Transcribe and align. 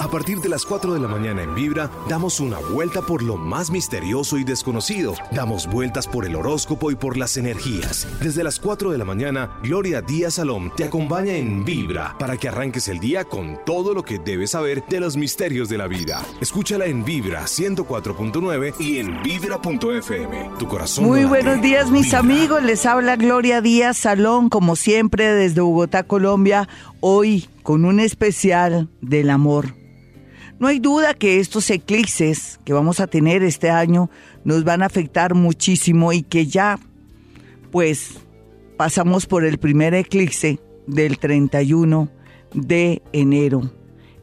A 0.00 0.08
partir 0.08 0.40
de 0.40 0.48
las 0.48 0.64
4 0.64 0.94
de 0.94 1.00
la 1.00 1.08
mañana 1.08 1.42
en 1.42 1.54
Vibra, 1.54 1.90
damos 2.08 2.40
una 2.40 2.58
vuelta 2.58 3.02
por 3.02 3.22
lo 3.22 3.36
más 3.36 3.70
misterioso 3.70 4.38
y 4.38 4.44
desconocido. 4.44 5.12
Damos 5.30 5.66
vueltas 5.66 6.06
por 6.06 6.24
el 6.24 6.36
horóscopo 6.36 6.90
y 6.90 6.94
por 6.94 7.18
las 7.18 7.36
energías. 7.36 8.08
Desde 8.22 8.42
las 8.42 8.58
4 8.58 8.92
de 8.92 8.96
la 8.96 9.04
mañana, 9.04 9.58
Gloria 9.62 10.00
Díaz 10.00 10.34
Salom 10.34 10.70
te 10.74 10.84
acompaña 10.84 11.34
en 11.34 11.66
Vibra 11.66 12.16
para 12.18 12.38
que 12.38 12.48
arranques 12.48 12.88
el 12.88 12.98
día 12.98 13.26
con 13.26 13.58
todo 13.66 13.92
lo 13.92 14.02
que 14.02 14.18
debes 14.18 14.52
saber 14.52 14.82
de 14.88 15.00
los 15.00 15.18
misterios 15.18 15.68
de 15.68 15.76
la 15.76 15.86
vida. 15.86 16.24
Escúchala 16.40 16.86
en 16.86 17.04
Vibra 17.04 17.42
104.9 17.42 18.80
y 18.80 19.00
en 19.00 19.22
Vibra.fm. 19.22 20.50
Tu 20.58 20.66
corazón. 20.66 21.04
Muy 21.04 21.22
no 21.22 21.28
buenos 21.28 21.60
días, 21.60 21.90
mis 21.90 22.06
Vibra. 22.06 22.20
amigos. 22.20 22.62
Les 22.62 22.86
habla 22.86 23.16
Gloria 23.16 23.60
Díaz 23.60 23.98
Salón, 23.98 24.48
como 24.48 24.76
siempre, 24.76 25.30
desde 25.34 25.60
Bogotá, 25.60 26.04
Colombia. 26.04 26.70
Hoy 27.02 27.48
con 27.62 27.86
un 27.86 27.98
especial 27.98 28.90
del 29.00 29.30
amor. 29.30 29.74
No 30.58 30.66
hay 30.66 30.78
duda 30.78 31.14
que 31.14 31.40
estos 31.40 31.70
eclipses 31.70 32.60
que 32.66 32.74
vamos 32.74 33.00
a 33.00 33.06
tener 33.06 33.42
este 33.42 33.70
año 33.70 34.10
nos 34.44 34.64
van 34.64 34.82
a 34.82 34.86
afectar 34.86 35.34
muchísimo 35.34 36.12
y 36.12 36.22
que 36.22 36.46
ya, 36.46 36.78
pues, 37.70 38.18
pasamos 38.76 39.24
por 39.24 39.46
el 39.46 39.56
primer 39.56 39.94
eclipse 39.94 40.60
del 40.86 41.18
31 41.18 42.10
de 42.52 43.00
enero. 43.14 43.72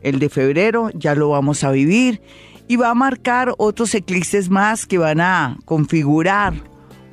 El 0.04 0.20
de 0.20 0.30
febrero 0.30 0.92
ya 0.94 1.16
lo 1.16 1.30
vamos 1.30 1.64
a 1.64 1.72
vivir 1.72 2.22
y 2.68 2.76
va 2.76 2.92
a 2.92 2.96
marcar 2.96 3.56
otros 3.58 3.96
eclipses 3.96 4.52
más 4.52 4.86
que 4.86 5.00
van 5.00 5.20
a 5.20 5.58
configurar 5.66 6.54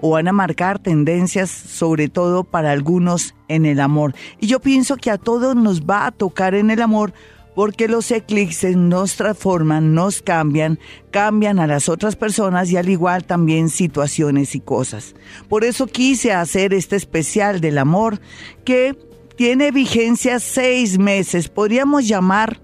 o 0.06 0.10
van 0.10 0.28
a 0.28 0.32
marcar 0.32 0.78
tendencias, 0.78 1.48
sobre 1.48 2.10
todo 2.10 2.44
para 2.44 2.72
algunos 2.72 3.34
en 3.48 3.64
el 3.64 3.80
amor. 3.80 4.14
Y 4.38 4.48
yo 4.48 4.60
pienso 4.60 4.98
que 4.98 5.10
a 5.10 5.16
todos 5.16 5.56
nos 5.56 5.84
va 5.84 6.04
a 6.04 6.10
tocar 6.10 6.54
en 6.54 6.70
el 6.70 6.82
amor 6.82 7.14
porque 7.54 7.88
los 7.88 8.10
eclipses 8.10 8.76
nos 8.76 9.16
transforman, 9.16 9.94
nos 9.94 10.20
cambian, 10.20 10.78
cambian 11.10 11.58
a 11.58 11.66
las 11.66 11.88
otras 11.88 12.16
personas 12.16 12.70
y 12.70 12.76
al 12.76 12.90
igual 12.90 13.24
también 13.24 13.70
situaciones 13.70 14.54
y 14.54 14.60
cosas. 14.60 15.14
Por 15.48 15.64
eso 15.64 15.86
quise 15.86 16.34
hacer 16.34 16.74
este 16.74 16.96
especial 16.96 17.62
del 17.62 17.78
amor 17.78 18.20
que 18.66 18.98
tiene 19.36 19.70
vigencia 19.70 20.38
seis 20.38 20.98
meses. 20.98 21.48
Podríamos 21.48 22.06
llamar 22.06 22.60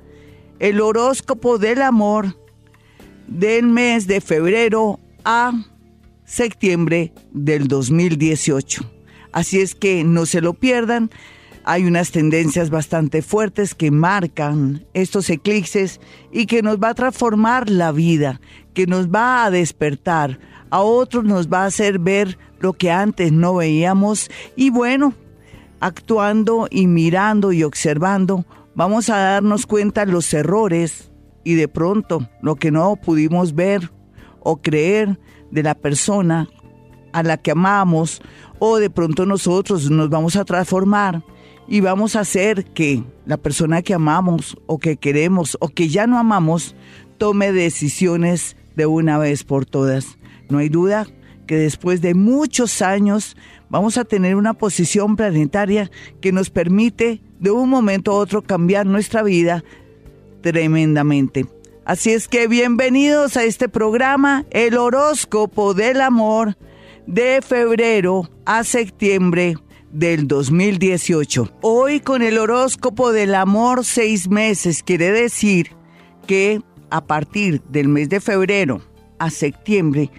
el 0.59 0.79
horóscopo 0.79 1.57
del 1.57 1.81
amor 1.81 2.37
del 3.27 3.65
mes 3.67 4.07
de 4.07 4.21
febrero 4.21 5.01
a 5.25 5.70
septiembre 6.31 7.13
del 7.33 7.67
2018. 7.67 8.89
Así 9.33 9.61
es 9.61 9.75
que 9.75 10.05
no 10.05 10.27
se 10.27 10.41
lo 10.41 10.55
pierdan. 10.55 11.11
Hay 11.65 11.85
unas 11.85 12.13
tendencias 12.13 12.71
bastante 12.71 13.21
fuertes 13.21 13.75
que 13.75 13.91
marcan 13.91 14.87
estos 14.95 15.29
eclipses 15.29 16.01
y 16.33 16.47
que 16.47 16.63
nos 16.63 16.79
va 16.79 16.91
a 16.91 16.95
transformar 16.95 17.69
la 17.69 17.91
vida, 17.91 18.41
que 18.75 18.87
nos 18.87 19.09
va 19.09 19.45
a 19.45 19.51
despertar, 19.51 20.39
a 20.71 20.81
otros 20.81 21.25
nos 21.25 21.49
va 21.49 21.65
a 21.65 21.67
hacer 21.67 21.99
ver 21.99 22.39
lo 22.61 22.75
que 22.75 22.93
antes 22.93 23.33
no 23.33 23.57
veíamos 23.57 24.31
y 24.55 24.71
bueno, 24.71 25.15
actuando 25.81 26.69
y 26.71 26.87
mirando 26.87 27.53
y 27.53 27.65
observando, 27.65 28.47
vamos 28.75 29.11
a 29.11 29.19
darnos 29.19 29.67
cuenta 29.67 30.05
los 30.07 30.33
errores 30.33 31.11
y 31.43 31.55
de 31.55 31.67
pronto 31.67 32.29
lo 32.41 32.55
que 32.55 32.71
no 32.71 32.97
pudimos 32.97 33.55
ver 33.55 33.91
o 34.39 34.63
creer 34.63 35.19
de 35.51 35.63
la 35.63 35.75
persona 35.75 36.49
a 37.13 37.23
la 37.23 37.37
que 37.37 37.53
amamos 37.53 38.23
o 38.59 38.79
de 38.79 38.91
pronto 38.91 39.27
nosotros 39.27 39.91
nos 39.91 40.11
vamos 40.11 40.37
a 40.37 40.45
transformar 40.45 41.23
y 41.67 41.81
vamos 41.81 42.17
a 42.17 42.21
hacer 42.21 42.65
que 42.65 43.03
la 43.27 43.37
persona 43.37 43.83
que 43.83 43.95
amamos 43.95 44.57
o 44.67 44.79
que 44.79 44.97
queremos 44.97 45.57
o 45.61 45.69
que 45.69 45.89
ya 45.89 46.07
no 46.07 46.19
amamos 46.19 46.75
tome 47.19 47.53
decisiones 47.53 48.57
de 48.77 48.87
una 48.87 49.19
vez 49.19 49.45
por 49.45 49.67
todas. 49.67 50.19
No 50.49 50.59
hay 50.59 50.69
duda 50.69 51.07
que 51.47 51.57
después 51.57 52.01
de 52.01 52.15
muchos 52.15 52.83
años 52.83 53.37
vamos 53.69 53.99
a 53.99 54.05
tener 54.05 54.37
una 54.37 54.55
posición 54.55 55.17
planetaria 55.17 55.91
que 56.21 56.33
nos 56.33 56.51
permite 56.51 57.21
de 57.39 57.51
un 57.51 57.69
momento 57.69 58.13
a 58.13 58.17
otro 58.17 58.43
cambiar 58.43 58.87
nuestra 58.87 59.23
vida 59.23 59.65
tremendamente. 60.43 61.47
Así 61.85 62.11
es 62.11 62.29
que 62.29 62.47
bienvenidos 62.47 63.37
a 63.37 63.45
este 63.45 63.69
programa, 63.69 64.45
el 64.51 64.77
horóscopo 64.77 65.73
del 65.73 66.03
amor 66.03 66.57
de 67.07 67.41
febrero 67.43 68.29
a 68.45 68.65
septiembre 68.65 69.57
del 69.91 70.29
2018. 70.29 71.51
Hoy 71.63 72.01
con 72.01 72.23
el 72.23 72.37
horóscopo 72.37 73.13
del 73.13 73.35
amor 73.35 73.85
seis 73.85 74.29
meses 74.29 74.83
quiere 74.83 75.11
decir 75.11 75.71
que 76.27 76.61
a 76.91 77.03
partir 77.07 77.63
del 77.63 77.89
mes 77.89 78.11
de 78.11 78.21
febrero 78.21 78.83
a 79.19 79.31
septiembre 79.31 80.11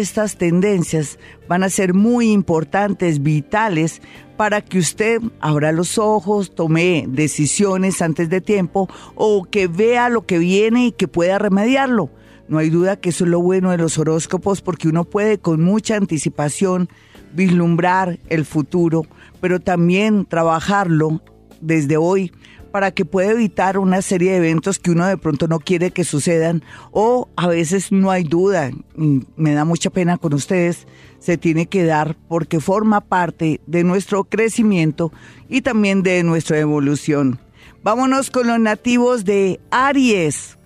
estas 0.00 0.36
tendencias 0.36 1.18
van 1.48 1.62
a 1.62 1.70
ser 1.70 1.92
muy 1.92 2.32
importantes, 2.32 3.22
vitales, 3.22 4.00
para 4.36 4.62
que 4.62 4.78
usted 4.78 5.20
abra 5.40 5.70
los 5.72 5.98
ojos, 5.98 6.54
tome 6.54 7.04
decisiones 7.08 8.00
antes 8.00 8.30
de 8.30 8.40
tiempo 8.40 8.88
o 9.14 9.44
que 9.44 9.68
vea 9.68 10.08
lo 10.08 10.26
que 10.26 10.38
viene 10.38 10.86
y 10.86 10.92
que 10.92 11.08
pueda 11.08 11.38
remediarlo. 11.38 12.10
No 12.48 12.58
hay 12.58 12.70
duda 12.70 12.96
que 12.96 13.10
eso 13.10 13.24
es 13.24 13.30
lo 13.30 13.40
bueno 13.40 13.70
de 13.70 13.78
los 13.78 13.98
horóscopos 13.98 14.62
porque 14.62 14.88
uno 14.88 15.04
puede 15.04 15.38
con 15.38 15.62
mucha 15.62 15.96
anticipación 15.96 16.88
vislumbrar 17.34 18.18
el 18.28 18.44
futuro, 18.44 19.04
pero 19.40 19.60
también 19.60 20.24
trabajarlo 20.24 21.22
desde 21.60 21.96
hoy 21.96 22.32
para 22.72 22.90
que 22.90 23.04
pueda 23.04 23.30
evitar 23.30 23.78
una 23.78 24.02
serie 24.02 24.32
de 24.32 24.38
eventos 24.38 24.78
que 24.78 24.90
uno 24.90 25.06
de 25.06 25.18
pronto 25.18 25.46
no 25.46 25.60
quiere 25.60 25.92
que 25.92 26.04
sucedan 26.04 26.64
o 26.90 27.28
a 27.36 27.46
veces 27.46 27.92
no 27.92 28.10
hay 28.10 28.24
duda, 28.24 28.70
me 28.96 29.52
da 29.52 29.64
mucha 29.64 29.90
pena 29.90 30.18
con 30.18 30.34
ustedes, 30.34 30.88
se 31.20 31.36
tiene 31.36 31.66
que 31.66 31.84
dar 31.84 32.16
porque 32.28 32.58
forma 32.58 33.02
parte 33.02 33.60
de 33.66 33.84
nuestro 33.84 34.24
crecimiento 34.24 35.12
y 35.48 35.60
también 35.60 36.02
de 36.02 36.24
nuestra 36.24 36.58
evolución. 36.58 37.38
Vámonos 37.84 38.30
con 38.30 38.46
los 38.46 38.58
nativos 38.58 39.24
de 39.24 39.60
Aries. 39.70 40.58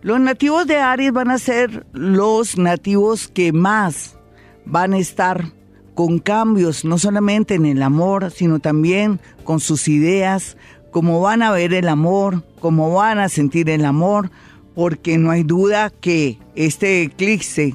Los 0.00 0.18
nativos 0.20 0.66
de 0.66 0.78
Aries 0.78 1.12
van 1.12 1.30
a 1.30 1.38
ser 1.38 1.86
los 1.92 2.56
nativos 2.56 3.28
que 3.28 3.52
más 3.52 4.16
van 4.64 4.94
a 4.94 4.98
estar 4.98 5.52
con 5.98 6.20
cambios, 6.20 6.84
no 6.84 6.96
solamente 6.96 7.56
en 7.56 7.66
el 7.66 7.82
amor, 7.82 8.30
sino 8.30 8.60
también 8.60 9.18
con 9.42 9.58
sus 9.58 9.88
ideas, 9.88 10.56
cómo 10.92 11.20
van 11.20 11.42
a 11.42 11.50
ver 11.50 11.74
el 11.74 11.88
amor, 11.88 12.44
cómo 12.60 12.94
van 12.94 13.18
a 13.18 13.28
sentir 13.28 13.68
el 13.68 13.84
amor, 13.84 14.30
porque 14.76 15.18
no 15.18 15.32
hay 15.32 15.42
duda 15.42 15.90
que 15.90 16.38
este 16.54 17.02
eclipse 17.02 17.74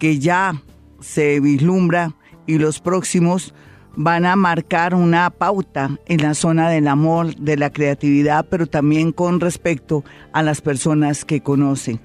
que 0.00 0.18
ya 0.18 0.60
se 0.98 1.38
vislumbra 1.38 2.16
y 2.44 2.58
los 2.58 2.80
próximos 2.80 3.54
van 3.94 4.26
a 4.26 4.34
marcar 4.34 4.92
una 4.92 5.30
pauta 5.30 5.96
en 6.06 6.22
la 6.22 6.34
zona 6.34 6.68
del 6.68 6.88
amor, 6.88 7.36
de 7.36 7.56
la 7.56 7.70
creatividad, 7.70 8.46
pero 8.50 8.66
también 8.66 9.12
con 9.12 9.38
respecto 9.38 10.02
a 10.32 10.42
las 10.42 10.60
personas 10.60 11.24
que 11.24 11.40
conocen. 11.40 12.00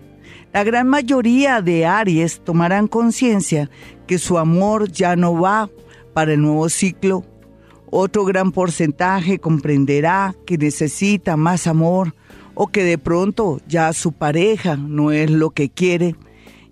La 0.54 0.64
gran 0.64 0.88
mayoría 0.88 1.64
de 1.64 1.88
Aries 1.88 2.40
tomarán 2.44 2.88
conciencia 2.88 3.70
que 4.10 4.18
su 4.18 4.40
amor 4.40 4.92
ya 4.92 5.16
no 5.16 5.40
va 5.40 5.70
para 6.16 6.34
el 6.34 6.42
nuevo 6.42 6.68
ciclo. 6.70 7.24
Otro 7.92 8.26
gran 8.26 8.52
porcentaje 8.52 9.38
comprenderá 9.38 10.34
que 10.48 10.58
necesita 10.58 11.38
más 11.38 11.68
amor 11.68 12.16
o 12.56 12.66
que 12.70 12.84
de 12.84 12.98
pronto 12.98 13.62
ya 13.68 13.94
su 13.94 14.12
pareja 14.12 14.78
no 14.78 15.12
es 15.12 15.30
lo 15.30 15.52
que 15.52 15.70
quiere 15.70 16.16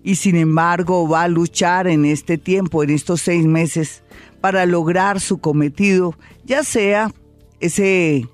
y 0.02 0.16
sin 0.16 0.34
embargo 0.34 1.08
va 1.08 1.22
a 1.22 1.28
luchar 1.28 1.86
en 1.86 2.06
este 2.06 2.38
tiempo, 2.38 2.82
en 2.82 2.90
estos 2.90 3.20
seis 3.20 3.46
meses, 3.46 4.02
para 4.40 4.66
lograr 4.66 5.20
su 5.20 5.38
cometido, 5.38 6.16
ya 6.44 6.64
sea 6.64 7.12
ese 7.60 8.26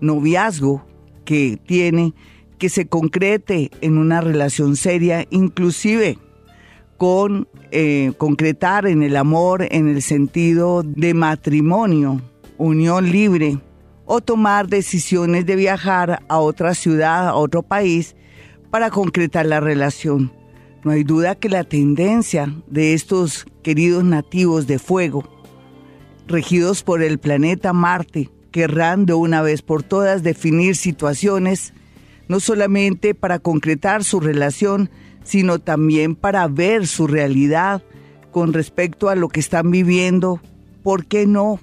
noviazgo 0.00 0.84
que 1.24 1.60
tiene, 1.64 2.12
que 2.58 2.68
se 2.68 2.88
concrete 2.88 3.70
en 3.82 3.98
una 3.98 4.20
relación 4.20 4.74
seria, 4.74 5.28
inclusive 5.30 6.18
con 6.96 7.46
eh, 7.74 8.12
concretar 8.18 8.86
en 8.86 9.02
el 9.02 9.16
amor 9.16 9.66
en 9.70 9.88
el 9.88 10.02
sentido 10.02 10.82
de 10.82 11.14
matrimonio, 11.14 12.20
unión 12.58 13.10
libre, 13.10 13.58
o 14.04 14.20
tomar 14.20 14.68
decisiones 14.68 15.46
de 15.46 15.56
viajar 15.56 16.22
a 16.28 16.38
otra 16.38 16.74
ciudad, 16.74 17.28
a 17.28 17.34
otro 17.34 17.62
país, 17.62 18.14
para 18.70 18.90
concretar 18.90 19.46
la 19.46 19.58
relación. 19.58 20.30
No 20.84 20.90
hay 20.90 21.02
duda 21.02 21.34
que 21.34 21.48
la 21.48 21.64
tendencia 21.64 22.54
de 22.66 22.92
estos 22.92 23.46
queridos 23.62 24.04
nativos 24.04 24.66
de 24.66 24.78
fuego, 24.78 25.24
regidos 26.26 26.82
por 26.82 27.02
el 27.02 27.18
planeta 27.18 27.72
Marte, 27.72 28.28
querrán 28.50 29.06
de 29.06 29.14
una 29.14 29.40
vez 29.40 29.62
por 29.62 29.82
todas 29.82 30.22
definir 30.22 30.76
situaciones, 30.76 31.72
no 32.28 32.38
solamente 32.38 33.14
para 33.14 33.38
concretar 33.38 34.04
su 34.04 34.20
relación, 34.20 34.90
sino 35.24 35.58
también 35.58 36.14
para 36.14 36.46
ver 36.48 36.86
su 36.86 37.06
realidad 37.06 37.82
con 38.30 38.52
respecto 38.52 39.08
a 39.08 39.14
lo 39.14 39.28
que 39.28 39.40
están 39.40 39.70
viviendo. 39.70 40.40
¿Por 40.82 41.06
qué 41.06 41.26
no? 41.26 41.60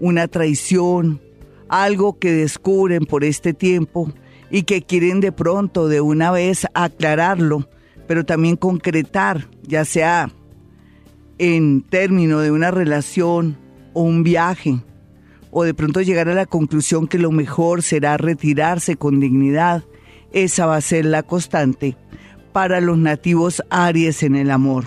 Una 0.00 0.28
traición, 0.28 1.20
algo 1.68 2.18
que 2.18 2.32
descubren 2.32 3.04
por 3.06 3.24
este 3.24 3.54
tiempo 3.54 4.12
y 4.50 4.62
que 4.62 4.82
quieren 4.82 5.20
de 5.20 5.32
pronto 5.32 5.88
de 5.88 6.00
una 6.00 6.30
vez 6.30 6.66
aclararlo, 6.74 7.68
pero 8.06 8.24
también 8.24 8.56
concretar, 8.56 9.48
ya 9.62 9.84
sea 9.84 10.30
en 11.38 11.82
término 11.82 12.40
de 12.40 12.52
una 12.52 12.70
relación 12.70 13.56
o 13.92 14.02
un 14.02 14.22
viaje, 14.22 14.78
o 15.50 15.64
de 15.64 15.74
pronto 15.74 16.00
llegar 16.00 16.28
a 16.28 16.34
la 16.34 16.46
conclusión 16.46 17.06
que 17.06 17.18
lo 17.18 17.32
mejor 17.32 17.82
será 17.82 18.16
retirarse 18.16 18.96
con 18.96 19.20
dignidad, 19.20 19.84
esa 20.32 20.66
va 20.66 20.76
a 20.76 20.80
ser 20.80 21.04
la 21.04 21.22
constante 21.22 21.96
para 22.54 22.80
los 22.80 22.96
nativos 22.96 23.64
Aries 23.68 24.22
en 24.22 24.36
el 24.36 24.48
amor. 24.52 24.84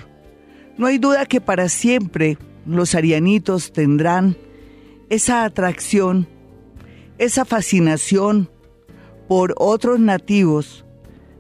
No 0.78 0.88
hay 0.88 1.00
duda 1.00 1.26
que 1.26 1.42
para 1.42 1.68
siempre 1.68 2.38
los 2.66 2.96
arianitos 2.96 3.74
tendrán 3.74 4.38
esa 5.10 5.44
atracción, 5.44 6.30
esa 7.18 7.44
fascinación 7.44 8.50
por 9.28 9.54
otros 9.58 10.00
nativos 10.00 10.86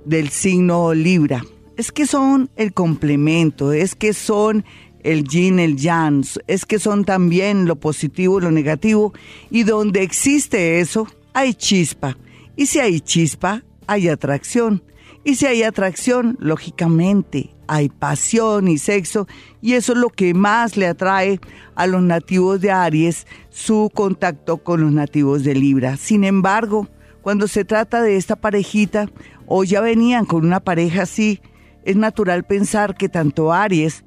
del 0.04 0.28
signo 0.28 0.94
Libra. 0.94 1.46
Es 1.78 1.94
que 1.94 2.06
son 2.06 2.50
el 2.58 2.74
complemento, 2.74 3.72
es 3.72 3.96
que 3.96 4.12
son 4.12 4.66
el 5.04 5.24
yin, 5.24 5.60
el 5.60 5.78
yang, 5.78 6.26
es 6.48 6.66
que 6.66 6.78
son 6.78 7.06
también 7.06 7.68
lo 7.68 7.78
positivo 7.78 8.40
y 8.40 8.42
lo 8.42 8.52
negativo, 8.52 9.14
y 9.50 9.64
donde 9.64 10.04
existe 10.04 10.82
eso, 10.82 11.08
hay 11.32 11.54
chispa. 11.54 12.18
Y 12.58 12.66
si 12.66 12.80
hay 12.80 13.00
chispa, 13.00 13.64
hay 13.88 14.10
atracción. 14.10 14.84
Y 15.24 15.36
si 15.36 15.46
hay 15.46 15.64
atracción, 15.64 16.38
lógicamente 16.40 17.54
hay 17.68 17.90
pasión 17.90 18.68
y 18.68 18.78
sexo, 18.78 19.28
y 19.62 19.74
eso 19.74 19.94
es 19.94 20.00
lo 20.00 20.10
que 20.10 20.34
más 20.34 20.78
le 20.78 20.88
atrae 20.88 21.40
a 21.76 21.86
los 21.86 22.02
nativos 22.02 22.62
de 22.62 22.72
Aries, 22.72 23.28
su 23.50 23.92
contacto 23.94 24.58
con 24.58 24.82
los 24.82 24.92
nativos 24.92 25.44
de 25.44 25.56
Libra. 25.56 25.98
Sin 25.98 26.24
embargo, 26.24 26.88
cuando 27.22 27.48
se 27.48 27.66
trata 27.66 28.02
de 28.02 28.16
esta 28.16 28.38
parejita, 28.38 29.10
o 29.46 29.64
ya 29.64 29.82
venían 29.82 30.26
con 30.26 30.46
una 30.46 30.60
pareja 30.60 31.04
así, 31.04 31.42
es 31.84 31.96
natural 31.96 32.46
pensar 32.46 32.96
que 32.96 33.10
tanto 33.10 33.54
Aries 33.54 34.04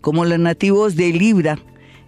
como 0.00 0.24
los 0.24 0.38
nativos 0.38 0.96
de 0.96 1.12
Libra 1.12 1.58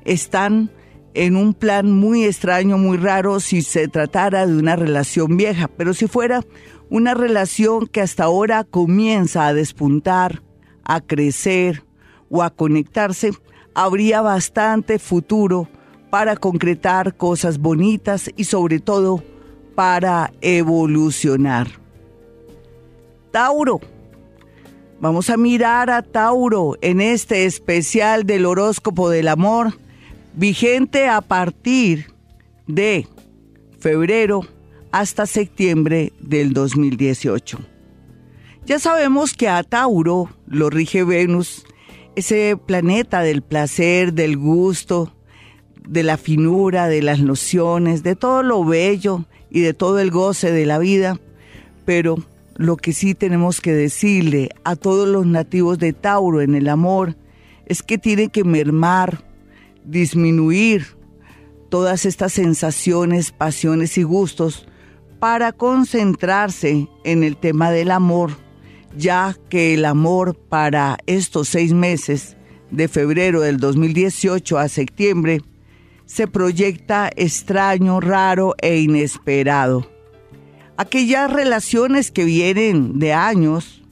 están 0.04 0.70
en 1.14 1.36
un 1.36 1.54
plan 1.54 1.90
muy 1.90 2.24
extraño, 2.24 2.78
muy 2.78 2.96
raro 2.96 3.40
si 3.40 3.62
se 3.62 3.88
tratara 3.88 4.46
de 4.46 4.56
una 4.56 4.76
relación 4.76 5.36
vieja, 5.36 5.68
pero 5.68 5.92
si 5.92 6.06
fuera 6.06 6.44
una 6.90 7.14
relación 7.14 7.86
que 7.86 8.00
hasta 8.00 8.24
ahora 8.24 8.64
comienza 8.64 9.46
a 9.46 9.54
despuntar, 9.54 10.42
a 10.84 11.00
crecer 11.00 11.84
o 12.28 12.42
a 12.42 12.50
conectarse, 12.50 13.30
habría 13.74 14.20
bastante 14.20 14.98
futuro 14.98 15.68
para 16.10 16.36
concretar 16.36 17.16
cosas 17.16 17.58
bonitas 17.58 18.30
y 18.36 18.44
sobre 18.44 18.80
todo 18.80 19.22
para 19.76 20.32
evolucionar. 20.40 21.68
Tauro. 23.30 23.80
Vamos 25.00 25.30
a 25.30 25.38
mirar 25.38 25.88
a 25.88 26.02
Tauro 26.02 26.76
en 26.82 27.00
este 27.00 27.46
especial 27.46 28.26
del 28.26 28.44
horóscopo 28.44 29.08
del 29.08 29.28
amor, 29.28 29.78
vigente 30.34 31.08
a 31.08 31.22
partir 31.22 32.12
de 32.66 33.06
febrero 33.78 34.42
hasta 34.92 35.26
septiembre 35.26 36.12
del 36.20 36.52
2018. 36.52 37.58
Ya 38.66 38.78
sabemos 38.78 39.34
que 39.34 39.48
a 39.48 39.62
Tauro 39.62 40.30
lo 40.46 40.70
rige 40.70 41.04
Venus, 41.04 41.64
ese 42.16 42.56
planeta 42.56 43.22
del 43.22 43.42
placer, 43.42 44.12
del 44.12 44.36
gusto, 44.36 45.14
de 45.88 46.02
la 46.02 46.16
finura, 46.16 46.88
de 46.88 47.02
las 47.02 47.20
nociones, 47.20 48.02
de 48.02 48.16
todo 48.16 48.42
lo 48.42 48.64
bello 48.64 49.24
y 49.50 49.60
de 49.60 49.74
todo 49.74 49.98
el 49.98 50.10
goce 50.10 50.52
de 50.52 50.66
la 50.66 50.78
vida, 50.78 51.18
pero 51.84 52.22
lo 52.56 52.76
que 52.76 52.92
sí 52.92 53.14
tenemos 53.14 53.60
que 53.60 53.72
decirle 53.72 54.50
a 54.64 54.76
todos 54.76 55.08
los 55.08 55.26
nativos 55.26 55.78
de 55.78 55.92
Tauro 55.92 56.42
en 56.42 56.54
el 56.54 56.68
amor 56.68 57.16
es 57.66 57.82
que 57.82 57.98
tiene 57.98 58.28
que 58.28 58.44
mermar, 58.44 59.24
disminuir 59.84 60.86
todas 61.70 62.04
estas 62.04 62.32
sensaciones, 62.32 63.30
pasiones 63.30 63.96
y 63.96 64.02
gustos 64.02 64.66
para 65.20 65.52
concentrarse 65.52 66.88
en 67.04 67.22
el 67.22 67.36
tema 67.36 67.70
del 67.70 67.90
amor, 67.90 68.32
ya 68.96 69.36
que 69.50 69.74
el 69.74 69.84
amor 69.84 70.34
para 70.34 70.96
estos 71.06 71.48
seis 71.48 71.72
meses, 71.72 72.36
de 72.70 72.88
febrero 72.88 73.40
del 73.40 73.58
2018 73.58 74.58
a 74.58 74.68
septiembre, 74.68 75.42
se 76.06 76.26
proyecta 76.26 77.10
extraño, 77.14 78.00
raro 78.00 78.54
e 78.60 78.80
inesperado. 78.80 79.86
Aquellas 80.76 81.32
relaciones 81.32 82.10
que 82.10 82.24
vienen 82.24 82.98
de 82.98 83.12
años 83.12 83.82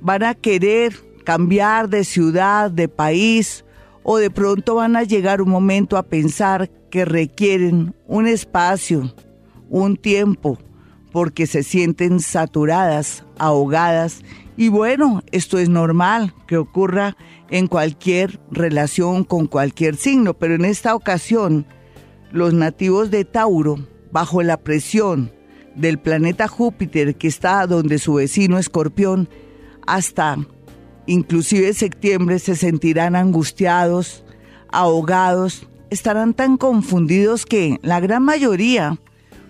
van 0.00 0.22
a 0.24 0.34
querer 0.34 0.94
cambiar 1.24 1.88
de 1.88 2.04
ciudad, 2.04 2.70
de 2.70 2.88
país, 2.88 3.64
o 4.02 4.18
de 4.18 4.30
pronto 4.30 4.76
van 4.76 4.96
a 4.96 5.02
llegar 5.02 5.40
un 5.40 5.50
momento 5.50 5.96
a 5.96 6.02
pensar 6.02 6.70
que 6.90 7.04
requieren 7.04 7.94
un 8.06 8.26
espacio, 8.26 9.12
un 9.68 9.96
tiempo, 9.96 10.58
porque 11.12 11.46
se 11.46 11.62
sienten 11.62 12.20
saturadas, 12.20 13.24
ahogadas. 13.38 14.22
Y 14.56 14.68
bueno, 14.68 15.22
esto 15.32 15.58
es 15.58 15.68
normal 15.68 16.34
que 16.46 16.56
ocurra 16.56 17.16
en 17.50 17.66
cualquier 17.66 18.40
relación 18.50 19.24
con 19.24 19.46
cualquier 19.46 19.96
signo, 19.96 20.34
pero 20.34 20.54
en 20.54 20.64
esta 20.64 20.94
ocasión 20.94 21.66
los 22.32 22.52
nativos 22.52 23.10
de 23.10 23.24
Tauro, 23.24 23.78
bajo 24.12 24.42
la 24.42 24.58
presión 24.58 25.32
del 25.74 25.98
planeta 25.98 26.48
Júpiter 26.48 27.16
que 27.16 27.28
está 27.28 27.66
donde 27.66 27.98
su 27.98 28.14
vecino 28.14 28.58
Escorpión, 28.58 29.28
hasta 29.86 30.36
inclusive 31.06 31.72
septiembre 31.72 32.38
se 32.38 32.56
sentirán 32.56 33.16
angustiados, 33.16 34.24
ahogados, 34.70 35.68
estarán 35.90 36.34
tan 36.34 36.56
confundidos 36.58 37.46
que 37.46 37.78
la 37.82 38.00
gran 38.00 38.22
mayoría 38.22 38.98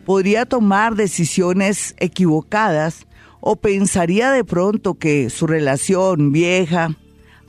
podría 0.08 0.46
tomar 0.46 0.94
decisiones 0.94 1.94
equivocadas 1.98 3.06
o 3.40 3.56
pensaría 3.56 4.30
de 4.32 4.42
pronto 4.42 4.94
que 4.94 5.28
su 5.28 5.46
relación 5.46 6.32
vieja, 6.32 6.96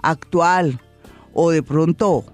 actual 0.04 0.82
o 1.34 1.52
de 1.52 1.64
pronto 1.64 2.26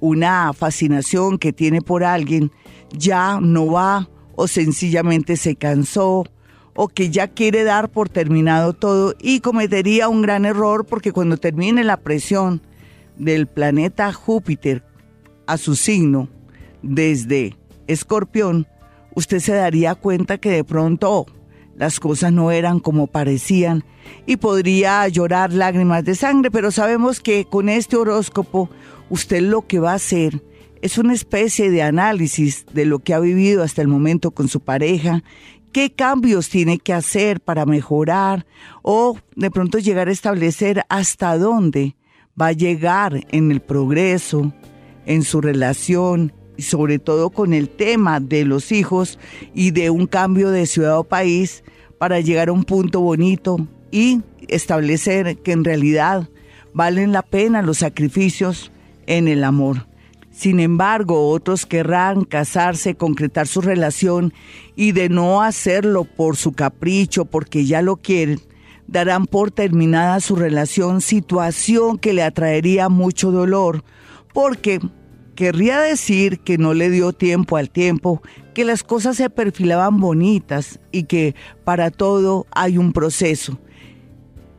una 0.00 0.54
fascinación 0.54 1.36
que 1.36 1.52
tiene 1.52 1.82
por 1.82 2.02
alguien 2.02 2.50
ya 2.96 3.38
no 3.42 3.66
va 3.66 4.08
o 4.36 4.48
sencillamente 4.48 5.36
se 5.36 5.54
cansó 5.54 6.24
o 6.74 6.88
que 6.88 7.10
ya 7.10 7.28
quiere 7.28 7.62
dar 7.62 7.90
por 7.90 8.08
terminado 8.08 8.72
todo 8.72 9.14
y 9.20 9.40
cometería 9.40 10.08
un 10.08 10.22
gran 10.22 10.46
error 10.46 10.86
porque 10.86 11.12
cuando 11.12 11.36
termine 11.36 11.84
la 11.84 11.98
presión 11.98 12.62
del 13.18 13.48
planeta 13.48 14.14
Júpiter 14.14 14.82
a 15.46 15.58
su 15.58 15.76
signo 15.76 16.30
desde 16.80 17.58
Escorpión, 17.86 18.66
usted 19.14 19.40
se 19.40 19.52
daría 19.52 19.94
cuenta 19.94 20.38
que 20.38 20.50
de 20.50 20.64
pronto 20.64 21.26
las 21.76 22.00
cosas 22.00 22.32
no 22.32 22.50
eran 22.50 22.78
como 22.80 23.06
parecían 23.06 23.84
y 24.26 24.36
podría 24.36 25.06
llorar 25.08 25.52
lágrimas 25.52 26.04
de 26.04 26.14
sangre, 26.14 26.50
pero 26.50 26.70
sabemos 26.70 27.20
que 27.20 27.46
con 27.46 27.68
este 27.68 27.96
horóscopo 27.96 28.70
usted 29.10 29.40
lo 29.40 29.66
que 29.66 29.80
va 29.80 29.92
a 29.92 29.96
hacer 29.96 30.42
es 30.82 30.98
una 30.98 31.14
especie 31.14 31.70
de 31.70 31.82
análisis 31.82 32.66
de 32.72 32.84
lo 32.84 32.98
que 32.98 33.14
ha 33.14 33.18
vivido 33.18 33.62
hasta 33.62 33.82
el 33.82 33.88
momento 33.88 34.32
con 34.32 34.48
su 34.48 34.60
pareja, 34.60 35.24
qué 35.72 35.92
cambios 35.92 36.50
tiene 36.50 36.78
que 36.78 36.92
hacer 36.92 37.40
para 37.40 37.66
mejorar 37.66 38.46
o 38.82 39.18
de 39.34 39.50
pronto 39.50 39.78
llegar 39.78 40.08
a 40.08 40.12
establecer 40.12 40.84
hasta 40.88 41.36
dónde 41.38 41.96
va 42.40 42.48
a 42.48 42.52
llegar 42.52 43.26
en 43.30 43.50
el 43.50 43.60
progreso, 43.60 44.52
en 45.06 45.22
su 45.22 45.40
relación 45.40 46.32
sobre 46.62 46.98
todo 46.98 47.30
con 47.30 47.52
el 47.52 47.68
tema 47.68 48.20
de 48.20 48.44
los 48.44 48.72
hijos 48.72 49.18
y 49.54 49.70
de 49.70 49.90
un 49.90 50.06
cambio 50.06 50.50
de 50.50 50.66
ciudad 50.66 50.98
o 50.98 51.04
país 51.04 51.64
para 51.98 52.20
llegar 52.20 52.48
a 52.48 52.52
un 52.52 52.64
punto 52.64 53.00
bonito 53.00 53.66
y 53.90 54.22
establecer 54.48 55.38
que 55.38 55.52
en 55.52 55.64
realidad 55.64 56.28
valen 56.72 57.12
la 57.12 57.22
pena 57.22 57.62
los 57.62 57.78
sacrificios 57.78 58.72
en 59.06 59.28
el 59.28 59.44
amor. 59.44 59.86
Sin 60.30 60.58
embargo, 60.58 61.28
otros 61.28 61.64
querrán 61.64 62.24
casarse, 62.24 62.96
concretar 62.96 63.46
su 63.46 63.60
relación 63.60 64.34
y 64.74 64.90
de 64.90 65.08
no 65.08 65.42
hacerlo 65.42 66.04
por 66.04 66.36
su 66.36 66.52
capricho, 66.52 67.24
porque 67.24 67.66
ya 67.66 67.82
lo 67.82 67.96
quieren, 67.96 68.40
darán 68.88 69.26
por 69.26 69.52
terminada 69.52 70.18
su 70.18 70.34
relación, 70.34 71.00
situación 71.00 71.98
que 71.98 72.12
le 72.12 72.24
atraería 72.24 72.88
mucho 72.88 73.30
dolor, 73.30 73.84
porque 74.32 74.80
querría 75.34 75.80
decir 75.80 76.40
que 76.40 76.58
no 76.58 76.74
le 76.74 76.90
dio 76.90 77.12
tiempo 77.12 77.56
al 77.56 77.70
tiempo, 77.70 78.22
que 78.54 78.64
las 78.64 78.82
cosas 78.82 79.16
se 79.16 79.30
perfilaban 79.30 79.98
bonitas 79.98 80.80
y 80.92 81.04
que 81.04 81.34
para 81.64 81.90
todo 81.90 82.46
hay 82.52 82.78
un 82.78 82.92
proceso. 82.92 83.58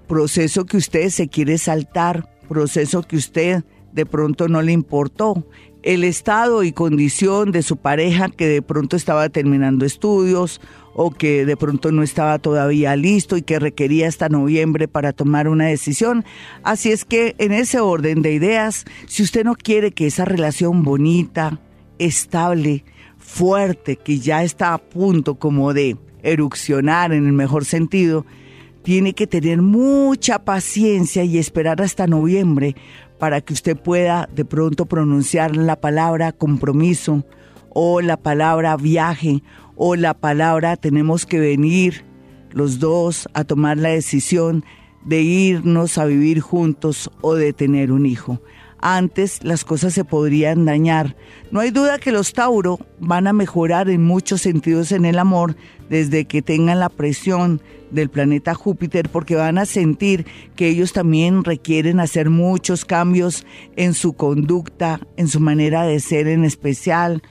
Proceso 0.07 0.65
que 0.65 0.77
usted 0.77 1.09
se 1.09 1.27
quiere 1.27 1.57
saltar, 1.57 2.29
proceso 2.47 3.01
que 3.01 3.17
usted 3.17 3.63
de 3.91 4.05
pronto 4.05 4.47
no 4.47 4.61
le 4.61 4.71
importó. 4.71 5.47
El 5.81 6.03
estado 6.03 6.63
y 6.63 6.71
condición 6.71 7.51
de 7.51 7.63
su 7.63 7.77
pareja 7.77 8.29
que 8.29 8.47
de 8.47 8.61
pronto 8.61 8.95
estaba 8.95 9.29
terminando 9.29 9.85
estudios 9.85 10.59
o 10.97 11.11
que 11.11 11.45
de 11.45 11.57
pronto 11.57 11.91
no 11.91 12.03
estaba 12.03 12.39
todavía 12.39 12.95
listo 12.95 13.35
y 13.35 13.41
que 13.41 13.59
requería 13.59 14.07
hasta 14.07 14.29
noviembre 14.29 14.87
para 14.87 15.11
tomar 15.11 15.49
una 15.49 15.65
decisión. 15.65 16.23
Así 16.63 16.91
es 16.91 17.03
que 17.03 17.35
en 17.37 17.51
ese 17.51 17.81
orden 17.81 18.21
de 18.21 18.31
ideas, 18.31 18.85
si 19.05 19.21
usted 19.21 19.43
no 19.43 19.55
quiere 19.55 19.91
que 19.91 20.07
esa 20.07 20.23
relación 20.23 20.83
bonita, 20.83 21.59
estable, 21.99 22.85
fuerte, 23.17 23.97
que 23.97 24.19
ya 24.19 24.43
está 24.43 24.73
a 24.73 24.77
punto 24.77 25.35
como 25.35 25.73
de 25.73 25.97
erupcionar 26.23 27.11
en 27.11 27.25
el 27.25 27.33
mejor 27.33 27.65
sentido, 27.65 28.25
tiene 28.81 29.13
que 29.13 29.27
tener 29.27 29.61
mucha 29.61 30.45
paciencia 30.45 31.25
y 31.25 31.37
esperar 31.37 31.81
hasta 31.81 32.07
noviembre 32.07 32.75
para 33.19 33.41
que 33.41 33.53
usted 33.53 33.75
pueda 33.75 34.29
de 34.33 34.45
pronto 34.45 34.85
pronunciar 34.85 35.57
la 35.57 35.75
palabra 35.75 36.31
compromiso 36.31 37.25
o 37.69 37.99
la 37.99 38.15
palabra 38.15 38.77
viaje 38.77 39.43
o 39.75 39.95
la 39.95 40.13
palabra 40.13 40.77
tenemos 40.77 41.25
que 41.25 41.39
venir 41.39 42.05
los 42.51 42.79
dos 42.79 43.27
a 43.33 43.43
tomar 43.43 43.77
la 43.77 43.89
decisión 43.89 44.63
de 45.03 45.21
irnos 45.21 45.97
a 45.97 46.05
vivir 46.05 46.39
juntos 46.39 47.11
o 47.21 47.35
de 47.35 47.53
tener 47.53 47.91
un 47.91 48.05
hijo. 48.05 48.41
Antes 48.79 49.43
las 49.43 49.65
cosas 49.65 49.93
se 49.93 50.03
podrían 50.03 50.65
dañar. 50.65 51.15
No 51.49 51.59
hay 51.59 51.71
duda 51.71 51.97
que 51.97 52.11
los 52.11 52.33
Tauro 52.33 52.79
van 52.99 53.25
a 53.27 53.33
mejorar 53.33 53.89
en 53.89 54.03
muchos 54.03 54.41
sentidos 54.41 54.91
en 54.91 55.05
el 55.05 55.17
amor 55.17 55.55
desde 55.89 56.25
que 56.25 56.41
tengan 56.41 56.79
la 56.79 56.89
presión 56.89 57.61
del 57.91 58.09
planeta 58.09 58.53
Júpiter 58.53 59.09
porque 59.09 59.35
van 59.35 59.57
a 59.57 59.65
sentir 59.65 60.25
que 60.55 60.67
ellos 60.67 60.93
también 60.93 61.43
requieren 61.43 61.99
hacer 61.99 62.29
muchos 62.29 62.85
cambios 62.85 63.45
en 63.75 63.93
su 63.93 64.13
conducta, 64.13 64.99
en 65.17 65.29
su 65.29 65.39
manera 65.39 65.83
de 65.83 65.99
ser 65.99 66.27
en 66.27 66.43
especial, 66.43 67.23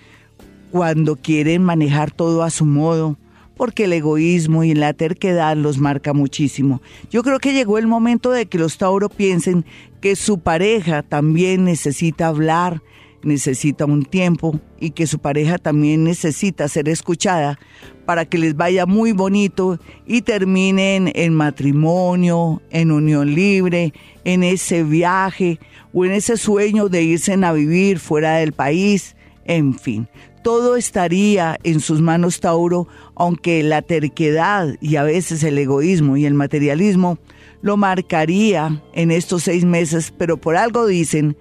cuando 0.75 1.15
quieren 1.15 1.63
manejar 1.63 2.11
todo 2.11 2.43
a 2.43 2.51
su 2.51 2.65
modo, 2.65 3.17
porque 3.57 3.85
el 3.85 3.93
egoísmo 3.93 4.65
y 4.65 4.75
la 4.75 4.93
terquedad 4.93 5.57
los 5.57 5.79
marca 5.79 6.13
muchísimo. 6.13 6.83
Yo 7.13 7.23
creo 7.23 7.39
que 7.39 7.53
llegó 7.53 7.79
el 7.79 7.87
momento 7.87 8.33
de 8.33 8.47
que 8.47 8.59
los 8.59 8.77
Tauro 8.77 9.09
piensen 9.09 9.65
que 10.01 10.17
su 10.17 10.41
pareja 10.41 11.05
también 11.05 11.65
necesita 11.65 12.27
hablar, 12.27 12.83
necesita 13.23 13.85
un 13.85 14.05
tiempo 14.05 14.59
y 14.81 14.91
que 14.91 15.07
su 15.07 15.21
pareja 15.21 15.59
también 15.59 16.03
necesita 16.03 16.67
ser 16.67 16.89
escuchada 16.89 17.57
para 18.05 18.25
que 18.25 18.39
les 18.39 18.57
vaya 18.57 18.85
muy 18.85 19.13
bonito 19.13 19.79
y 20.09 20.23
terminen 20.23 21.13
en 21.15 21.35
matrimonio, 21.35 22.63
en 22.71 22.91
unión 22.91 23.33
libre, 23.33 23.93
en 24.25 24.43
ese 24.43 24.83
viaje 24.83 25.61
o 25.93 26.05
en 26.05 26.11
ese 26.11 26.37
sueño 26.37 26.89
de 26.89 27.05
irse 27.05 27.35
a 27.35 27.53
vivir 27.53 28.01
fuera 28.01 28.39
del 28.39 28.53
país, 28.53 29.15
en 29.45 29.79
fin 29.79 30.09
todo 30.45 30.77
estaría 30.77 31.59
en 31.65 31.81
sus 31.81 32.03
manos 32.03 32.39
Tauro, 32.39 32.87
aunque 33.17 33.63
la 33.63 33.81
terquedad 33.81 34.77
y 34.79 34.97
a 34.97 35.03
veces 35.03 35.43
el 35.43 35.57
egoísmo 35.57 36.19
y 36.19 36.27
el 36.27 36.35
materialismo 36.35 37.19
lo 37.63 37.79
marcaría 37.79 38.83
en 38.93 39.11
estos 39.11 39.45
seis 39.45 39.65
meses, 39.65 40.13
pero 40.17 40.37
por 40.37 40.57
algo 40.57 40.87
dicen 40.87 41.35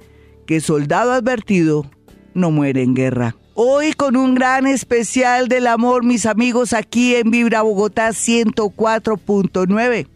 que 0.47 0.61
soldado 0.61 1.11
advertido 1.11 1.85
no 2.33 2.49
muere 2.49 2.81
en 2.81 2.95
guerra. 2.95 3.35
Hoy 3.55 3.91
con 3.91 4.15
un 4.15 4.35
gran 4.35 4.65
especial 4.65 5.49
del 5.49 5.67
amor, 5.67 6.05
mis 6.05 6.25
amigos, 6.25 6.71
aquí 6.71 7.13
en 7.15 7.29
Vibra 7.29 7.61
Bogotá 7.61 8.09
104.9. 8.11 10.07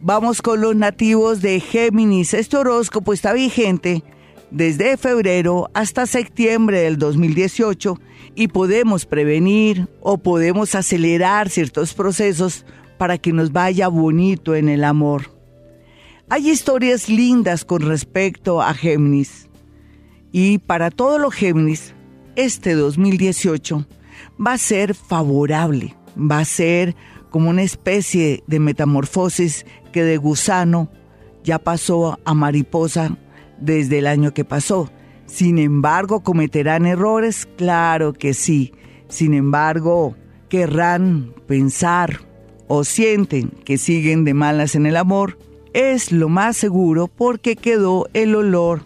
Vamos 0.00 0.42
con 0.42 0.60
los 0.60 0.74
nativos 0.74 1.40
de 1.40 1.60
Géminis. 1.60 2.34
Este 2.34 2.56
horóscopo 2.56 3.12
está 3.12 3.32
vigente 3.32 4.02
desde 4.50 4.96
febrero 4.96 5.70
hasta 5.74 6.06
septiembre 6.06 6.80
del 6.80 6.98
2018 6.98 7.98
y 8.34 8.48
podemos 8.48 9.06
prevenir 9.06 9.88
o 10.00 10.18
podemos 10.18 10.74
acelerar 10.74 11.48
ciertos 11.48 11.94
procesos 11.94 12.64
para 12.98 13.18
que 13.18 13.32
nos 13.32 13.52
vaya 13.52 13.88
bonito 13.88 14.54
en 14.54 14.68
el 14.68 14.84
amor. 14.84 15.30
Hay 16.28 16.50
historias 16.50 17.08
lindas 17.08 17.64
con 17.64 17.82
respecto 17.82 18.62
a 18.62 18.74
Géminis 18.74 19.48
y 20.32 20.58
para 20.58 20.90
todos 20.90 21.20
los 21.20 21.34
Géminis 21.34 21.94
este 22.34 22.74
2018 22.74 23.86
va 24.44 24.52
a 24.54 24.58
ser 24.58 24.94
favorable, 24.94 25.94
va 26.18 26.40
a 26.40 26.44
ser 26.44 26.94
como 27.30 27.50
una 27.50 27.62
especie 27.62 28.42
de 28.46 28.60
metamorfosis 28.60 29.66
que 29.92 30.02
de 30.02 30.16
gusano 30.16 30.90
ya 31.44 31.58
pasó 31.58 32.18
a 32.24 32.34
mariposa 32.34 33.16
desde 33.60 33.98
el 33.98 34.06
año 34.06 34.32
que 34.32 34.44
pasó. 34.44 34.90
Sin 35.26 35.58
embargo, 35.58 36.22
¿cometerán 36.22 36.86
errores? 36.86 37.46
Claro 37.56 38.12
que 38.12 38.34
sí. 38.34 38.72
Sin 39.08 39.34
embargo, 39.34 40.16
querrán 40.48 41.34
pensar 41.46 42.20
o 42.68 42.84
sienten 42.84 43.50
que 43.64 43.78
siguen 43.78 44.24
de 44.24 44.34
malas 44.34 44.74
en 44.74 44.86
el 44.86 44.96
amor. 44.96 45.38
Es 45.72 46.12
lo 46.12 46.28
más 46.28 46.56
seguro 46.56 47.08
porque 47.08 47.56
quedó 47.56 48.08
el 48.14 48.34
olor 48.34 48.84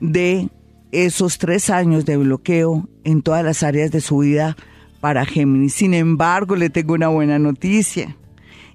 de 0.00 0.48
esos 0.92 1.38
tres 1.38 1.70
años 1.70 2.04
de 2.04 2.16
bloqueo 2.16 2.88
en 3.02 3.22
todas 3.22 3.44
las 3.44 3.62
áreas 3.62 3.90
de 3.90 4.00
su 4.00 4.18
vida 4.18 4.56
para 5.00 5.26
Géminis. 5.26 5.74
Sin 5.74 5.92
embargo, 5.92 6.56
le 6.56 6.70
tengo 6.70 6.94
una 6.94 7.08
buena 7.08 7.38
noticia. 7.38 8.16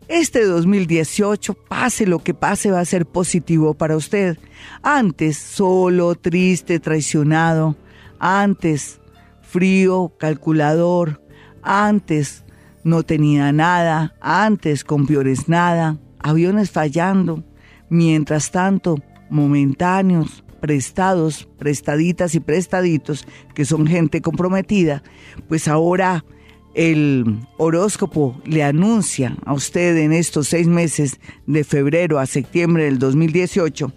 Este 0.09 0.43
2018, 0.43 1.53
pase 1.53 2.07
lo 2.07 2.17
que 2.17 2.33
pase, 2.33 2.71
va 2.71 2.79
a 2.79 2.85
ser 2.85 3.05
positivo 3.05 3.75
para 3.75 3.95
usted. 3.95 4.39
Antes, 4.81 5.37
solo, 5.37 6.15
triste, 6.15 6.79
traicionado. 6.79 7.77
Antes, 8.17 8.99
frío, 9.43 10.11
calculador. 10.17 11.21
Antes, 11.61 12.43
no 12.83 13.03
tenía 13.03 13.51
nada. 13.51 14.15
Antes, 14.19 14.83
con 14.83 15.05
peores 15.05 15.47
nada. 15.47 15.99
Aviones 16.17 16.71
fallando. 16.71 17.43
Mientras 17.87 18.49
tanto, 18.49 18.97
momentáneos, 19.29 20.43
prestados, 20.59 21.47
prestaditas 21.59 22.33
y 22.33 22.39
prestaditos, 22.39 23.27
que 23.53 23.63
son 23.63 23.85
gente 23.85 24.21
comprometida, 24.21 25.03
pues 25.47 25.67
ahora 25.67 26.25
el 26.73 27.39
horóscopo 27.57 28.39
le 28.45 28.63
anuncia 28.63 29.35
a 29.45 29.53
usted 29.53 29.97
en 29.97 30.13
estos 30.13 30.47
seis 30.47 30.67
meses 30.67 31.19
de 31.47 31.63
febrero 31.63 32.19
a 32.19 32.25
septiembre 32.25 32.85
del 32.85 32.99
2018 32.99 33.91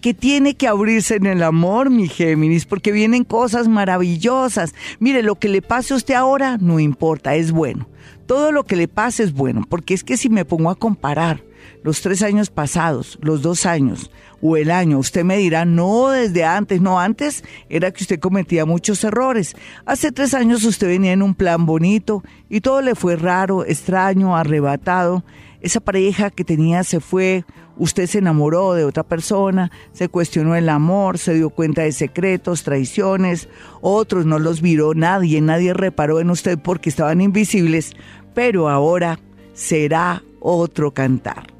que 0.00 0.12
tiene 0.12 0.54
que 0.54 0.68
abrirse 0.68 1.14
en 1.14 1.24
el 1.24 1.42
amor, 1.42 1.88
mi 1.88 2.08
Géminis, 2.08 2.66
porque 2.66 2.92
vienen 2.92 3.24
cosas 3.24 3.68
maravillosas. 3.68 4.74
Mire, 4.98 5.22
lo 5.22 5.36
que 5.36 5.48
le 5.48 5.62
pase 5.62 5.94
a 5.94 5.96
usted 5.96 6.12
ahora 6.12 6.58
no 6.60 6.78
importa, 6.78 7.36
es 7.36 7.52
bueno. 7.52 7.88
Todo 8.26 8.52
lo 8.52 8.64
que 8.64 8.76
le 8.76 8.86
pase 8.86 9.22
es 9.22 9.32
bueno, 9.32 9.62
porque 9.66 9.94
es 9.94 10.04
que 10.04 10.18
si 10.18 10.28
me 10.28 10.44
pongo 10.44 10.68
a 10.68 10.74
comparar 10.74 11.42
los 11.84 12.00
tres 12.00 12.22
años 12.22 12.48
pasados, 12.48 13.18
los 13.20 13.42
dos 13.42 13.66
años 13.66 14.10
o 14.40 14.56
el 14.56 14.70
año, 14.70 14.98
usted 14.98 15.22
me 15.22 15.36
dirá, 15.36 15.66
no 15.66 16.08
desde 16.08 16.42
antes, 16.42 16.80
no 16.80 16.98
antes 16.98 17.44
era 17.68 17.90
que 17.90 18.02
usted 18.02 18.18
cometía 18.18 18.64
muchos 18.64 19.04
errores. 19.04 19.54
Hace 19.84 20.10
tres 20.10 20.32
años 20.32 20.64
usted 20.64 20.86
venía 20.86 21.12
en 21.12 21.20
un 21.20 21.34
plan 21.34 21.66
bonito 21.66 22.24
y 22.48 22.62
todo 22.62 22.80
le 22.80 22.94
fue 22.94 23.16
raro, 23.16 23.66
extraño, 23.66 24.34
arrebatado. 24.34 25.24
Esa 25.60 25.80
pareja 25.80 26.30
que 26.30 26.42
tenía 26.42 26.84
se 26.84 27.00
fue, 27.00 27.44
usted 27.76 28.06
se 28.06 28.18
enamoró 28.18 28.72
de 28.72 28.86
otra 28.86 29.02
persona, 29.02 29.70
se 29.92 30.08
cuestionó 30.08 30.56
el 30.56 30.70
amor, 30.70 31.18
se 31.18 31.34
dio 31.34 31.50
cuenta 31.50 31.82
de 31.82 31.92
secretos, 31.92 32.62
traiciones, 32.62 33.50
otros 33.82 34.24
no 34.24 34.38
los 34.38 34.62
viró 34.62 34.94
nadie, 34.94 35.42
nadie 35.42 35.74
reparó 35.74 36.18
en 36.20 36.30
usted 36.30 36.58
porque 36.58 36.88
estaban 36.88 37.20
invisibles, 37.20 37.92
pero 38.32 38.70
ahora 38.70 39.20
será 39.52 40.22
otro 40.40 40.92
cantar. 40.92 41.53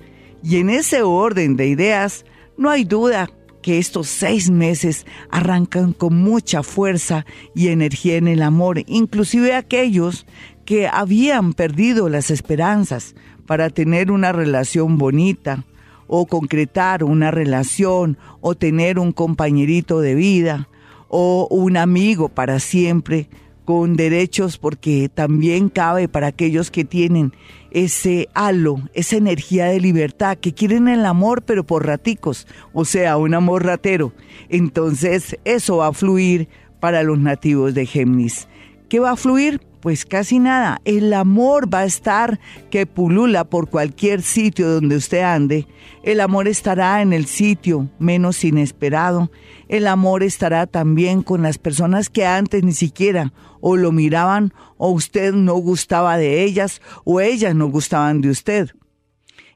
Y 0.45 0.59
en 0.59 0.69
ese 0.69 1.03
orden 1.03 1.57
de 1.57 1.69
ideas, 1.69 2.27
no 2.59 2.69
hay 2.69 2.85
duda 2.85 3.31
que 3.63 3.79
estos 3.79 4.09
seis 4.09 4.51
meses 4.51 5.07
arrancan 5.31 5.95
con 5.95 6.17
mucha 6.17 6.63
fuerza 6.63 7.25
y 7.55 7.69
energía 7.69 8.17
en 8.17 8.29
el 8.29 8.43
amor, 8.43 8.83
inclusive 8.87 9.55
aquellos 9.55 10.27
que 10.67 10.87
habían 10.87 11.55
perdido 11.55 12.11
las 12.11 12.31
esperanzas 12.31 13.15
para 13.47 13.71
tener 13.71 14.11
una 14.11 14.33
relación 14.33 14.99
bonita 14.99 15.65
o 16.09 16.27
concretar 16.27 17.05
una 17.05 17.31
relación 17.31 18.19
o 18.43 18.55
tener 18.55 18.99
un 18.99 19.13
compañerito 19.13 20.03
de 20.03 20.15
vida 20.15 20.69
o 21.09 21.49
un 21.51 21.79
amigo 21.79 22.29
para 22.29 22.61
siempre 22.61 23.31
con 23.65 23.97
derechos 23.97 24.59
porque 24.59 25.11
también 25.13 25.69
cabe 25.69 26.09
para 26.09 26.29
aquellos 26.29 26.71
que 26.71 26.85
tienen 26.85 27.33
ese 27.71 28.29
halo, 28.35 28.77
esa 28.93 29.17
energía 29.17 29.67
de 29.67 29.81
libertad, 29.81 30.39
que 30.39 30.55
quieren 30.55 30.89
el 30.89 31.05
amor 31.07 31.43
pero 31.43 31.65
por 31.65 31.87
raticos, 31.87 32.47
o 32.73 32.85
sea, 32.85 33.17
un 33.17 33.35
amor 33.35 33.65
ratero. 33.65 34.13
Entonces 34.49 35.37
eso 35.45 35.79
va 35.79 35.89
a 35.89 35.93
fluir 35.93 36.49
para 36.81 37.03
los 37.03 37.19
nativos 37.19 37.75
de 37.75 37.87
Géminis. 37.87 38.47
¿Qué 38.89 39.01
va 39.01 39.13
a 39.13 39.17
fluir? 39.17 39.61
Pues 39.85 40.07
casi 40.07 40.39
nada. 40.39 40.81
El 40.87 41.13
amor 41.13 41.69
va 41.73 41.81
a 41.81 41.85
estar 41.85 42.41
que 42.71 42.87
pulula 42.87 43.45
por 43.45 43.69
cualquier 43.69 44.23
sitio 44.23 44.71
donde 44.71 44.97
usted 44.97 45.21
ande. 45.21 45.69
El 46.03 46.21
amor 46.21 46.49
estará 46.49 47.03
en 47.03 47.13
el 47.13 47.27
sitio 47.27 47.91
menos 47.99 48.43
inesperado. 48.45 49.31
El 49.69 49.87
amor 49.87 50.23
estará 50.23 50.67
también 50.67 51.21
con 51.21 51.43
las 51.43 51.59
personas 51.59 52.09
que 52.09 52.25
antes 52.25 52.65
ni 52.65 52.73
siquiera 52.73 53.35
o 53.61 53.77
lo 53.77 53.93
miraban 53.93 54.55
o 54.79 54.89
usted 54.89 55.35
no 55.35 55.53
gustaba 55.57 56.17
de 56.17 56.45
ellas 56.45 56.81
o 57.05 57.21
ellas 57.21 57.55
no 57.55 57.67
gustaban 57.67 58.23
de 58.23 58.31
usted. 58.31 58.71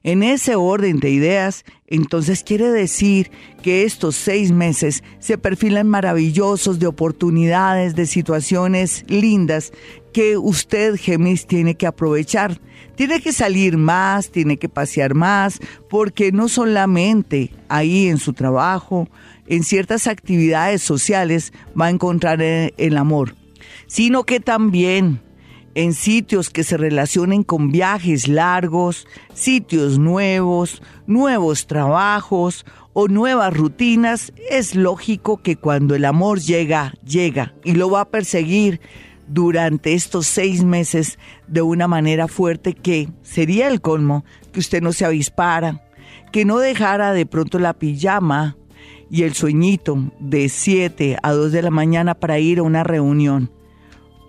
En 0.03 0.23
ese 0.23 0.55
orden 0.55 0.99
de 0.99 1.09
ideas, 1.09 1.65
entonces 1.85 2.43
quiere 2.43 2.69
decir 2.69 3.31
que 3.61 3.83
estos 3.83 4.15
seis 4.15 4.51
meses 4.51 5.03
se 5.19 5.37
perfilan 5.37 5.89
maravillosos 5.89 6.79
de 6.79 6.87
oportunidades, 6.87 7.95
de 7.95 8.05
situaciones 8.05 9.03
lindas 9.09 9.73
que 10.19 10.37
usted, 10.37 10.97
Gemis, 10.97 11.47
tiene 11.47 11.75
que 11.75 11.87
aprovechar. 11.87 12.59
Tiene 12.95 13.21
que 13.21 13.31
salir 13.31 13.77
más, 13.77 14.31
tiene 14.31 14.57
que 14.57 14.67
pasear 14.67 15.13
más, 15.13 15.61
porque 15.89 16.33
no 16.33 16.49
solamente 16.49 17.53
ahí 17.69 18.09
en 18.09 18.17
su 18.17 18.33
trabajo, 18.33 19.07
en 19.47 19.63
ciertas 19.63 20.07
actividades 20.07 20.81
sociales 20.81 21.53
va 21.79 21.85
a 21.85 21.89
encontrar 21.89 22.41
el 22.41 22.97
amor, 22.97 23.33
sino 23.87 24.25
que 24.25 24.41
también 24.41 25.21
en 25.73 25.93
sitios 25.93 26.49
que 26.49 26.65
se 26.65 26.75
relacionen 26.75 27.43
con 27.43 27.71
viajes 27.71 28.27
largos, 28.27 29.07
sitios 29.33 29.99
nuevos, 29.99 30.81
nuevos 31.07 31.65
trabajos 31.65 32.65
o 32.91 33.07
nuevas 33.07 33.55
rutinas, 33.55 34.33
es 34.49 34.75
lógico 34.75 35.41
que 35.41 35.55
cuando 35.55 35.95
el 35.95 36.03
amor 36.03 36.41
llega, 36.41 36.93
llega 37.05 37.53
y 37.63 37.71
lo 37.71 37.89
va 37.89 38.01
a 38.01 38.09
perseguir 38.09 38.81
durante 39.29 39.93
estos 39.93 40.27
seis 40.27 40.63
meses 40.63 41.17
de 41.47 41.61
una 41.61 41.87
manera 41.87 42.27
fuerte 42.27 42.73
que 42.73 43.09
sería 43.21 43.69
el 43.69 43.79
colmo 43.79 44.25
que 44.51 44.59
usted 44.59 44.81
no 44.81 44.91
se 44.91 45.05
avispara, 45.05 45.81
que 46.31 46.43
no 46.43 46.59
dejara 46.59 47.13
de 47.13 47.25
pronto 47.25 47.59
la 47.59 47.73
pijama 47.73 48.57
y 49.09 49.23
el 49.23 49.33
sueñito 49.33 50.11
de 50.19 50.49
7 50.49 51.17
a 51.23 51.31
2 51.31 51.51
de 51.51 51.61
la 51.61 51.71
mañana 51.71 52.15
para 52.15 52.39
ir 52.39 52.59
a 52.59 52.63
una 52.63 52.83
reunión 52.83 53.51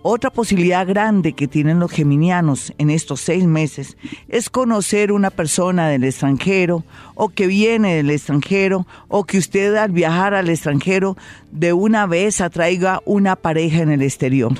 otra 0.03 0.31
posibilidad 0.31 0.87
grande 0.87 1.33
que 1.33 1.47
tienen 1.47 1.79
los 1.79 1.91
geminianos 1.91 2.73
en 2.79 2.89
estos 2.89 3.21
seis 3.21 3.45
meses 3.45 3.97
es 4.27 4.49
conocer 4.49 5.11
una 5.11 5.29
persona 5.29 5.89
del 5.89 6.03
extranjero 6.03 6.83
o 7.13 7.29
que 7.29 7.45
viene 7.45 7.95
del 7.95 8.09
extranjero 8.09 8.87
o 9.09 9.25
que 9.25 9.37
usted 9.37 9.75
al 9.75 9.91
viajar 9.91 10.33
al 10.33 10.49
extranjero 10.49 11.17
de 11.51 11.73
una 11.73 12.07
vez 12.07 12.41
atraiga 12.41 13.01
una 13.05 13.35
pareja 13.35 13.83
en 13.83 13.91
el 13.91 14.01
exterior. 14.01 14.53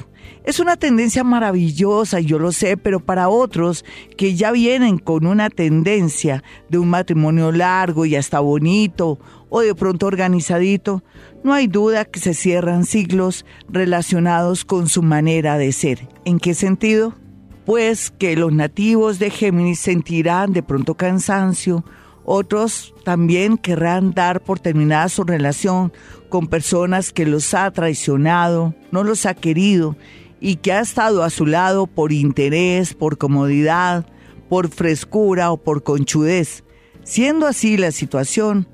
Es 0.43 0.59
una 0.59 0.75
tendencia 0.75 1.23
maravillosa, 1.23 2.19
yo 2.19 2.39
lo 2.39 2.51
sé, 2.51 2.77
pero 2.77 2.99
para 2.99 3.29
otros 3.29 3.85
que 4.17 4.35
ya 4.35 4.51
vienen 4.51 4.97
con 4.97 5.25
una 5.25 5.49
tendencia 5.49 6.43
de 6.69 6.79
un 6.79 6.89
matrimonio 6.89 7.51
largo 7.51 8.05
y 8.05 8.15
hasta 8.15 8.39
bonito 8.39 9.19
o 9.49 9.61
de 9.61 9.75
pronto 9.75 10.07
organizadito, 10.07 11.03
no 11.43 11.53
hay 11.53 11.67
duda 11.67 12.05
que 12.05 12.19
se 12.19 12.33
cierran 12.33 12.85
siglos 12.85 13.45
relacionados 13.69 14.65
con 14.65 14.89
su 14.89 15.03
manera 15.03 15.57
de 15.57 15.71
ser. 15.71 16.07
¿En 16.25 16.39
qué 16.39 16.53
sentido? 16.53 17.13
Pues 17.65 18.11
que 18.11 18.35
los 18.35 18.51
nativos 18.51 19.19
de 19.19 19.29
Géminis 19.29 19.79
sentirán 19.79 20.53
de 20.53 20.63
pronto 20.63 20.95
cansancio, 20.95 21.85
otros 22.25 22.93
también 23.03 23.57
querrán 23.57 24.11
dar 24.11 24.41
por 24.41 24.59
terminada 24.59 25.09
su 25.09 25.23
relación 25.23 25.91
con 26.29 26.47
personas 26.47 27.11
que 27.11 27.25
los 27.25 27.53
ha 27.53 27.69
traicionado, 27.71 28.73
no 28.91 29.03
los 29.03 29.25
ha 29.25 29.33
querido 29.33 29.95
y 30.39 30.57
que 30.57 30.73
ha 30.73 30.81
estado 30.81 31.23
a 31.23 31.29
su 31.29 31.45
lado 31.45 31.87
por 31.87 32.11
interés, 32.11 32.93
por 32.93 33.17
comodidad, 33.17 34.05
por 34.49 34.69
frescura 34.69 35.51
o 35.51 35.57
por 35.57 35.83
conchudez. 35.83 36.63
Siendo 37.03 37.47
así 37.47 37.77
la 37.77 37.91
situación, 37.91 38.67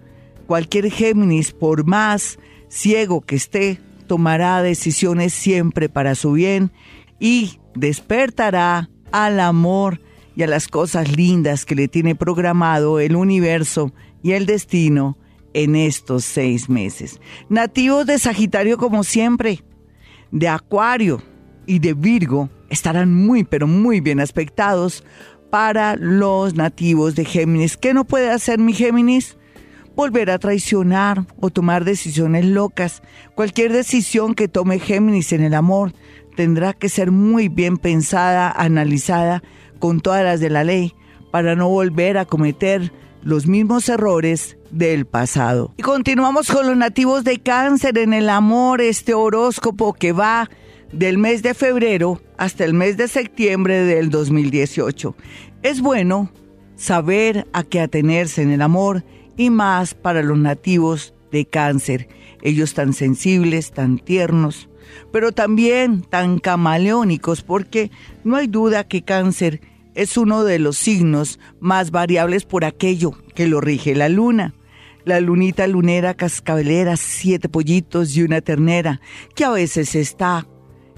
cualquier 0.46 0.92
Géminis, 0.92 1.52
por 1.52 1.86
más 1.86 2.40
ciego 2.70 3.22
que 3.22 3.36
esté, 3.36 3.80
tomará 4.08 4.62
decisiones 4.62 5.34
siempre 5.34 5.90
para 5.90 6.16
su 6.16 6.34
bien 6.34 6.72
y 7.20 7.60
despertará 7.76 8.90
al 9.12 9.40
amor 9.40 10.00
y 10.38 10.44
a 10.44 10.48
las 10.48 10.68
cosas 10.68 11.18
lindas 11.18 11.66
que 11.66 11.74
le 11.74 11.88
tiene 11.88 12.14
programado 12.14 13.00
el 13.00 13.16
universo 13.16 13.92
y 14.22 14.34
el 14.34 14.46
destino 14.46 15.18
en 15.56 15.76
estos 15.76 16.26
seis 16.26 16.70
meses. 16.70 17.20
Nativos 17.50 18.06
de 18.06 18.20
Sagitario 18.20 18.78
como 18.78 19.04
siempre, 19.04 19.64
de 20.30 20.48
Acuario 20.48 21.24
y 21.66 21.80
de 21.80 21.96
Virgo 21.96 22.52
estarán 22.70 23.16
muy 23.16 23.46
pero 23.46 23.66
muy 23.66 24.00
bien 24.00 24.20
aspectados 24.20 25.04
para 25.50 25.96
los 25.96 26.54
nativos 26.54 27.16
de 27.16 27.26
Géminis. 27.26 27.76
¿Qué 27.76 27.96
no 27.96 28.06
puede 28.06 28.30
hacer 28.30 28.60
mi 28.60 28.74
Géminis? 28.74 29.38
volver 29.96 30.30
a 30.30 30.38
traicionar 30.38 31.26
o 31.40 31.50
tomar 31.50 31.84
decisiones 31.84 32.46
locas. 32.46 33.02
Cualquier 33.34 33.74
decisión 33.74 34.36
que 34.36 34.48
tome 34.48 34.78
Géminis 34.78 35.34
en 35.34 35.42
el 35.42 35.56
amor 35.56 35.92
tendrá 36.36 36.74
que 36.74 36.88
ser 36.88 37.10
muy 37.10 37.50
bien 37.50 37.78
pensada, 37.78 38.52
analizada 38.52 39.42
con 39.78 40.02
todas 40.02 40.24
las 40.24 40.40
de 40.40 40.50
la 40.50 40.64
ley 40.64 40.94
para 41.32 41.56
no 41.56 41.70
volver 41.70 42.18
a 42.18 42.26
cometer 42.26 42.92
los 43.22 43.48
mismos 43.48 43.90
errores 43.90 44.58
del 44.72 45.06
pasado. 45.06 45.74
Y 45.78 45.84
continuamos 45.84 46.48
con 46.48 46.68
los 46.68 46.78
nativos 46.78 47.24
de 47.24 47.40
cáncer 47.40 47.98
en 47.98 48.14
el 48.14 48.30
amor, 48.30 48.82
este 48.82 49.14
horóscopo 49.14 49.94
que 49.94 50.12
va 50.12 50.50
del 50.92 51.18
mes 51.18 51.44
de 51.44 51.54
febrero 51.54 52.22
hasta 52.38 52.64
el 52.64 52.74
mes 52.74 52.98
de 52.98 53.08
septiembre 53.08 53.84
del 53.84 54.10
2018. 54.10 55.16
Es 55.64 55.82
bueno 55.82 56.32
saber 56.76 57.48
a 57.54 57.64
qué 57.64 57.82
atenerse 57.82 58.42
en 58.42 58.52
el 58.52 58.62
amor 58.62 59.04
y 59.36 59.50
más 59.50 59.94
para 59.94 60.22
los 60.22 60.38
nativos 60.38 61.14
de 61.32 61.46
cáncer, 61.46 62.08
ellos 62.42 62.74
tan 62.74 62.94
sensibles, 62.94 63.72
tan 63.72 64.00
tiernos, 64.00 64.70
pero 65.12 65.32
también 65.32 66.02
tan 66.02 66.40
camaleónicos, 66.40 67.42
porque 67.42 67.92
no 68.24 68.36
hay 68.36 68.48
duda 68.48 68.88
que 68.88 69.04
cáncer 69.04 69.62
es 69.98 70.16
uno 70.16 70.44
de 70.44 70.60
los 70.60 70.78
signos 70.78 71.40
más 71.60 71.90
variables 71.90 72.46
por 72.46 72.66
aquello 72.66 73.14
que 73.34 73.48
lo 73.48 73.62
rige 73.62 73.96
la 73.96 74.10
luna. 74.10 74.54
La 75.06 75.20
lunita 75.22 75.66
lunera 75.66 76.14
cascabelera, 76.14 76.98
siete 76.98 77.50
pollitos 77.50 78.16
y 78.16 78.22
una 78.22 78.42
ternera, 78.42 79.02
que 79.36 79.44
a 79.44 79.50
veces 79.50 79.96
está 79.96 80.46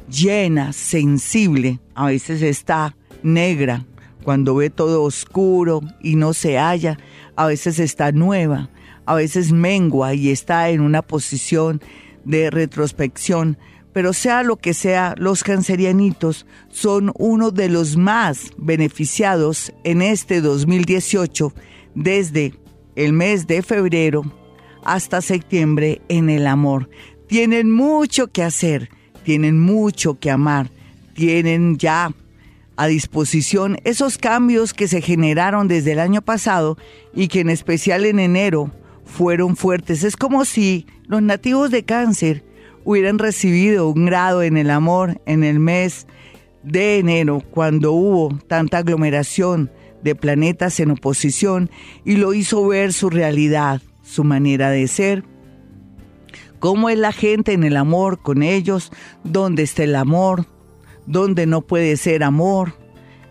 llena, 0.09 0.73
sensible, 0.73 1.79
a 1.93 2.07
veces 2.07 2.41
está 2.41 2.97
negra, 3.23 3.85
cuando 4.23 4.55
ve 4.55 4.69
todo 4.69 5.03
oscuro 5.03 5.81
y 6.01 6.15
no 6.15 6.33
se 6.33 6.57
halla, 6.57 6.97
a 7.35 7.47
veces 7.47 7.79
está 7.79 8.11
nueva, 8.11 8.69
a 9.05 9.15
veces 9.15 9.51
mengua 9.51 10.13
y 10.13 10.29
está 10.29 10.69
en 10.69 10.81
una 10.81 11.01
posición 11.01 11.81
de 12.25 12.49
retrospección. 12.49 13.57
Pero 13.93 14.13
sea 14.13 14.43
lo 14.43 14.57
que 14.57 14.73
sea, 14.73 15.15
los 15.17 15.43
cancerianitos 15.43 16.45
son 16.69 17.11
uno 17.17 17.51
de 17.51 17.69
los 17.69 17.97
más 17.97 18.51
beneficiados 18.57 19.73
en 19.83 20.01
este 20.01 20.41
2018 20.41 21.53
desde 21.95 22.53
el 22.95 23.13
mes 23.13 23.47
de 23.47 23.61
febrero 23.61 24.23
hasta 24.83 25.21
septiembre 25.21 26.01
en 26.07 26.29
el 26.29 26.47
amor. 26.47 26.89
Tienen 27.27 27.71
mucho 27.71 28.27
que 28.27 28.43
hacer, 28.43 28.89
tienen 29.23 29.59
mucho 29.59 30.19
que 30.19 30.31
amar, 30.31 30.69
tienen 31.13 31.77
ya 31.77 32.13
a 32.75 32.87
disposición 32.87 33.77
esos 33.83 34.17
cambios 34.17 34.73
que 34.73 34.87
se 34.87 35.01
generaron 35.01 35.67
desde 35.67 35.91
el 35.91 35.99
año 35.99 36.21
pasado 36.21 36.77
y 37.13 37.27
que 37.27 37.41
en 37.41 37.49
especial 37.49 38.05
en 38.05 38.19
enero 38.19 38.71
fueron 39.03 39.57
fuertes. 39.57 40.03
Es 40.03 40.15
como 40.15 40.45
si 40.45 40.87
los 41.05 41.21
nativos 41.21 41.71
de 41.71 41.83
cáncer 41.83 42.45
hubieran 42.89 43.19
recibido 43.19 43.87
un 43.87 44.07
grado 44.07 44.41
en 44.41 44.57
el 44.57 44.71
amor 44.71 45.21
en 45.27 45.43
el 45.43 45.59
mes 45.59 46.07
de 46.63 46.97
enero, 46.97 47.43
cuando 47.51 47.91
hubo 47.91 48.35
tanta 48.47 48.79
aglomeración 48.79 49.69
de 50.01 50.15
planetas 50.15 50.79
en 50.79 50.89
oposición 50.89 51.69
y 52.03 52.15
lo 52.15 52.33
hizo 52.33 52.67
ver 52.67 52.91
su 52.91 53.11
realidad, 53.11 53.83
su 54.01 54.23
manera 54.23 54.71
de 54.71 54.87
ser, 54.87 55.23
cómo 56.57 56.89
es 56.89 56.97
la 56.97 57.11
gente 57.11 57.53
en 57.53 57.63
el 57.63 57.77
amor 57.77 58.23
con 58.23 58.41
ellos, 58.41 58.91
dónde 59.23 59.61
está 59.61 59.83
el 59.83 59.95
amor, 59.95 60.47
donde 61.05 61.45
no 61.45 61.61
puede 61.61 61.95
ser 61.95 62.23
amor. 62.23 62.73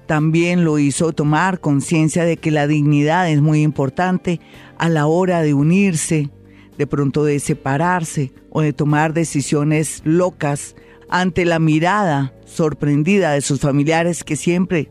También 0.07 0.65
lo 0.65 0.79
hizo 0.79 1.13
tomar 1.13 1.59
conciencia 1.59 2.25
de 2.25 2.37
que 2.37 2.53
la 2.53 2.69
dignidad 2.69 3.29
es 3.29 3.41
muy 3.41 3.63
importante 3.63 4.39
a 4.79 4.89
la 4.89 5.09
hora 5.09 5.43
de 5.43 5.53
unirse, 5.53 6.31
de 6.79 6.87
pronto 6.87 7.25
de 7.25 7.41
separarse 7.41 8.33
o 8.51 8.63
de 8.63 8.73
tomar 8.73 9.13
decisiones 9.13 10.01
locas 10.05 10.77
ante 11.11 11.45
la 11.45 11.59
mirada 11.59 12.33
sorprendida 12.45 13.33
de 13.33 13.41
sus 13.41 13.61
familiares 13.61 14.25
que 14.25 14.37
siempre 14.37 14.89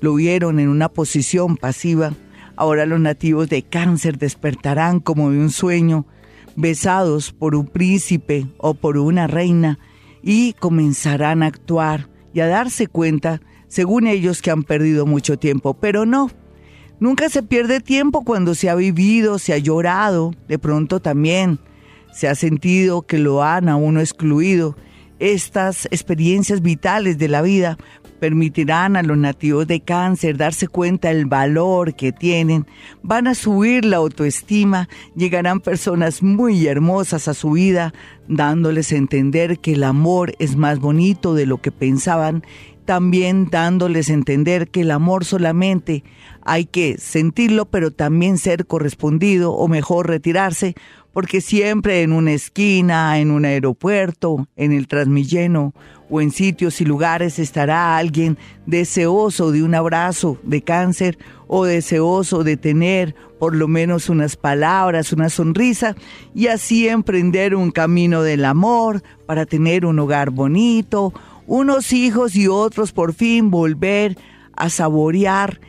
lo 0.00 0.14
vieron 0.14 0.58
en 0.58 0.68
una 0.68 0.88
posición 0.88 1.56
pasiva. 1.56 2.14
Ahora 2.56 2.86
los 2.86 3.00
nativos 3.00 3.48
de 3.48 3.62
cáncer 3.62 4.18
despertarán 4.18 5.00
como 5.00 5.30
de 5.30 5.38
un 5.38 5.50
sueño, 5.50 6.06
besados 6.56 7.32
por 7.32 7.54
un 7.54 7.66
príncipe 7.66 8.46
o 8.58 8.74
por 8.74 8.96
una 8.96 9.26
reina, 9.26 9.78
y 10.22 10.54
comenzarán 10.54 11.42
a 11.42 11.46
actuar 11.46 12.08
y 12.32 12.40
a 12.40 12.46
darse 12.46 12.86
cuenta, 12.86 13.40
según 13.68 14.06
ellos, 14.06 14.42
que 14.42 14.50
han 14.50 14.62
perdido 14.62 15.06
mucho 15.06 15.38
tiempo. 15.38 15.74
Pero 15.74 16.06
no, 16.06 16.30
nunca 17.00 17.28
se 17.28 17.42
pierde 17.42 17.80
tiempo 17.80 18.24
cuando 18.24 18.54
se 18.54 18.70
ha 18.70 18.74
vivido, 18.74 19.38
se 19.38 19.52
ha 19.52 19.58
llorado, 19.58 20.34
de 20.48 20.58
pronto 20.58 21.00
también 21.00 21.58
se 22.12 22.28
ha 22.28 22.34
sentido 22.34 23.02
que 23.02 23.18
lo 23.18 23.42
han 23.42 23.68
a 23.68 23.76
uno 23.76 24.00
excluido. 24.00 24.76
Estas 25.18 25.86
experiencias 25.90 26.60
vitales 26.60 27.18
de 27.18 27.28
la 27.28 27.42
vida 27.42 27.78
permitirán 28.16 28.96
a 28.96 29.02
los 29.02 29.16
nativos 29.16 29.66
de 29.66 29.80
cáncer 29.80 30.36
darse 30.36 30.68
cuenta 30.68 31.08
del 31.08 31.26
valor 31.26 31.94
que 31.94 32.12
tienen, 32.12 32.66
van 33.02 33.26
a 33.26 33.34
subir 33.34 33.84
la 33.84 33.98
autoestima, 33.98 34.88
llegarán 35.14 35.60
personas 35.60 36.22
muy 36.22 36.66
hermosas 36.66 37.28
a 37.28 37.34
su 37.34 37.52
vida, 37.52 37.92
dándoles 38.28 38.92
a 38.92 38.96
entender 38.96 39.58
que 39.58 39.74
el 39.74 39.84
amor 39.84 40.34
es 40.38 40.56
más 40.56 40.78
bonito 40.78 41.34
de 41.34 41.46
lo 41.46 41.58
que 41.58 41.70
pensaban, 41.70 42.42
también 42.86 43.48
dándoles 43.50 44.08
a 44.08 44.14
entender 44.14 44.68
que 44.68 44.80
el 44.80 44.90
amor 44.90 45.24
solamente 45.24 46.04
hay 46.42 46.64
que 46.64 46.96
sentirlo, 46.98 47.66
pero 47.66 47.90
también 47.90 48.38
ser 48.38 48.66
correspondido 48.66 49.52
o 49.52 49.68
mejor 49.68 50.08
retirarse, 50.08 50.74
porque 51.12 51.40
siempre 51.40 52.02
en 52.02 52.12
una 52.12 52.32
esquina, 52.32 53.18
en 53.18 53.30
un 53.30 53.44
aeropuerto, 53.44 54.48
en 54.56 54.72
el 54.72 54.86
Transmilleno 54.86 55.74
o 56.08 56.20
en 56.20 56.30
sitios 56.30 56.80
y 56.80 56.84
lugares 56.84 57.38
estará 57.38 57.96
alguien 57.96 58.38
deseoso 58.66 59.50
de 59.50 59.62
un 59.62 59.74
abrazo 59.74 60.38
de 60.42 60.62
cáncer 60.62 61.18
o 61.48 61.64
deseoso 61.64 62.44
de 62.44 62.56
tener 62.56 63.14
por 63.38 63.54
lo 63.54 63.68
menos 63.68 64.08
unas 64.08 64.36
palabras, 64.36 65.12
una 65.12 65.28
sonrisa 65.28 65.94
y 66.34 66.46
así 66.46 66.88
emprender 66.88 67.54
un 67.54 67.70
camino 67.70 68.22
del 68.22 68.44
amor 68.44 69.02
para 69.26 69.46
tener 69.46 69.84
un 69.84 69.98
hogar 69.98 70.30
bonito, 70.30 71.12
unos 71.46 71.92
hijos 71.92 72.36
y 72.36 72.48
otros 72.48 72.92
por 72.92 73.14
fin 73.14 73.50
volver 73.50 74.16
a 74.54 74.70
saborear 74.70 75.60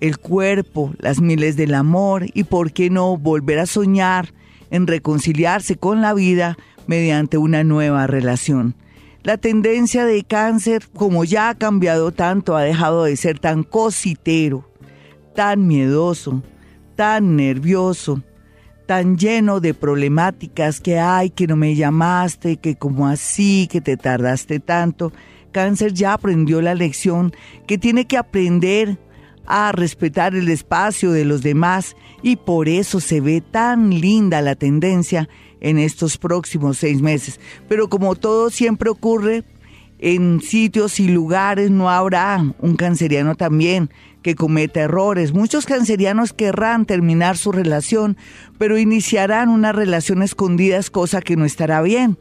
el 0.00 0.18
cuerpo, 0.18 0.92
las 0.98 1.20
miles 1.20 1.56
del 1.56 1.74
amor 1.74 2.26
y 2.34 2.44
por 2.44 2.72
qué 2.72 2.90
no 2.90 3.16
volver 3.16 3.58
a 3.58 3.66
soñar 3.66 4.32
en 4.70 4.86
reconciliarse 4.86 5.76
con 5.76 6.00
la 6.00 6.14
vida 6.14 6.56
mediante 6.86 7.38
una 7.38 7.64
nueva 7.64 8.06
relación. 8.06 8.74
La 9.22 9.38
tendencia 9.38 10.04
de 10.04 10.22
cáncer, 10.22 10.84
como 10.94 11.24
ya 11.24 11.48
ha 11.48 11.54
cambiado 11.56 12.12
tanto, 12.12 12.56
ha 12.56 12.62
dejado 12.62 13.04
de 13.04 13.16
ser 13.16 13.40
tan 13.40 13.64
cositero, 13.64 14.70
tan 15.34 15.66
miedoso, 15.66 16.42
tan 16.94 17.34
nervioso, 17.36 18.22
tan 18.86 19.18
lleno 19.18 19.60
de 19.60 19.74
problemáticas 19.74 20.80
que 20.80 20.98
hay, 20.98 21.30
que 21.30 21.46
no 21.46 21.56
me 21.56 21.74
llamaste, 21.74 22.56
que 22.56 22.76
como 22.76 23.08
así, 23.08 23.68
que 23.70 23.80
te 23.80 23.96
tardaste 23.96 24.60
tanto. 24.60 25.12
Cáncer 25.52 25.92
ya 25.92 26.12
aprendió 26.12 26.62
la 26.62 26.74
lección 26.74 27.32
que 27.66 27.78
tiene 27.78 28.06
que 28.06 28.16
aprender 28.16 28.98
a 29.46 29.72
respetar 29.72 30.34
el 30.34 30.48
espacio 30.48 31.12
de 31.12 31.24
los 31.24 31.42
demás 31.42 31.96
y 32.22 32.36
por 32.36 32.68
eso 32.68 33.00
se 33.00 33.20
ve 33.20 33.40
tan 33.40 34.00
linda 34.00 34.42
la 34.42 34.54
tendencia 34.54 35.28
en 35.60 35.78
estos 35.78 36.18
próximos 36.18 36.78
seis 36.78 37.00
meses. 37.00 37.40
Pero 37.68 37.88
como 37.88 38.14
todo 38.14 38.50
siempre 38.50 38.90
ocurre, 38.90 39.44
en 39.98 40.40
sitios 40.42 41.00
y 41.00 41.08
lugares 41.08 41.70
no 41.70 41.88
habrá 41.88 42.44
un 42.58 42.76
canceriano 42.76 43.34
también 43.34 43.90
que 44.26 44.34
cometa 44.34 44.80
errores. 44.80 45.32
Muchos 45.32 45.66
cancerianos 45.66 46.32
querrán 46.32 46.84
terminar 46.84 47.36
su 47.36 47.52
relación, 47.52 48.16
pero 48.58 48.76
iniciarán 48.76 49.48
una 49.48 49.70
relación 49.70 50.20
escondidas, 50.20 50.90
cosa 50.90 51.20
que 51.20 51.36
no 51.36 51.44
estará 51.44 51.80
bien. 51.80 52.18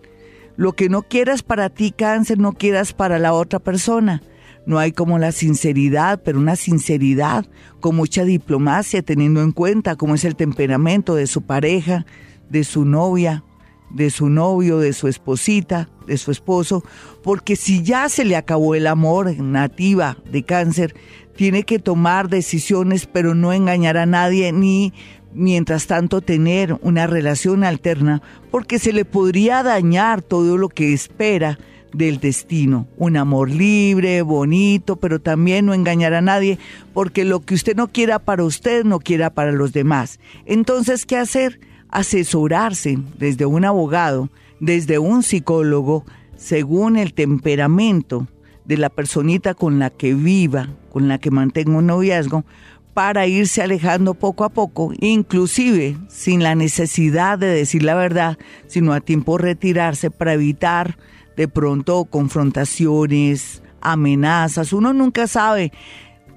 Lo 0.56 0.74
que 0.74 0.88
no 0.88 1.02
quieras 1.02 1.41
para 1.41 1.72
ti, 1.72 1.89
cáncer, 1.89 2.38
no 2.38 2.54
quieras 2.54 2.94
para 2.94 3.18
la 3.18 3.34
otra 3.34 3.58
persona. 3.58 4.22
No 4.68 4.78
hay 4.78 4.91
como 4.91 5.18
la 5.18 5.32
sinceridad, 5.32 6.22
pero 6.24 6.38
una 6.38 6.56
sinceridad 6.56 7.48
con 7.80 7.96
mucha 7.96 8.24
diplomacia, 8.24 9.02
teniendo 9.02 9.41
en 9.41 9.52
cuenta 9.52 9.96
cómo 9.96 10.13
es 10.13 10.26
el 10.26 10.36
temperamento 10.36 11.15
de 11.15 11.26
su 11.26 11.41
pareja, 11.41 12.06
de 12.52 12.65
su 12.65 12.86
novia, 12.86 13.44
de 13.89 14.10
su 14.10 14.30
novio, 14.30 14.80
de 14.80 14.93
su 14.93 15.08
esposita, 15.08 15.89
de 16.08 16.17
su 16.17 16.32
esposo, 16.32 16.84
porque 17.24 17.56
si 17.56 17.84
ya 17.84 18.10
se 18.10 18.26
le 18.26 18.36
acabó 18.36 18.76
el 18.76 18.88
amor 18.88 19.38
nativa 19.38 20.17
de 20.32 20.43
cáncer, 20.43 20.95
tiene 21.36 21.63
que 21.63 21.80
tomar 21.80 22.30
decisiones, 22.30 23.08
pero 23.08 23.36
no 23.36 23.54
engañar 23.54 23.98
a 23.98 24.06
nadie 24.06 24.52
ni 24.52 24.93
mientras 25.34 25.88
tanto 25.88 26.21
tener 26.21 26.78
una 26.82 27.08
relación 27.08 27.63
alterna, 27.63 28.21
porque 28.52 28.80
se 28.80 28.93
le 28.93 29.06
podría 29.06 29.63
dañar 29.63 30.21
todo 30.21 30.58
lo 30.58 30.69
que 30.69 30.93
espera 30.93 31.60
del 31.93 32.19
destino. 32.19 32.88
Un 32.98 33.17
amor 33.17 33.50
libre, 33.50 34.21
bonito, 34.21 34.95
pero 34.95 35.19
también 35.19 35.65
no 35.65 35.74
engañar 35.74 36.13
a 36.13 36.21
nadie, 36.21 36.58
porque 36.93 37.26
lo 37.26 37.41
que 37.41 37.54
usted 37.54 37.76
no 37.76 37.88
quiera 37.88 38.19
para 38.19 38.43
usted, 38.43 38.84
no 38.84 39.00
quiera 39.00 39.30
para 39.30 39.52
los 39.52 39.74
demás. 39.74 40.19
Entonces, 40.45 41.06
¿qué 41.06 41.17
hacer? 41.17 41.60
Asesorarse 41.89 42.98
desde 43.17 43.45
un 43.45 43.65
abogado, 43.65 44.30
desde 44.60 45.00
un 45.00 45.24
psicólogo, 45.24 46.06
según 46.36 46.98
el 46.98 47.13
temperamento 47.13 48.28
de 48.65 48.78
la 48.78 48.89
personita 48.89 49.54
con 49.54 49.80
la 49.80 49.89
que 49.89 50.13
viva, 50.13 50.69
con 50.91 51.08
la 51.08 51.19
que 51.19 51.32
mantenga 51.32 51.78
un 51.78 51.88
noviazgo, 51.88 52.45
para 52.93 53.28
irse 53.28 53.62
alejando 53.62 54.13
poco 54.13 54.45
a 54.45 54.50
poco, 54.50 54.93
inclusive 55.02 55.98
sin 56.08 56.41
la 56.41 56.56
necesidad 56.56 57.38
de 57.38 57.48
decir 57.48 57.84
la 57.84 57.93
verdad, 57.93 58.38
sino 58.67 58.93
a 58.93 59.02
tiempo 59.02 59.38
retirarse 59.38 60.10
para 60.12 60.34
evitar 60.34 60.98
de 61.36 61.50
pronto 61.50 62.06
confrontaciones, 62.06 63.62
amenazas. 63.82 64.71
Uno 64.71 64.93
nunca 64.93 65.28
sabe 65.28 65.74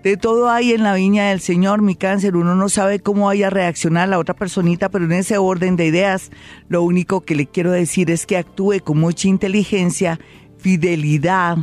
de 0.08 0.16
todo 0.16 0.48
hay 0.48 0.72
en 0.72 0.84
la 0.84 0.94
viña 0.94 1.28
del 1.28 1.40
Señor, 1.40 1.82
mi 1.82 1.94
cáncer. 1.94 2.34
Uno 2.34 2.54
no 2.54 2.70
sabe 2.70 2.98
cómo 2.98 3.26
vaya 3.26 3.48
a 3.48 3.50
reaccionar 3.50 4.08
la 4.08 4.18
otra 4.18 4.34
personita, 4.34 4.88
pero 4.88 5.04
en 5.04 5.12
ese 5.12 5.36
orden 5.36 5.76
de 5.76 5.84
ideas, 5.84 6.30
lo 6.70 6.82
único 6.82 7.20
que 7.20 7.34
le 7.34 7.44
quiero 7.44 7.72
decir 7.72 8.10
es 8.10 8.24
que 8.24 8.38
actúe 8.38 8.80
con 8.82 8.98
mucha 8.98 9.28
inteligencia, 9.28 10.18
fidelidad, 10.56 11.58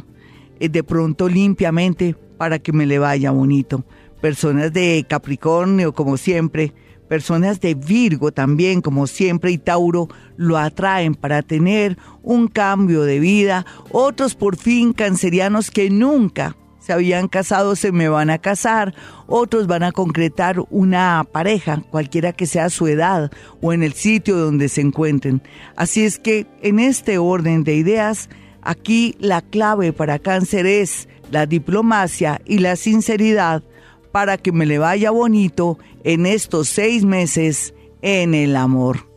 eh, 0.59 0.69
de 0.69 0.83
pronto 0.83 1.27
limpiamente, 1.27 2.15
para 2.37 2.59
que 2.59 2.71
me 2.71 2.85
le 2.85 2.99
vaya 2.99 3.31
bonito. 3.31 3.83
Personas 4.21 4.71
de 4.71 5.03
Capricornio, 5.09 5.93
como 5.93 6.15
siempre, 6.15 6.71
personas 7.09 7.59
de 7.61 7.73
Virgo 7.73 8.31
también, 8.31 8.81
como 8.81 9.07
siempre, 9.07 9.49
y 9.49 9.57
Tauro 9.57 10.07
lo 10.37 10.59
atraen 10.59 11.15
para 11.15 11.41
tener 11.41 11.97
un 12.21 12.47
cambio 12.47 13.01
de 13.01 13.19
vida. 13.19 13.65
Otros 13.91 14.35
por 14.35 14.55
fin 14.55 14.93
cancerianos 14.93 15.71
que 15.71 15.89
nunca 15.89 16.55
se 16.85 16.93
habían 16.93 17.27
casado, 17.27 17.75
se 17.75 17.91
me 17.91 18.09
van 18.09 18.29
a 18.29 18.37
casar, 18.37 18.93
otros 19.25 19.65
van 19.65 19.81
a 19.81 19.91
concretar 19.91 20.61
una 20.69 21.25
pareja, 21.31 21.81
cualquiera 21.89 22.31
que 22.31 22.45
sea 22.45 22.69
su 22.69 22.85
edad 22.85 23.31
o 23.59 23.73
en 23.73 23.81
el 23.81 23.93
sitio 23.93 24.37
donde 24.37 24.69
se 24.69 24.81
encuentren. 24.81 25.41
Así 25.75 26.03
es 26.05 26.19
que 26.19 26.45
en 26.61 26.77
este 26.77 27.17
orden 27.17 27.63
de 27.63 27.73
ideas, 27.73 28.29
aquí 28.61 29.15
la 29.19 29.41
clave 29.41 29.93
para 29.93 30.19
cáncer 30.19 30.67
es 30.67 31.09
la 31.31 31.47
diplomacia 31.47 32.39
y 32.45 32.59
la 32.59 32.75
sinceridad 32.75 33.63
para 34.11 34.37
que 34.37 34.51
me 34.51 34.67
le 34.67 34.77
vaya 34.77 35.09
bonito 35.09 35.79
en 36.03 36.27
estos 36.27 36.69
seis 36.69 37.03
meses 37.03 37.73
en 38.03 38.35
el 38.35 38.55
amor. 38.55 39.09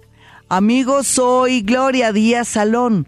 Amigos, 0.49 1.07
soy 1.07 1.61
Gloria 1.61 2.13
Díaz 2.13 2.49
Salón. 2.49 3.07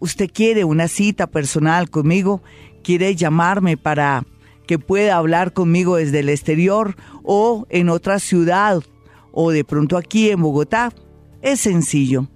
¿Usted 0.00 0.28
quiere 0.30 0.64
una 0.64 0.88
cita 0.88 1.28
personal 1.28 1.88
conmigo? 1.88 2.42
Quiere 2.84 3.16
llamarme 3.16 3.76
para 3.76 4.24
que 4.68 4.78
pueda 4.78 5.16
hablar 5.16 5.52
conmigo 5.52 5.96
desde 5.96 6.20
el 6.20 6.28
exterior 6.28 6.94
o 7.24 7.66
en 7.70 7.88
otra 7.88 8.20
ciudad 8.20 8.80
o 9.32 9.50
de 9.50 9.64
pronto 9.64 9.96
aquí 9.96 10.30
en 10.30 10.40
Bogotá, 10.40 10.92
es 11.42 11.58
sencillo. 11.60 12.28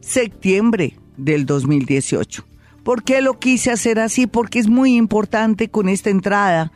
septiembre 0.00 0.96
del 1.16 1.46
2018. 1.46 2.46
¿Por 2.82 3.02
qué 3.02 3.22
lo 3.22 3.38
quise 3.38 3.70
hacer 3.70 3.98
así? 3.98 4.26
Porque 4.26 4.58
es 4.58 4.68
muy 4.68 4.96
importante 4.96 5.70
con 5.70 5.88
esta 5.88 6.10
entrada 6.10 6.70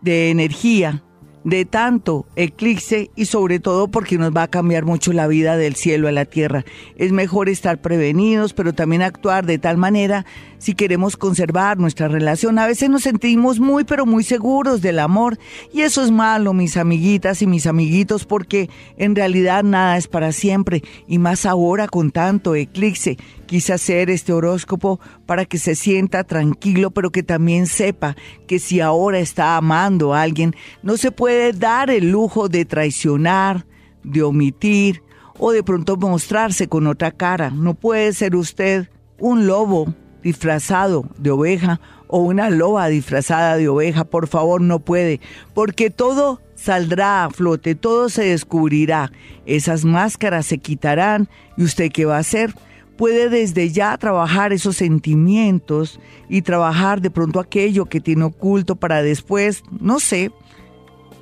de 0.00 0.30
energía 0.30 1.02
de 1.48 1.64
tanto 1.64 2.26
eclipse 2.36 3.10
y 3.16 3.24
sobre 3.24 3.58
todo 3.58 3.88
porque 3.88 4.18
nos 4.18 4.36
va 4.36 4.42
a 4.42 4.48
cambiar 4.48 4.84
mucho 4.84 5.12
la 5.12 5.26
vida 5.26 5.56
del 5.56 5.76
cielo 5.76 6.08
a 6.08 6.12
la 6.12 6.24
tierra. 6.24 6.64
Es 6.96 7.12
mejor 7.12 7.48
estar 7.48 7.80
prevenidos, 7.80 8.52
pero 8.52 8.72
también 8.72 9.02
actuar 9.02 9.46
de 9.46 9.58
tal 9.58 9.76
manera 9.78 10.26
si 10.58 10.74
queremos 10.74 11.16
conservar 11.16 11.78
nuestra 11.78 12.08
relación. 12.08 12.58
A 12.58 12.66
veces 12.66 12.90
nos 12.90 13.02
sentimos 13.02 13.60
muy, 13.60 13.84
pero 13.84 14.04
muy 14.04 14.24
seguros 14.24 14.82
del 14.82 14.98
amor 14.98 15.38
y 15.72 15.82
eso 15.82 16.02
es 16.02 16.10
malo, 16.10 16.52
mis 16.52 16.76
amiguitas 16.76 17.40
y 17.42 17.46
mis 17.46 17.66
amiguitos, 17.66 18.24
porque 18.24 18.68
en 18.96 19.16
realidad 19.16 19.64
nada 19.64 19.96
es 19.96 20.08
para 20.08 20.32
siempre 20.32 20.82
y 21.06 21.18
más 21.18 21.46
ahora 21.46 21.88
con 21.88 22.10
tanto 22.10 22.54
eclipse. 22.54 23.16
Quise 23.48 23.72
hacer 23.72 24.10
este 24.10 24.34
horóscopo 24.34 25.00
para 25.24 25.46
que 25.46 25.56
se 25.56 25.74
sienta 25.74 26.22
tranquilo, 26.22 26.90
pero 26.90 27.10
que 27.10 27.22
también 27.22 27.66
sepa 27.66 28.14
que 28.46 28.58
si 28.58 28.82
ahora 28.82 29.20
está 29.20 29.56
amando 29.56 30.12
a 30.12 30.20
alguien, 30.20 30.54
no 30.82 30.98
se 30.98 31.12
puede 31.12 31.54
dar 31.54 31.88
el 31.88 32.10
lujo 32.10 32.50
de 32.50 32.66
traicionar, 32.66 33.64
de 34.04 34.22
omitir 34.22 35.02
o 35.38 35.50
de 35.50 35.62
pronto 35.62 35.96
mostrarse 35.96 36.68
con 36.68 36.86
otra 36.86 37.10
cara. 37.10 37.48
No 37.48 37.72
puede 37.72 38.12
ser 38.12 38.36
usted 38.36 38.90
un 39.18 39.46
lobo 39.46 39.94
disfrazado 40.22 41.08
de 41.16 41.30
oveja 41.30 41.80
o 42.06 42.18
una 42.18 42.50
loba 42.50 42.88
disfrazada 42.88 43.56
de 43.56 43.70
oveja, 43.70 44.04
por 44.04 44.28
favor, 44.28 44.60
no 44.60 44.80
puede, 44.80 45.20
porque 45.54 45.88
todo 45.88 46.42
saldrá 46.54 47.24
a 47.24 47.30
flote, 47.30 47.74
todo 47.74 48.10
se 48.10 48.24
descubrirá, 48.24 49.10
esas 49.46 49.86
máscaras 49.86 50.44
se 50.44 50.58
quitarán 50.58 51.30
y 51.56 51.64
usted 51.64 51.90
qué 51.90 52.04
va 52.04 52.16
a 52.16 52.20
hacer? 52.20 52.52
Puede 52.98 53.30
desde 53.30 53.70
ya 53.70 53.96
trabajar 53.96 54.52
esos 54.52 54.76
sentimientos 54.76 55.98
y 56.28 56.42
trabajar 56.42 57.00
de 57.00 57.10
pronto 57.10 57.40
aquello 57.40 57.86
que 57.86 58.00
tiene 58.00 58.24
oculto 58.24 58.76
para 58.76 59.02
después, 59.02 59.62
no 59.80 60.00
sé, 60.00 60.32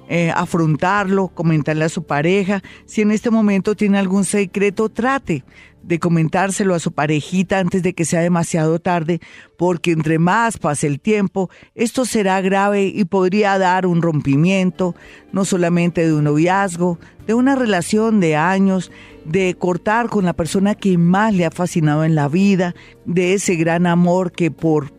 eh, 0.08 0.32
afrontarlo, 0.34 1.28
comentarle 1.28 1.84
a 1.84 1.88
su 1.88 2.04
pareja. 2.04 2.62
Si 2.86 3.02
en 3.02 3.10
este 3.10 3.30
momento 3.30 3.76
tiene 3.76 3.98
algún 3.98 4.24
secreto, 4.24 4.88
trate 4.88 5.44
de 5.86 6.00
comentárselo 6.00 6.74
a 6.74 6.80
su 6.80 6.92
parejita 6.92 7.60
antes 7.60 7.82
de 7.82 7.94
que 7.94 8.04
sea 8.04 8.20
demasiado 8.20 8.80
tarde, 8.80 9.20
porque 9.56 9.92
entre 9.92 10.18
más 10.18 10.58
pase 10.58 10.88
el 10.88 11.00
tiempo, 11.00 11.48
esto 11.74 12.04
será 12.04 12.40
grave 12.40 12.86
y 12.86 13.04
podría 13.04 13.56
dar 13.58 13.86
un 13.86 14.02
rompimiento, 14.02 14.96
no 15.32 15.44
solamente 15.44 16.04
de 16.04 16.12
un 16.12 16.24
noviazgo, 16.24 16.98
de 17.26 17.34
una 17.34 17.54
relación 17.54 18.18
de 18.18 18.34
años, 18.34 18.90
de 19.24 19.54
cortar 19.54 20.08
con 20.08 20.24
la 20.24 20.32
persona 20.32 20.74
que 20.74 20.98
más 20.98 21.32
le 21.34 21.46
ha 21.46 21.50
fascinado 21.50 22.04
en 22.04 22.16
la 22.16 22.28
vida, 22.28 22.74
de 23.04 23.34
ese 23.34 23.54
gran 23.54 23.86
amor 23.86 24.32
que 24.32 24.50
por 24.50 24.92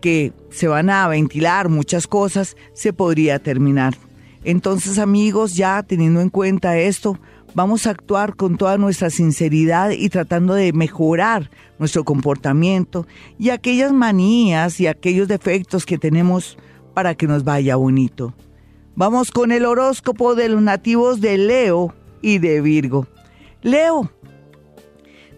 que 0.00 0.32
se 0.50 0.68
van 0.68 0.90
a 0.90 1.08
ventilar 1.08 1.70
muchas 1.70 2.06
cosas, 2.06 2.56
se 2.74 2.92
podría 2.92 3.38
terminar. 3.38 3.94
Entonces 4.44 4.98
amigos, 4.98 5.56
ya 5.56 5.82
teniendo 5.82 6.20
en 6.20 6.28
cuenta 6.28 6.76
esto, 6.76 7.18
vamos 7.54 7.86
a 7.86 7.90
actuar 7.90 8.36
con 8.36 8.56
toda 8.56 8.76
nuestra 8.76 9.10
sinceridad 9.10 9.90
y 9.90 10.08
tratando 10.08 10.54
de 10.54 10.72
mejorar 10.72 11.50
nuestro 11.78 12.04
comportamiento 12.04 13.06
y 13.38 13.50
aquellas 13.50 13.92
manías 13.92 14.80
y 14.80 14.86
aquellos 14.86 15.28
defectos 15.28 15.86
que 15.86 15.98
tenemos 15.98 16.58
para 16.92 17.14
que 17.14 17.26
nos 17.26 17.44
vaya 17.44 17.76
bonito. 17.76 18.34
Vamos 18.96 19.30
con 19.30 19.50
el 19.50 19.64
horóscopo 19.64 20.34
de 20.34 20.48
los 20.48 20.62
nativos 20.62 21.20
de 21.20 21.38
Leo 21.38 21.94
y 22.22 22.38
de 22.38 22.60
Virgo. 22.60 23.06
Leo, 23.62 24.10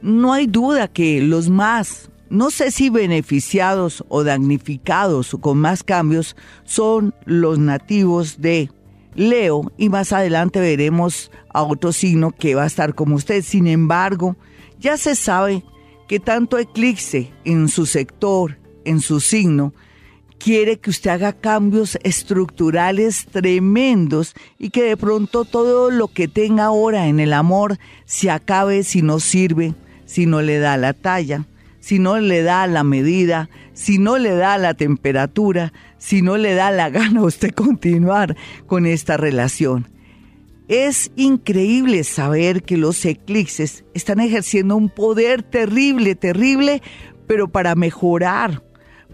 no 0.02 0.32
hay 0.32 0.46
duda 0.46 0.88
que 0.88 1.22
los 1.22 1.48
más, 1.48 2.10
no 2.28 2.50
sé 2.50 2.70
si 2.70 2.90
beneficiados 2.90 4.04
o 4.08 4.24
damnificados 4.24 5.32
o 5.32 5.38
con 5.38 5.58
más 5.58 5.82
cambios, 5.82 6.36
son 6.64 7.14
los 7.24 7.58
nativos 7.58 8.40
de 8.40 8.70
Leo 9.16 9.72
y 9.76 9.88
más 9.88 10.12
adelante 10.12 10.60
veremos 10.60 11.30
a 11.52 11.62
otro 11.62 11.92
signo 11.92 12.32
que 12.32 12.54
va 12.54 12.64
a 12.64 12.66
estar 12.66 12.94
como 12.94 13.16
usted. 13.16 13.42
Sin 13.42 13.66
embargo, 13.66 14.36
ya 14.78 14.96
se 14.96 15.16
sabe 15.16 15.64
que 16.06 16.20
tanto 16.20 16.58
eclipse 16.58 17.32
en 17.44 17.68
su 17.68 17.86
sector, 17.86 18.58
en 18.84 19.00
su 19.00 19.20
signo, 19.20 19.72
quiere 20.38 20.78
que 20.78 20.90
usted 20.90 21.10
haga 21.10 21.32
cambios 21.32 21.98
estructurales 22.02 23.26
tremendos 23.26 24.34
y 24.58 24.70
que 24.70 24.82
de 24.82 24.96
pronto 24.96 25.44
todo 25.44 25.90
lo 25.90 26.08
que 26.08 26.28
tenga 26.28 26.66
ahora 26.66 27.08
en 27.08 27.20
el 27.20 27.32
amor 27.32 27.78
se 28.04 28.30
acabe 28.30 28.84
si 28.84 29.02
no 29.02 29.18
sirve, 29.18 29.74
si 30.04 30.26
no 30.26 30.42
le 30.42 30.58
da 30.58 30.76
la 30.76 30.92
talla, 30.92 31.46
si 31.86 32.00
no 32.00 32.18
le 32.18 32.42
da 32.42 32.66
la 32.66 32.82
medida, 32.82 33.48
si 33.72 33.98
no 33.98 34.18
le 34.18 34.34
da 34.34 34.58
la 34.58 34.74
temperatura, 34.74 35.72
si 35.98 36.20
no 36.20 36.36
le 36.36 36.54
da 36.54 36.72
la 36.72 36.90
gana 36.98 37.20
a 37.20 37.24
usted 37.26 37.54
continuar 37.54 38.36
con 38.66 38.86
esta 38.86 39.16
relación. 39.16 39.86
Es 40.66 41.12
increíble 41.14 42.02
saber 42.02 42.64
que 42.64 42.76
los 42.76 43.04
eclipses 43.04 43.84
están 43.94 44.18
ejerciendo 44.18 44.74
un 44.74 44.88
poder 44.88 45.44
terrible, 45.44 46.16
terrible, 46.16 46.82
pero 47.28 47.46
para 47.46 47.76
mejorar 47.76 48.64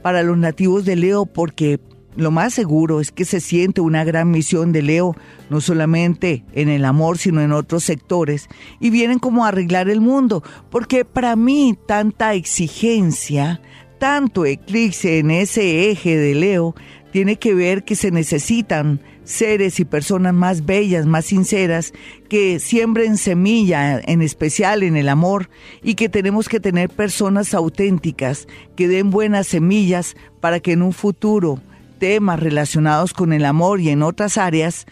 para 0.00 0.22
los 0.22 0.38
nativos 0.38 0.86
de 0.86 0.96
Leo, 0.96 1.26
porque 1.26 1.78
lo 2.16 2.30
más 2.30 2.54
seguro 2.54 3.00
es 3.00 3.10
que 3.10 3.24
se 3.24 3.40
siente 3.40 3.80
una 3.80 4.04
gran 4.04 4.30
misión 4.30 4.72
de 4.72 4.82
Leo, 4.82 5.16
no 5.50 5.60
solamente 5.60 6.44
en 6.52 6.68
el 6.68 6.84
amor, 6.84 7.18
sino 7.18 7.40
en 7.40 7.52
otros 7.52 7.84
sectores, 7.84 8.48
y 8.80 8.90
vienen 8.90 9.18
como 9.18 9.44
a 9.44 9.48
arreglar 9.48 9.88
el 9.88 10.00
mundo, 10.00 10.42
porque 10.70 11.04
para 11.04 11.36
mí 11.36 11.76
tanta 11.86 12.34
exigencia, 12.34 13.60
tanto 13.98 14.44
eclipse 14.44 15.18
en 15.18 15.30
ese 15.30 15.90
eje 15.90 16.16
de 16.16 16.34
Leo 16.34 16.74
tiene 17.12 17.36
que 17.36 17.54
ver 17.54 17.84
que 17.84 17.94
se 17.94 18.10
necesitan 18.10 19.00
seres 19.24 19.78
y 19.80 19.84
personas 19.84 20.34
más 20.34 20.66
bellas, 20.66 21.06
más 21.06 21.26
sinceras, 21.26 21.92
que 22.28 22.58
siembren 22.58 23.18
semilla, 23.18 24.00
en 24.00 24.22
especial 24.22 24.82
en 24.82 24.96
el 24.96 25.08
amor, 25.08 25.48
y 25.82 25.94
que 25.94 26.08
tenemos 26.08 26.48
que 26.48 26.58
tener 26.58 26.88
personas 26.88 27.54
auténticas 27.54 28.48
que 28.76 28.88
den 28.88 29.10
buenas 29.10 29.46
semillas 29.46 30.16
para 30.40 30.60
que 30.60 30.72
en 30.72 30.82
un 30.82 30.92
futuro 30.92 31.60
temas 32.02 32.40
relacionados 32.40 33.12
con 33.12 33.32
el 33.32 33.44
amor 33.44 33.80
y 33.80 33.90
en 33.90 34.02
otras 34.02 34.36
áreas 34.36 34.86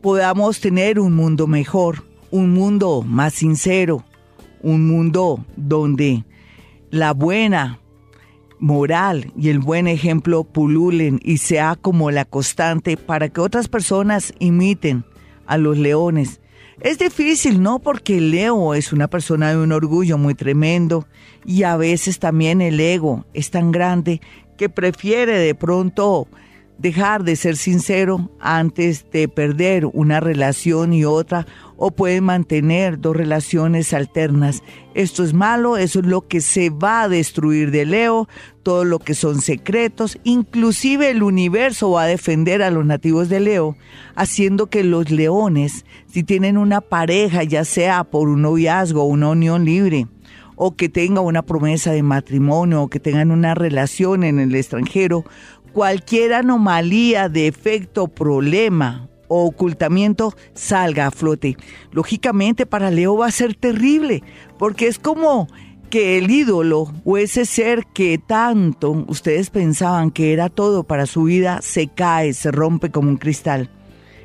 podamos 0.00 0.60
tener 0.60 0.98
un 0.98 1.12
mundo 1.12 1.46
mejor, 1.46 2.04
un 2.30 2.54
mundo 2.54 3.02
más 3.02 3.34
sincero, 3.34 4.02
un 4.62 4.88
mundo 4.88 5.44
donde 5.56 6.24
la 6.90 7.12
buena 7.12 7.80
moral 8.60 9.30
y 9.36 9.50
el 9.50 9.58
buen 9.58 9.86
ejemplo 9.86 10.44
pululen 10.44 11.20
y 11.22 11.36
sea 11.36 11.76
como 11.76 12.10
la 12.10 12.24
constante 12.24 12.96
para 12.96 13.28
que 13.28 13.42
otras 13.42 13.68
personas 13.68 14.32
imiten 14.38 15.04
a 15.44 15.58
los 15.58 15.76
leones. 15.76 16.40
Es 16.80 16.98
difícil, 16.98 17.62
¿no? 17.62 17.78
Porque 17.78 18.22
Leo 18.22 18.72
es 18.72 18.90
una 18.90 19.08
persona 19.08 19.50
de 19.50 19.58
un 19.58 19.70
orgullo 19.70 20.16
muy 20.16 20.34
tremendo 20.34 21.06
y 21.44 21.64
a 21.64 21.76
veces 21.76 22.20
también 22.20 22.62
el 22.62 22.80
ego 22.80 23.26
es 23.34 23.50
tan 23.50 23.70
grande 23.70 24.22
que 24.56 24.70
prefiere 24.70 25.38
de 25.38 25.54
pronto 25.54 26.26
dejar 26.78 27.24
de 27.24 27.36
ser 27.36 27.56
sincero 27.56 28.30
antes 28.40 29.10
de 29.10 29.28
perder 29.28 29.86
una 29.86 30.20
relación 30.20 30.92
y 30.92 31.04
otra 31.04 31.46
o 31.76 31.90
pueden 31.90 32.24
mantener 32.24 33.00
dos 33.00 33.16
relaciones 33.16 33.92
alternas. 33.92 34.62
Esto 34.94 35.24
es 35.24 35.34
malo, 35.34 35.76
eso 35.76 36.00
es 36.00 36.06
lo 36.06 36.26
que 36.26 36.40
se 36.40 36.70
va 36.70 37.02
a 37.02 37.08
destruir 37.08 37.70
de 37.70 37.84
Leo, 37.84 38.28
todo 38.62 38.84
lo 38.84 38.98
que 38.98 39.14
son 39.14 39.40
secretos, 39.40 40.18
inclusive 40.24 41.10
el 41.10 41.22
universo 41.22 41.90
va 41.90 42.04
a 42.04 42.06
defender 42.06 42.62
a 42.62 42.70
los 42.70 42.86
nativos 42.86 43.28
de 43.28 43.40
Leo, 43.40 43.76
haciendo 44.14 44.66
que 44.66 44.84
los 44.84 45.10
leones, 45.10 45.84
si 46.06 46.22
tienen 46.22 46.56
una 46.56 46.80
pareja, 46.80 47.42
ya 47.42 47.64
sea 47.64 48.04
por 48.04 48.28
un 48.28 48.42
noviazgo 48.42 49.02
o 49.02 49.06
una 49.06 49.30
unión 49.30 49.64
libre, 49.64 50.06
o 50.56 50.76
que 50.76 50.88
tenga 50.88 51.20
una 51.20 51.42
promesa 51.42 51.92
de 51.92 52.02
matrimonio 52.02 52.82
o 52.82 52.88
que 52.88 53.00
tengan 53.00 53.30
una 53.30 53.54
relación 53.54 54.24
en 54.24 54.38
el 54.38 54.54
extranjero, 54.54 55.24
cualquier 55.74 56.32
anomalía, 56.32 57.28
defecto, 57.28 58.08
problema 58.08 59.08
o 59.28 59.44
ocultamiento 59.44 60.34
salga 60.54 61.08
a 61.08 61.10
flote. 61.10 61.56
Lógicamente 61.90 62.64
para 62.64 62.90
Leo 62.90 63.16
va 63.16 63.26
a 63.26 63.32
ser 63.32 63.54
terrible, 63.54 64.22
porque 64.56 64.86
es 64.86 64.98
como 64.98 65.48
que 65.90 66.16
el 66.18 66.30
ídolo 66.30 66.92
o 67.04 67.18
ese 67.18 67.44
ser 67.44 67.84
que 67.92 68.18
tanto 68.18 69.04
ustedes 69.08 69.50
pensaban 69.50 70.10
que 70.10 70.32
era 70.32 70.48
todo 70.48 70.84
para 70.84 71.06
su 71.06 71.24
vida 71.24 71.60
se 71.60 71.88
cae, 71.88 72.32
se 72.32 72.50
rompe 72.52 72.90
como 72.90 73.08
un 73.08 73.16
cristal. 73.16 73.68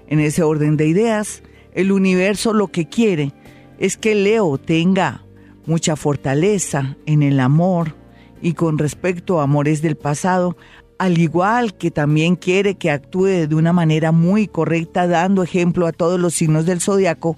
En 0.07 0.19
ese 0.19 0.43
orden 0.43 0.77
de 0.77 0.87
ideas, 0.87 1.43
el 1.73 1.91
universo 1.91 2.53
lo 2.53 2.67
que 2.67 2.87
quiere 2.87 3.33
es 3.79 3.97
que 3.97 4.13
Leo 4.13 4.57
tenga 4.59 5.25
mucha 5.65 5.95
fortaleza 5.95 6.95
en 7.05 7.23
el 7.23 7.39
amor 7.39 7.95
y 8.41 8.53
con 8.53 8.77
respecto 8.77 9.39
a 9.39 9.43
amores 9.43 9.81
del 9.81 9.95
pasado, 9.97 10.55
al 10.99 11.17
igual 11.17 11.73
que 11.75 11.91
también 11.91 12.35
quiere 12.35 12.75
que 12.75 12.91
actúe 12.91 13.47
de 13.47 13.55
una 13.55 13.71
manera 13.71 14.11
muy 14.11 14.47
correcta, 14.47 15.07
dando 15.07 15.43
ejemplo 15.43 15.87
a 15.87 15.93
todos 15.93 16.19
los 16.19 16.33
signos 16.35 16.65
del 16.65 16.81
zodiaco, 16.81 17.35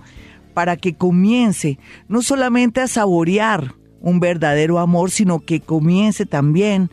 para 0.56 0.78
que 0.78 0.96
comience 0.96 1.78
no 2.10 2.24
solamente 2.24 2.82
a 2.82 2.88
saborear 2.88 3.76
un 4.02 4.20
verdadero 4.20 4.80
amor, 4.80 5.12
sino 5.12 5.40
que 5.40 5.62
comience 5.62 6.26
también 6.26 6.90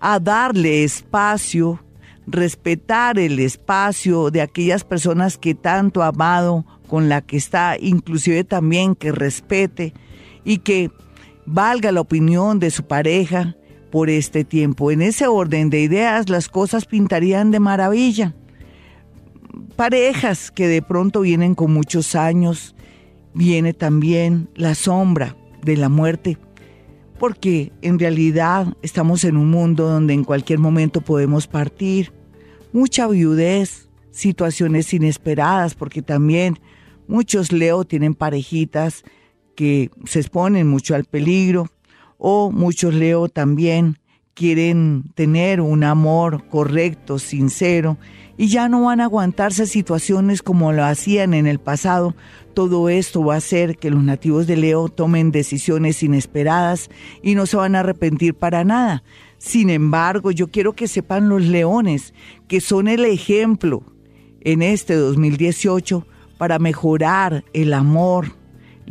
a 0.00 0.20
darle 0.20 0.84
espacio, 0.84 1.82
respetar 2.26 3.18
el 3.18 3.38
espacio 3.38 4.30
de 4.30 4.42
aquellas 4.42 4.84
personas 4.84 5.38
que 5.38 5.54
tanto 5.54 6.02
ha 6.02 6.08
amado, 6.08 6.66
con 6.88 7.08
la 7.08 7.22
que 7.22 7.38
está, 7.38 7.76
inclusive 7.80 8.44
también 8.44 8.94
que 8.94 9.12
respete 9.12 9.94
y 10.44 10.58
que 10.58 10.90
valga 11.46 11.90
la 11.90 12.02
opinión 12.02 12.58
de 12.58 12.70
su 12.70 12.84
pareja 12.84 13.56
por 13.92 14.08
este 14.08 14.42
tiempo. 14.42 14.90
En 14.90 15.02
ese 15.02 15.26
orden 15.26 15.68
de 15.68 15.82
ideas 15.82 16.30
las 16.30 16.48
cosas 16.48 16.86
pintarían 16.86 17.50
de 17.50 17.60
maravilla. 17.60 18.34
Parejas 19.76 20.50
que 20.50 20.66
de 20.66 20.80
pronto 20.80 21.20
vienen 21.20 21.54
con 21.54 21.74
muchos 21.74 22.14
años, 22.14 22.74
viene 23.34 23.74
también 23.74 24.48
la 24.54 24.74
sombra 24.74 25.36
de 25.62 25.76
la 25.76 25.90
muerte, 25.90 26.38
porque 27.18 27.70
en 27.82 27.98
realidad 27.98 28.74
estamos 28.80 29.24
en 29.24 29.36
un 29.36 29.50
mundo 29.50 29.86
donde 29.86 30.14
en 30.14 30.24
cualquier 30.24 30.58
momento 30.58 31.02
podemos 31.02 31.46
partir, 31.46 32.14
mucha 32.72 33.06
viudez, 33.06 33.90
situaciones 34.10 34.94
inesperadas, 34.94 35.74
porque 35.74 36.00
también 36.00 36.58
muchos 37.08 37.52
Leo 37.52 37.84
tienen 37.84 38.14
parejitas 38.14 39.04
que 39.54 39.90
se 40.06 40.20
exponen 40.20 40.66
mucho 40.66 40.94
al 40.94 41.04
peligro, 41.04 41.68
o 42.24 42.52
muchos 42.52 42.94
Leo 42.94 43.28
también 43.28 43.98
quieren 44.34 45.10
tener 45.16 45.60
un 45.60 45.82
amor 45.82 46.44
correcto, 46.48 47.18
sincero, 47.18 47.98
y 48.38 48.46
ya 48.46 48.68
no 48.68 48.84
van 48.84 49.00
a 49.00 49.04
aguantarse 49.06 49.66
situaciones 49.66 50.40
como 50.40 50.72
lo 50.72 50.84
hacían 50.84 51.34
en 51.34 51.48
el 51.48 51.58
pasado. 51.58 52.14
Todo 52.54 52.88
esto 52.88 53.24
va 53.24 53.34
a 53.34 53.38
hacer 53.38 53.76
que 53.76 53.90
los 53.90 54.04
nativos 54.04 54.46
de 54.46 54.56
Leo 54.56 54.88
tomen 54.88 55.32
decisiones 55.32 56.00
inesperadas 56.04 56.90
y 57.24 57.34
no 57.34 57.46
se 57.46 57.56
van 57.56 57.74
a 57.74 57.80
arrepentir 57.80 58.34
para 58.34 58.62
nada. 58.62 59.02
Sin 59.38 59.68
embargo, 59.68 60.30
yo 60.30 60.46
quiero 60.46 60.74
que 60.74 60.86
sepan 60.86 61.28
los 61.28 61.42
leones 61.42 62.14
que 62.46 62.60
son 62.60 62.86
el 62.86 63.04
ejemplo 63.04 63.82
en 64.42 64.62
este 64.62 64.94
2018 64.94 66.06
para 66.38 66.60
mejorar 66.60 67.44
el 67.52 67.74
amor, 67.74 68.36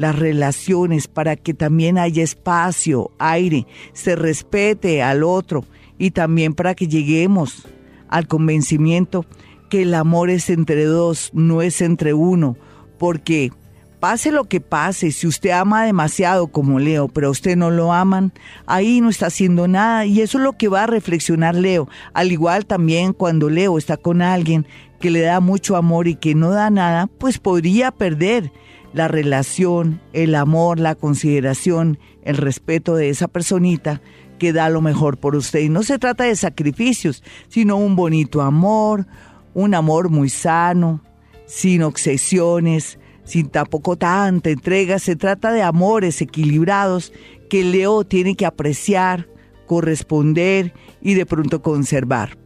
las 0.01 0.17
relaciones, 0.17 1.07
para 1.07 1.35
que 1.35 1.53
también 1.53 1.99
haya 1.99 2.23
espacio, 2.23 3.11
aire, 3.19 3.67
se 3.93 4.15
respete 4.15 5.03
al 5.03 5.23
otro 5.23 5.63
y 5.99 6.09
también 6.09 6.55
para 6.55 6.73
que 6.73 6.87
lleguemos 6.87 7.67
al 8.09 8.27
convencimiento 8.27 9.25
que 9.69 9.83
el 9.83 9.93
amor 9.93 10.31
es 10.31 10.49
entre 10.49 10.85
dos, 10.85 11.29
no 11.33 11.61
es 11.61 11.81
entre 11.81 12.15
uno, 12.15 12.57
porque 12.97 13.51
pase 13.99 14.31
lo 14.31 14.45
que 14.45 14.59
pase, 14.59 15.11
si 15.11 15.27
usted 15.27 15.51
ama 15.51 15.85
demasiado 15.85 16.47
como 16.47 16.79
Leo, 16.79 17.07
pero 17.07 17.27
a 17.27 17.31
usted 17.31 17.55
no 17.55 17.69
lo 17.69 17.93
aman, 17.93 18.33
ahí 18.65 19.01
no 19.01 19.09
está 19.09 19.27
haciendo 19.27 19.67
nada. 19.67 20.07
Y 20.07 20.21
eso 20.21 20.39
es 20.39 20.43
lo 20.43 20.53
que 20.53 20.67
va 20.67 20.83
a 20.83 20.87
reflexionar 20.87 21.53
Leo. 21.53 21.87
Al 22.13 22.31
igual 22.31 22.65
también 22.65 23.13
cuando 23.13 23.51
Leo 23.51 23.77
está 23.77 23.97
con 23.97 24.23
alguien 24.23 24.65
que 24.99 25.11
le 25.11 25.21
da 25.21 25.39
mucho 25.39 25.75
amor 25.75 26.07
y 26.07 26.15
que 26.15 26.33
no 26.33 26.49
da 26.49 26.71
nada, 26.71 27.05
pues 27.05 27.37
podría 27.37 27.91
perder 27.91 28.51
la 28.93 29.07
relación, 29.07 30.01
el 30.13 30.35
amor, 30.35 30.79
la 30.79 30.95
consideración, 30.95 31.97
el 32.23 32.37
respeto 32.37 32.95
de 32.95 33.09
esa 33.09 33.27
personita 33.27 34.01
que 34.37 34.53
da 34.53 34.69
lo 34.69 34.81
mejor 34.81 35.17
por 35.17 35.35
usted. 35.35 35.59
Y 35.59 35.69
no 35.69 35.83
se 35.83 35.99
trata 35.99 36.23
de 36.23 36.35
sacrificios, 36.35 37.23
sino 37.47 37.77
un 37.77 37.95
bonito 37.95 38.41
amor, 38.41 39.05
un 39.53 39.75
amor 39.75 40.09
muy 40.09 40.29
sano, 40.29 41.03
sin 41.45 41.83
obsesiones, 41.83 42.97
sin 43.23 43.49
tampoco 43.49 43.97
tanta 43.97 44.49
entrega. 44.49 44.99
Se 44.99 45.15
trata 45.15 45.51
de 45.51 45.61
amores 45.61 46.21
equilibrados 46.21 47.13
que 47.49 47.63
Leo 47.63 48.03
tiene 48.03 48.35
que 48.35 48.45
apreciar, 48.45 49.27
corresponder 49.67 50.73
y 51.01 51.13
de 51.13 51.25
pronto 51.25 51.61
conservar. 51.61 52.37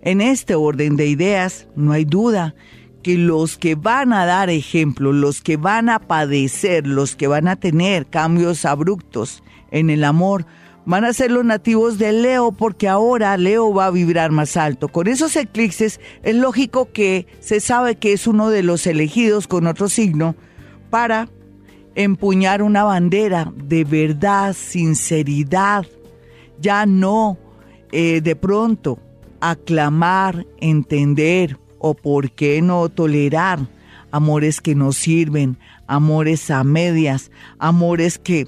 En 0.00 0.20
este 0.20 0.54
orden 0.56 0.96
de 0.96 1.06
ideas, 1.06 1.68
no 1.76 1.92
hay 1.92 2.04
duda 2.04 2.54
que 3.02 3.18
los 3.18 3.58
que 3.58 3.74
van 3.74 4.12
a 4.12 4.24
dar 4.24 4.50
ejemplo, 4.50 5.12
los 5.12 5.42
que 5.42 5.56
van 5.56 5.88
a 5.88 5.98
padecer, 5.98 6.86
los 6.86 7.16
que 7.16 7.26
van 7.26 7.48
a 7.48 7.56
tener 7.56 8.06
cambios 8.06 8.64
abruptos 8.64 9.42
en 9.70 9.90
el 9.90 10.04
amor, 10.04 10.46
van 10.84 11.04
a 11.04 11.12
ser 11.12 11.30
los 11.30 11.44
nativos 11.44 11.98
de 11.98 12.12
Leo 12.12 12.52
porque 12.52 12.88
ahora 12.88 13.36
Leo 13.36 13.72
va 13.72 13.86
a 13.86 13.90
vibrar 13.90 14.30
más 14.30 14.56
alto. 14.56 14.88
Con 14.88 15.06
esos 15.06 15.36
eclipses 15.36 16.00
es 16.22 16.34
lógico 16.34 16.90
que 16.92 17.26
se 17.40 17.60
sabe 17.60 17.96
que 17.96 18.12
es 18.12 18.26
uno 18.26 18.50
de 18.50 18.62
los 18.62 18.86
elegidos 18.86 19.46
con 19.46 19.66
otro 19.66 19.88
signo 19.88 20.34
para 20.90 21.28
empuñar 21.94 22.62
una 22.62 22.84
bandera 22.84 23.52
de 23.54 23.84
verdad, 23.84 24.54
sinceridad, 24.54 25.86
ya 26.60 26.86
no 26.86 27.38
eh, 27.92 28.20
de 28.22 28.36
pronto 28.36 28.98
aclamar, 29.40 30.46
entender 30.60 31.58
o 31.82 31.94
por 31.94 32.30
qué 32.30 32.62
no 32.62 32.88
tolerar 32.88 33.58
amores 34.12 34.60
que 34.60 34.74
no 34.74 34.92
sirven, 34.92 35.58
amores 35.86 36.50
a 36.50 36.62
medias, 36.62 37.30
amores 37.58 38.18
que 38.18 38.46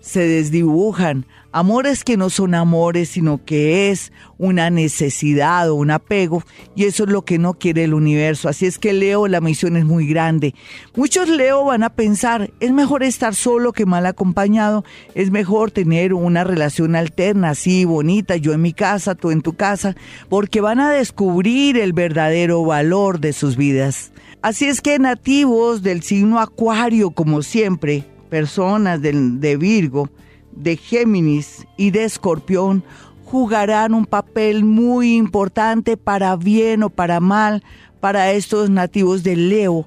se 0.00 0.20
desdibujan, 0.20 1.24
Amores 1.56 2.02
que 2.02 2.16
no 2.16 2.30
son 2.30 2.52
amores, 2.56 3.10
sino 3.10 3.44
que 3.44 3.92
es 3.92 4.10
una 4.38 4.70
necesidad 4.70 5.70
o 5.70 5.76
un 5.76 5.92
apego, 5.92 6.42
y 6.74 6.82
eso 6.82 7.04
es 7.04 7.10
lo 7.10 7.24
que 7.24 7.38
no 7.38 7.54
quiere 7.54 7.84
el 7.84 7.94
universo. 7.94 8.48
Así 8.48 8.66
es 8.66 8.76
que 8.76 8.92
Leo, 8.92 9.28
la 9.28 9.40
misión 9.40 9.76
es 9.76 9.84
muy 9.84 10.08
grande. 10.08 10.52
Muchos 10.96 11.28
Leo 11.28 11.64
van 11.64 11.84
a 11.84 11.90
pensar, 11.90 12.50
es 12.58 12.72
mejor 12.72 13.04
estar 13.04 13.36
solo 13.36 13.72
que 13.72 13.86
mal 13.86 14.04
acompañado, 14.04 14.84
es 15.14 15.30
mejor 15.30 15.70
tener 15.70 16.12
una 16.12 16.42
relación 16.42 16.96
alterna, 16.96 17.50
así 17.50 17.84
bonita, 17.84 18.34
yo 18.34 18.52
en 18.52 18.60
mi 18.60 18.72
casa, 18.72 19.14
tú 19.14 19.30
en 19.30 19.40
tu 19.40 19.52
casa, 19.52 19.94
porque 20.28 20.60
van 20.60 20.80
a 20.80 20.90
descubrir 20.90 21.78
el 21.78 21.92
verdadero 21.92 22.64
valor 22.64 23.20
de 23.20 23.32
sus 23.32 23.56
vidas. 23.56 24.10
Así 24.42 24.64
es 24.64 24.80
que 24.80 24.98
nativos 24.98 25.84
del 25.84 26.02
signo 26.02 26.40
Acuario, 26.40 27.12
como 27.12 27.42
siempre, 27.42 28.02
personas 28.28 29.00
de 29.00 29.56
Virgo, 29.56 30.10
de 30.56 30.76
Géminis 30.76 31.66
y 31.76 31.90
de 31.90 32.04
Escorpión 32.04 32.84
jugarán 33.24 33.94
un 33.94 34.06
papel 34.06 34.64
muy 34.64 35.16
importante 35.16 35.96
para 35.96 36.36
bien 36.36 36.82
o 36.82 36.90
para 36.90 37.20
mal 37.20 37.62
para 38.00 38.32
estos 38.32 38.70
nativos 38.70 39.22
de 39.22 39.36
Leo 39.36 39.86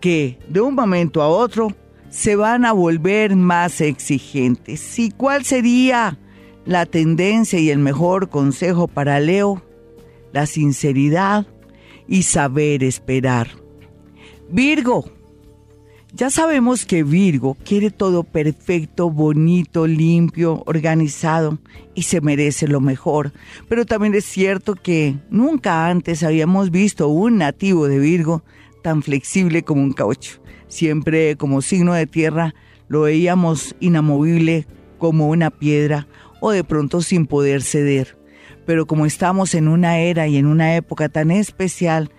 que 0.00 0.38
de 0.48 0.60
un 0.60 0.74
momento 0.74 1.22
a 1.22 1.28
otro 1.28 1.74
se 2.10 2.36
van 2.36 2.64
a 2.64 2.72
volver 2.72 3.36
más 3.36 3.80
exigentes. 3.80 4.98
¿Y 4.98 5.10
cuál 5.10 5.44
sería 5.44 6.18
la 6.64 6.86
tendencia 6.86 7.58
y 7.58 7.70
el 7.70 7.78
mejor 7.78 8.28
consejo 8.28 8.88
para 8.88 9.20
Leo? 9.20 9.62
La 10.32 10.46
sinceridad 10.46 11.46
y 12.08 12.22
saber 12.22 12.84
esperar. 12.84 13.48
Virgo, 14.48 15.10
ya 16.16 16.30
sabemos 16.30 16.86
que 16.86 17.02
Virgo 17.02 17.58
quiere 17.62 17.90
todo 17.90 18.24
perfecto, 18.24 19.10
bonito, 19.10 19.86
limpio, 19.86 20.62
organizado 20.64 21.58
y 21.94 22.04
se 22.04 22.22
merece 22.22 22.66
lo 22.66 22.80
mejor. 22.80 23.32
Pero 23.68 23.84
también 23.84 24.14
es 24.14 24.24
cierto 24.24 24.74
que 24.76 25.16
nunca 25.28 25.88
antes 25.88 26.22
habíamos 26.22 26.70
visto 26.70 27.08
un 27.08 27.36
nativo 27.36 27.86
de 27.86 27.98
Virgo 27.98 28.42
tan 28.82 29.02
flexible 29.02 29.62
como 29.62 29.82
un 29.82 29.92
caucho. 29.92 30.40
Siempre 30.68 31.36
como 31.36 31.60
signo 31.60 31.92
de 31.92 32.06
tierra 32.06 32.54
lo 32.88 33.02
veíamos 33.02 33.76
inamovible 33.80 34.66
como 34.96 35.28
una 35.28 35.50
piedra 35.50 36.08
o 36.40 36.50
de 36.50 36.64
pronto 36.64 37.02
sin 37.02 37.26
poder 37.26 37.62
ceder. 37.62 38.16
Pero 38.64 38.86
como 38.86 39.04
estamos 39.04 39.54
en 39.54 39.68
una 39.68 39.98
era 39.98 40.26
y 40.28 40.38
en 40.38 40.46
una 40.46 40.76
época 40.76 41.10
tan 41.10 41.30
especial, 41.30 42.10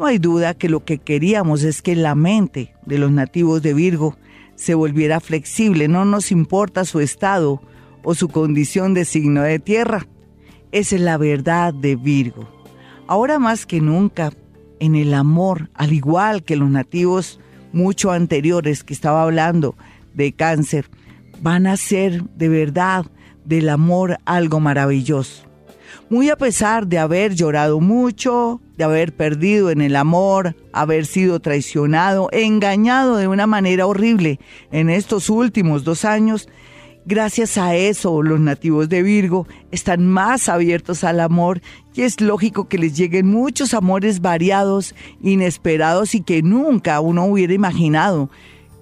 no 0.00 0.06
hay 0.06 0.16
duda 0.16 0.54
que 0.54 0.70
lo 0.70 0.82
que 0.82 0.96
queríamos 0.96 1.62
es 1.62 1.82
que 1.82 1.94
la 1.94 2.14
mente 2.14 2.74
de 2.86 2.96
los 2.96 3.12
nativos 3.12 3.60
de 3.60 3.74
Virgo 3.74 4.16
se 4.54 4.72
volviera 4.72 5.20
flexible, 5.20 5.88
no 5.88 6.06
nos 6.06 6.32
importa 6.32 6.86
su 6.86 7.00
estado 7.00 7.60
o 8.02 8.14
su 8.14 8.28
condición 8.28 8.94
de 8.94 9.04
signo 9.04 9.42
de 9.42 9.58
tierra. 9.58 10.06
Esa 10.72 10.96
es 10.96 11.02
la 11.02 11.18
verdad 11.18 11.74
de 11.74 11.96
Virgo. 11.96 12.48
Ahora 13.08 13.38
más 13.38 13.66
que 13.66 13.82
nunca, 13.82 14.32
en 14.78 14.94
el 14.94 15.12
amor, 15.12 15.68
al 15.74 15.92
igual 15.92 16.44
que 16.44 16.56
los 16.56 16.70
nativos 16.70 17.38
mucho 17.74 18.10
anteriores 18.10 18.82
que 18.82 18.94
estaba 18.94 19.24
hablando 19.24 19.74
de 20.14 20.32
cáncer, 20.32 20.88
van 21.42 21.66
a 21.66 21.76
ser 21.76 22.24
de 22.36 22.48
verdad 22.48 23.04
del 23.44 23.68
amor 23.68 24.16
algo 24.24 24.60
maravilloso 24.60 25.50
muy 26.08 26.28
a 26.28 26.36
pesar 26.36 26.86
de 26.86 26.98
haber 26.98 27.34
llorado 27.34 27.80
mucho, 27.80 28.60
de 28.80 28.84
haber 28.84 29.12
perdido 29.12 29.70
en 29.70 29.82
el 29.82 29.94
amor, 29.94 30.56
haber 30.72 31.04
sido 31.04 31.38
traicionado, 31.38 32.30
engañado 32.32 33.18
de 33.18 33.28
una 33.28 33.46
manera 33.46 33.86
horrible 33.86 34.40
en 34.72 34.88
estos 34.88 35.28
últimos 35.28 35.84
dos 35.84 36.06
años, 36.06 36.48
gracias 37.04 37.58
a 37.58 37.76
eso 37.76 38.22
los 38.22 38.40
nativos 38.40 38.88
de 38.88 39.02
Virgo 39.02 39.46
están 39.70 40.06
más 40.06 40.48
abiertos 40.48 41.04
al 41.04 41.20
amor 41.20 41.60
y 41.94 42.00
es 42.00 42.22
lógico 42.22 42.68
que 42.68 42.78
les 42.78 42.96
lleguen 42.96 43.26
muchos 43.26 43.74
amores 43.74 44.22
variados, 44.22 44.94
inesperados 45.20 46.14
y 46.14 46.22
que 46.22 46.40
nunca 46.40 47.00
uno 47.00 47.26
hubiera 47.26 47.52
imaginado 47.52 48.30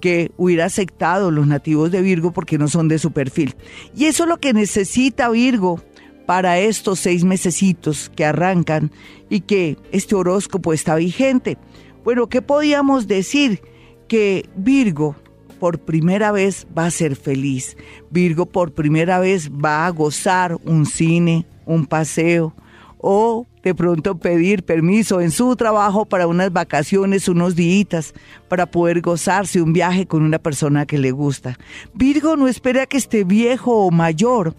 que 0.01 0.31
hubiera 0.37 0.67
aceptado 0.67 1.33
los 1.33 1.49
nativos 1.49 1.91
de 1.91 2.03
Virgo 2.03 2.31
porque 2.31 2.57
no 2.57 2.69
son 2.69 2.87
de 2.87 3.01
su 3.01 3.11
perfil. 3.11 3.57
Y 3.97 4.05
eso 4.05 4.23
es 4.23 4.29
lo 4.29 4.37
que 4.37 4.53
necesita 4.53 5.29
Virgo 5.29 5.83
para 6.29 6.59
estos 6.59 6.99
seis 6.99 7.25
mesecitos 7.25 8.13
que 8.15 8.23
arrancan 8.23 8.93
y 9.31 9.41
que 9.41 9.79
este 9.93 10.15
horóscopo 10.15 10.75
está 10.75 10.97
vigente. 10.97 11.57
Bueno, 12.05 12.27
¿qué 12.27 12.43
podíamos 12.43 13.09
decir? 13.09 13.63
Que 14.09 14.47
Virgo 14.55 15.17
por 15.59 15.79
primera 15.79 16.31
vez 16.31 16.67
va 16.77 16.85
a 16.85 16.91
ser 16.91 17.17
feliz. 17.17 17.79
Virgo 18.11 18.45
por 18.45 18.73
primera 18.73 19.19
vez 19.21 19.51
va 19.51 19.87
a 19.87 19.91
gozar 19.91 20.59
un 20.67 20.85
cine, 20.85 21.47
un 21.65 21.87
paseo 21.87 22.55
o 22.99 23.47
de 23.63 23.75
pronto 23.75 24.19
pedir 24.19 24.65
permiso 24.65 25.23
en 25.23 25.31
su 25.31 25.57
trabajo 25.57 26.05
para 26.05 26.27
unas 26.27 26.53
vacaciones, 26.53 27.27
unos 27.31 27.57
días, 27.57 28.13
para 28.49 28.67
poder 28.67 29.01
gozarse 29.01 29.63
un 29.63 29.73
viaje 29.73 30.05
con 30.05 30.23
una 30.23 30.39
persona 30.39 30.85
que 30.85 30.99
le 30.99 31.11
gusta. 31.11 31.59
Virgo 31.95 32.37
no 32.37 32.49
espera 32.49 32.85
que 32.85 32.99
esté 32.99 33.25
viejo 33.25 33.87
o 33.87 33.91
mayor 33.91 34.55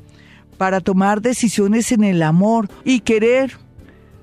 para 0.60 0.82
tomar 0.82 1.22
decisiones 1.22 1.94
en 1.94 2.04
el 2.04 2.22
amor 2.22 2.68
y 2.84 3.00
querer 3.00 3.54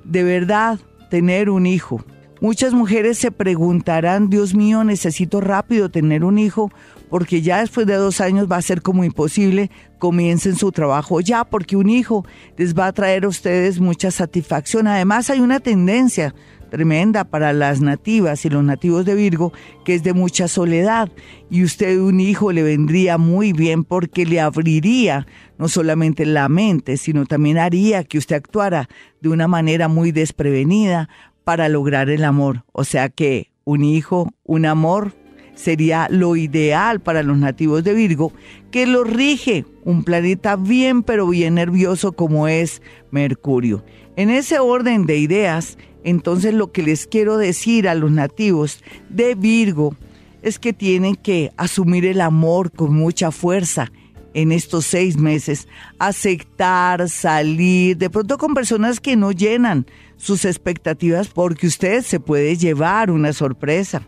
de 0.05 0.23
verdad 0.23 0.79
tener 1.11 1.49
un 1.49 1.65
hijo. 1.65 2.05
Muchas 2.43 2.75
mujeres 2.75 3.17
se 3.17 3.31
preguntarán, 3.31 4.29
Dios 4.29 4.55
mío, 4.55 4.85
necesito 4.85 5.41
rápido 5.41 5.89
tener 5.89 6.25
un 6.25 6.39
hijo 6.39 6.71
porque 7.09 7.41
ya 7.41 7.61
después 7.61 7.87
de 7.87 7.95
dos 7.95 8.21
años 8.21 8.49
va 8.53 8.57
a 8.57 8.63
ser 8.63 8.83
como 8.83 9.03
imposible, 9.03 9.71
comiencen 9.99 10.57
su 10.57 10.73
trabajo 10.73 11.23
ya, 11.23 11.45
porque 11.45 11.75
un 11.75 11.89
hijo 11.89 12.27
les 12.59 12.75
va 12.75 12.89
a 12.89 12.93
traer 12.93 13.25
a 13.25 13.29
ustedes 13.29 13.81
mucha 13.81 14.11
satisfacción. 14.11 14.87
Además 14.87 15.31
hay 15.31 15.41
una 15.41 15.61
tendencia 15.61 16.35
tremenda 16.69 17.25
para 17.25 17.53
las 17.53 17.81
nativas 17.81 18.45
y 18.45 18.51
los 18.51 18.63
nativos 18.63 19.05
de 19.05 19.15
Virgo, 19.15 19.53
que 19.85 19.95
es 19.95 20.03
de 20.03 20.13
mucha 20.13 20.49
soledad. 20.49 21.11
Y 21.51 21.65
usted 21.65 21.99
un 21.99 22.21
hijo 22.21 22.53
le 22.53 22.63
vendría 22.63 23.19
muy 23.19 23.53
bien 23.53 23.85
porque 23.85 24.27
le 24.27 24.41
abriría 24.41 25.27
no 25.59 25.69
solamente 25.69 26.27
la 26.27 26.49
mente, 26.49 26.97
sino 26.97 27.27
también 27.27 27.59
haría 27.59 28.05
que 28.05 28.19
usted 28.19 28.37
actuara 28.37 28.89
de 29.21 29.29
una 29.29 29.49
manera 29.49 29.89
muy 29.89 30.13
desprevenida 30.13 31.09
para 31.45 31.69
lograr 31.69 32.11
el 32.11 32.25
amor. 32.25 32.65
O 32.73 32.85
sea 32.85 33.09
que 33.09 33.53
un 33.65 33.85
hijo, 33.85 34.33
un 34.45 34.67
amor, 34.67 35.15
sería 35.57 36.07
lo 36.11 36.37
ideal 36.37 37.01
para 37.01 37.23
los 37.23 37.37
nativos 37.39 37.83
de 37.83 37.95
Virgo, 37.95 38.33
que 38.71 38.87
lo 38.87 39.03
rige 39.03 39.65
un 39.85 40.05
planeta 40.05 40.57
bien 40.57 41.03
pero 41.03 41.27
bien 41.27 41.55
nervioso 41.55 42.13
como 42.13 42.47
es 42.47 42.83
Mercurio. 43.11 43.85
En 44.17 44.31
ese 44.31 44.59
orden 44.59 45.07
de 45.07 45.19
ideas, 45.19 45.79
entonces 46.07 46.55
lo 46.55 46.71
que 46.71 46.85
les 46.85 47.09
quiero 47.09 47.37
decir 47.37 47.89
a 47.89 47.97
los 47.97 48.13
nativos 48.13 48.81
de 49.09 49.35
Virgo 49.35 49.97
es 50.41 50.61
que 50.61 50.73
tienen 50.73 51.17
que 51.17 51.53
asumir 51.57 52.07
el 52.07 52.21
amor 52.21 52.71
con 52.71 52.95
mucha 52.95 53.33
fuerza 53.33 53.91
en 54.33 54.53
estos 54.53 54.87
seis 54.87 55.17
meses, 55.17 55.67
aceptar, 55.99 57.09
salir, 57.09 57.97
de 57.97 58.09
pronto 58.09 58.39
con 58.39 58.55
personas 58.55 59.01
que 59.01 59.17
no 59.17 59.33
llenan 59.33 59.85
sus 60.17 60.45
expectativas 60.45 61.27
porque 61.27 61.67
usted 61.67 62.03
se 62.03 62.21
puede 62.21 62.57
llevar 62.57 63.11
una 63.11 63.33
sorpresa. 63.33 64.03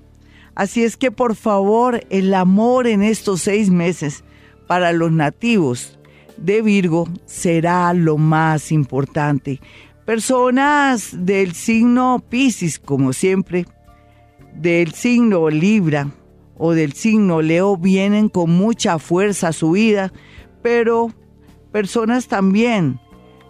Así 0.54 0.84
es 0.84 0.96
que 0.96 1.10
por 1.10 1.34
favor, 1.34 2.06
el 2.10 2.32
amor 2.32 2.86
en 2.86 3.02
estos 3.02 3.42
seis 3.42 3.70
meses 3.70 4.22
para 4.68 4.92
los 4.92 5.10
nativos 5.10 5.98
de 6.36 6.62
Virgo 6.62 7.08
será 7.26 7.92
lo 7.92 8.18
más 8.18 8.70
importante. 8.70 9.60
Personas 10.08 11.10
del 11.12 11.52
signo 11.52 12.24
Pisces, 12.30 12.78
como 12.78 13.12
siempre, 13.12 13.66
del 14.54 14.92
signo 14.94 15.50
Libra 15.50 16.08
o 16.56 16.72
del 16.72 16.94
signo 16.94 17.42
Leo 17.42 17.76
vienen 17.76 18.30
con 18.30 18.48
mucha 18.48 18.98
fuerza 18.98 19.48
a 19.48 19.52
su 19.52 19.72
vida, 19.72 20.10
pero 20.62 21.12
personas 21.72 22.26
también 22.26 22.98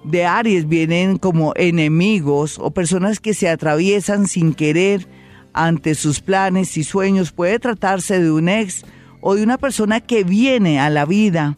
de 0.03 0.27
Aries 0.27 0.69
vienen 0.69 1.19
como 1.19 1.53
enemigos 1.55 2.59
o 2.59 2.73
personas 2.73 3.21
que 3.21 3.35
se 3.35 3.49
atraviesan 3.49 4.27
sin 4.27 4.53
querer 4.53 5.07
ante 5.53 5.95
sus 5.95 6.21
planes 6.21 6.77
y 6.77 6.83
sueños. 6.83 7.31
Puede 7.31 7.61
tratarse 7.61 8.21
de 8.21 8.33
un 8.33 8.49
ex 8.49 8.85
o 9.21 9.37
de 9.37 9.45
una 9.45 9.59
persona 9.59 10.01
que 10.01 10.25
viene 10.25 10.81
a 10.81 10.91
la 10.91 11.05
vida 11.05 11.57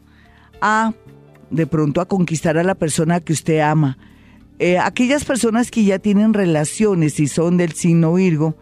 a 0.60 0.92
de 1.50 1.66
pronto 1.66 2.02
a 2.02 2.06
conquistar 2.06 2.58
a 2.58 2.64
la 2.64 2.74
persona 2.74 3.20
que 3.20 3.32
usted 3.32 3.60
ama. 3.60 3.96
Eh, 4.62 4.78
aquellas 4.78 5.24
personas 5.24 5.70
que 5.70 5.84
ya 5.84 5.98
tienen 5.98 6.34
relaciones 6.34 7.18
y 7.18 7.28
son 7.28 7.56
del 7.56 7.72
signo 7.72 8.12
Virgo, 8.12 8.58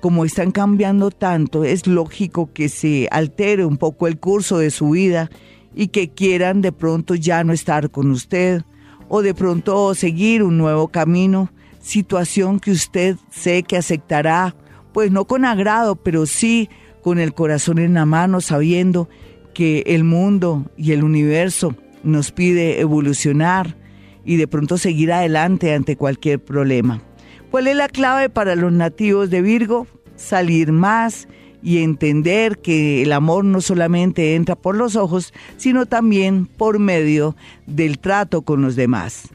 como 0.00 0.24
están 0.24 0.52
cambiando 0.52 1.10
tanto, 1.10 1.64
es 1.64 1.88
lógico 1.88 2.52
que 2.52 2.68
se 2.68 3.08
altere 3.10 3.64
un 3.64 3.76
poco 3.76 4.06
el 4.06 4.16
curso 4.20 4.58
de 4.58 4.70
su 4.70 4.90
vida 4.90 5.28
y 5.74 5.88
que 5.88 6.10
quieran 6.10 6.62
de 6.62 6.70
pronto 6.70 7.16
ya 7.16 7.42
no 7.42 7.52
estar 7.52 7.90
con 7.90 8.12
usted 8.12 8.62
o 9.08 9.22
de 9.22 9.34
pronto 9.34 9.92
seguir 9.96 10.44
un 10.44 10.56
nuevo 10.56 10.86
camino, 10.86 11.50
situación 11.80 12.60
que 12.60 12.70
usted 12.70 13.16
sé 13.32 13.64
que 13.64 13.76
aceptará 13.76 14.54
pues 14.92 15.10
no 15.10 15.24
con 15.24 15.44
agrado, 15.44 15.96
pero 15.96 16.26
sí 16.26 16.70
con 17.02 17.18
el 17.18 17.34
corazón 17.34 17.80
en 17.80 17.94
la 17.94 18.06
mano, 18.06 18.40
sabiendo 18.40 19.08
que 19.52 19.82
el 19.86 20.04
mundo 20.04 20.70
y 20.76 20.92
el 20.92 21.02
universo 21.02 21.74
nos 22.04 22.30
pide 22.30 22.78
evolucionar 22.78 23.79
y 24.24 24.36
de 24.36 24.48
pronto 24.48 24.78
seguir 24.78 25.12
adelante 25.12 25.74
ante 25.74 25.96
cualquier 25.96 26.42
problema. 26.42 27.02
¿Cuál 27.50 27.66
es 27.66 27.76
la 27.76 27.88
clave 27.88 28.28
para 28.28 28.54
los 28.54 28.72
nativos 28.72 29.30
de 29.30 29.42
Virgo? 29.42 29.86
Salir 30.16 30.72
más 30.72 31.26
y 31.62 31.78
entender 31.78 32.58
que 32.58 33.02
el 33.02 33.12
amor 33.12 33.44
no 33.44 33.60
solamente 33.60 34.34
entra 34.34 34.56
por 34.56 34.76
los 34.76 34.96
ojos, 34.96 35.32
sino 35.56 35.86
también 35.86 36.46
por 36.46 36.78
medio 36.78 37.36
del 37.66 37.98
trato 37.98 38.42
con 38.42 38.62
los 38.62 38.76
demás. 38.76 39.28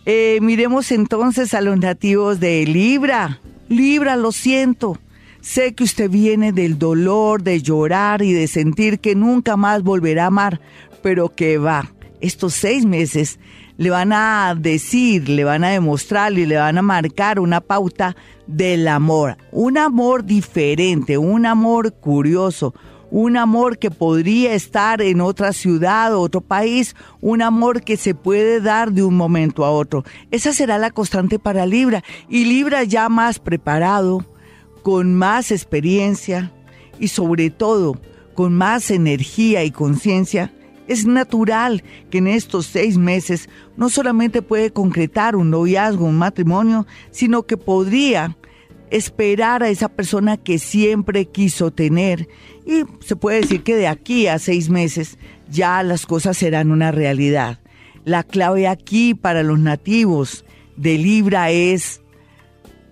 eh, 0.07 0.39
miremos 0.43 0.91
entonces 0.93 1.55
a 1.55 1.61
los 1.61 1.79
nativos 1.79 2.41
de 2.41 2.65
Libra. 2.67 3.41
Libra, 3.69 4.17
lo 4.17 4.33
siento. 4.33 4.99
Sé 5.41 5.75
que 5.75 5.85
usted 5.85 6.11
viene 6.11 6.53
del 6.53 6.79
dolor, 6.79 7.43
de 7.43 7.63
llorar 7.63 8.23
y 8.23 8.33
de 8.33 8.49
sentir 8.49 8.99
que 9.01 9.15
nunca 9.15 9.57
más 9.57 9.83
volverá 9.83 10.25
a 10.25 10.29
amar, 10.29 10.61
pero 11.03 11.35
que 11.35 11.59
va. 11.59 11.93
Estos 12.21 12.55
seis 12.55 12.85
meses 12.85 13.39
le 13.79 13.91
van 13.91 14.13
a 14.13 14.57
decir, 14.59 15.29
le 15.29 15.45
van 15.45 15.63
a 15.63 15.71
demostrar 15.71 16.33
y 16.33 16.47
le 16.47 16.57
van 16.57 16.79
a 16.79 16.83
marcar 16.83 17.39
una 17.39 17.61
pauta 17.61 18.17
del 18.49 18.89
amor. 18.89 19.37
Un 19.53 19.79
amor 19.79 20.25
diferente, 20.25 21.17
un 21.17 21.47
amor 21.47 21.95
curioso, 21.95 22.75
un 23.11 23.37
amor 23.37 23.79
que 23.79 23.91
podría 23.91 24.55
estar 24.55 25.01
en 25.03 25.21
otra 25.21 25.53
ciudad 25.53 26.15
o 26.15 26.21
otro 26.21 26.41
país, 26.41 26.95
un 27.21 27.43
amor 27.43 27.83
que 27.83 27.97
se 27.97 28.15
puede 28.15 28.61
dar 28.61 28.93
de 28.93 29.03
un 29.03 29.17
momento 29.17 29.65
a 29.65 29.71
otro. 29.71 30.05
Esa 30.31 30.53
será 30.53 30.79
la 30.79 30.91
constante 30.91 31.39
para 31.39 31.67
Libra. 31.67 32.03
Y 32.29 32.45
Libra 32.45 32.85
ya 32.85 33.09
más 33.09 33.39
preparado, 33.39 34.25
con 34.83 35.15
más 35.15 35.51
experiencia 35.51 36.53
y 36.99 37.09
sobre 37.09 37.51
todo 37.51 38.01
con 38.35 38.55
más 38.55 38.91
energía 38.91 39.65
y 39.65 39.71
conciencia, 39.71 40.53
es 40.87 41.05
natural 41.05 41.85
que 42.09 42.19
en 42.19 42.29
estos 42.29 42.67
seis 42.67 42.97
meses 42.97 43.49
no 43.77 43.91
solamente 43.91 44.43
puede 44.43 44.73
concretar 44.73 45.37
un 45.37 45.51
noviazgo, 45.51 46.07
un 46.07 46.17
matrimonio, 46.17 46.87
sino 47.11 47.43
que 47.43 47.57
podría 47.57 48.38
esperar 48.91 49.63
a 49.63 49.69
esa 49.69 49.89
persona 49.89 50.37
que 50.37 50.59
siempre 50.59 51.27
quiso 51.27 51.71
tener. 51.71 52.29
Y 52.67 52.83
se 53.05 53.17
puede 53.17 53.41
decir 53.41 53.63
que 53.63 53.77
de 53.77 53.87
aquí 53.87 54.27
a 54.27 54.39
seis 54.39 54.71
meses 54.71 55.19
ya 55.51 55.83
las 55.83 56.07
cosas 56.07 56.37
serán 56.37 56.71
una 56.71 56.91
realidad. 56.91 57.61
La 58.05 58.23
clave 58.23 58.69
aquí 58.69 59.15
para 59.15 59.43
los 59.43 59.59
nativos 59.59 60.45
de 60.77 60.97
Libra 60.97 61.51
es 61.51 62.01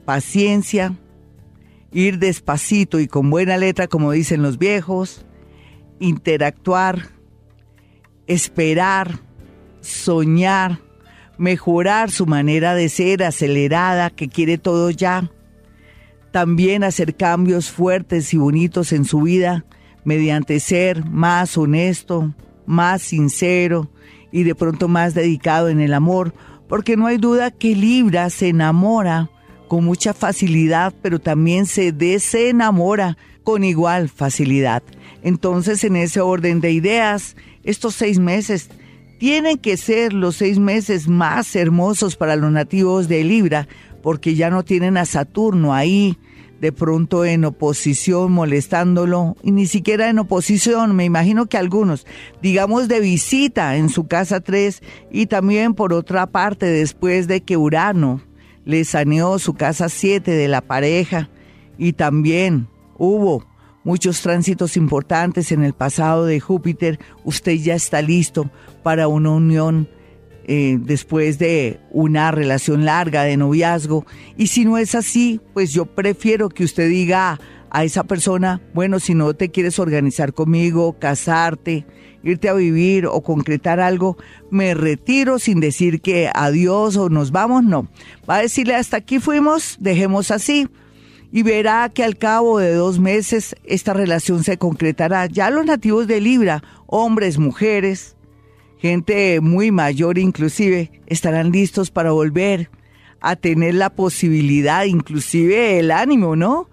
paciencia, 0.04 0.94
ir 1.92 2.18
despacito 2.18 3.00
y 3.00 3.06
con 3.06 3.30
buena 3.30 3.56
letra, 3.56 3.86
como 3.86 4.12
dicen 4.12 4.42
los 4.42 4.58
viejos, 4.58 5.24
interactuar, 6.00 7.10
esperar, 8.26 9.20
soñar, 9.80 10.80
mejorar 11.38 12.10
su 12.10 12.26
manera 12.26 12.74
de 12.74 12.88
ser 12.88 13.22
acelerada, 13.22 14.10
que 14.10 14.28
quiere 14.28 14.58
todo 14.58 14.90
ya. 14.90 15.30
También 16.36 16.84
hacer 16.84 17.16
cambios 17.16 17.70
fuertes 17.70 18.34
y 18.34 18.36
bonitos 18.36 18.92
en 18.92 19.06
su 19.06 19.22
vida 19.22 19.64
mediante 20.04 20.60
ser 20.60 21.02
más 21.06 21.56
honesto, 21.56 22.34
más 22.66 23.00
sincero 23.00 23.90
y 24.30 24.42
de 24.42 24.54
pronto 24.54 24.86
más 24.86 25.14
dedicado 25.14 25.70
en 25.70 25.80
el 25.80 25.94
amor, 25.94 26.34
porque 26.68 26.94
no 26.98 27.06
hay 27.06 27.16
duda 27.16 27.50
que 27.50 27.74
Libra 27.74 28.28
se 28.28 28.48
enamora 28.48 29.30
con 29.66 29.86
mucha 29.86 30.12
facilidad, 30.12 30.92
pero 31.00 31.20
también 31.20 31.64
se 31.64 31.90
desenamora 31.90 33.16
con 33.42 33.64
igual 33.64 34.10
facilidad. 34.10 34.82
Entonces, 35.22 35.84
en 35.84 35.96
ese 35.96 36.20
orden 36.20 36.60
de 36.60 36.70
ideas, 36.70 37.34
estos 37.64 37.94
seis 37.94 38.18
meses 38.18 38.68
tienen 39.18 39.56
que 39.56 39.78
ser 39.78 40.12
los 40.12 40.36
seis 40.36 40.58
meses 40.58 41.08
más 41.08 41.56
hermosos 41.56 42.14
para 42.14 42.36
los 42.36 42.52
nativos 42.52 43.08
de 43.08 43.24
Libra, 43.24 43.68
porque 44.02 44.34
ya 44.34 44.50
no 44.50 44.66
tienen 44.66 44.98
a 44.98 45.06
Saturno 45.06 45.72
ahí, 45.72 46.18
de 46.60 46.72
pronto 46.72 47.24
en 47.24 47.44
oposición, 47.44 48.32
molestándolo, 48.32 49.36
y 49.42 49.52
ni 49.52 49.66
siquiera 49.66 50.08
en 50.08 50.18
oposición, 50.18 50.96
me 50.96 51.04
imagino 51.04 51.46
que 51.46 51.58
algunos, 51.58 52.06
digamos 52.40 52.88
de 52.88 53.00
visita 53.00 53.76
en 53.76 53.88
su 53.88 54.06
casa 54.06 54.40
3, 54.40 54.82
y 55.10 55.26
también 55.26 55.74
por 55.74 55.92
otra 55.92 56.26
parte, 56.26 56.66
después 56.66 57.28
de 57.28 57.42
que 57.42 57.56
Urano 57.56 58.22
le 58.64 58.84
saneó 58.84 59.38
su 59.38 59.54
casa 59.54 59.88
7 59.88 60.30
de 60.30 60.48
la 60.48 60.60
pareja, 60.60 61.28
y 61.78 61.92
también 61.92 62.68
hubo 62.96 63.44
muchos 63.84 64.20
tránsitos 64.22 64.76
importantes 64.76 65.52
en 65.52 65.62
el 65.62 65.74
pasado 65.74 66.24
de 66.26 66.40
Júpiter, 66.40 66.98
usted 67.24 67.52
ya 67.52 67.74
está 67.74 68.02
listo 68.02 68.50
para 68.82 69.08
una 69.08 69.30
unión 69.30 69.88
eh, 70.48 70.78
después 70.80 71.40
de 71.40 71.80
una 71.90 72.30
relación 72.30 72.84
larga 72.84 73.24
de 73.24 73.36
noviazgo. 73.36 74.06
Y 74.36 74.46
si 74.46 74.64
no 74.64 74.78
es 74.78 74.94
así, 74.94 75.40
pues 75.52 75.72
yo 75.72 75.86
prefiero 75.86 76.48
que 76.48 76.62
usted 76.62 76.88
diga 76.88 77.40
a 77.70 77.82
esa 77.82 78.04
persona, 78.04 78.60
bueno, 78.72 79.00
si 79.00 79.14
no 79.14 79.34
te 79.34 79.50
quieres 79.50 79.80
organizar 79.80 80.32
conmigo, 80.32 80.96
casarte, 81.00 81.84
irte 82.22 82.48
a 82.48 82.54
vivir 82.54 83.06
o 83.06 83.22
concretar 83.22 83.80
algo, 83.80 84.16
me 84.50 84.74
retiro 84.74 85.40
sin 85.40 85.58
decir 85.58 86.00
que 86.00 86.30
adiós 86.32 86.96
o 86.96 87.08
nos 87.08 87.32
vamos, 87.32 87.64
no. 87.64 87.88
Va 88.30 88.36
a 88.36 88.42
decirle 88.42 88.76
hasta 88.76 88.98
aquí 88.98 89.18
fuimos, 89.18 89.76
dejemos 89.80 90.30
así 90.30 90.68
y 91.32 91.42
verá 91.42 91.90
que 91.92 92.04
al 92.04 92.16
cabo 92.16 92.58
de 92.58 92.72
dos 92.72 92.98
meses 92.98 93.56
esta 93.64 93.92
relación 93.92 94.44
se 94.44 94.58
concretará. 94.58 95.26
Ya 95.26 95.50
los 95.50 95.66
nativos 95.66 96.06
de 96.06 96.20
Libra, 96.20 96.62
hombres, 96.86 97.38
mujeres, 97.38 98.15
gente 98.78 99.40
muy 99.40 99.70
mayor 99.70 100.18
inclusive, 100.18 100.90
estarán 101.06 101.52
listos 101.52 101.90
para 101.90 102.12
volver 102.12 102.70
a 103.20 103.36
tener 103.36 103.74
la 103.74 103.90
posibilidad, 103.90 104.84
inclusive 104.84 105.78
el 105.78 105.90
ánimo, 105.90 106.36
¿no? 106.36 106.68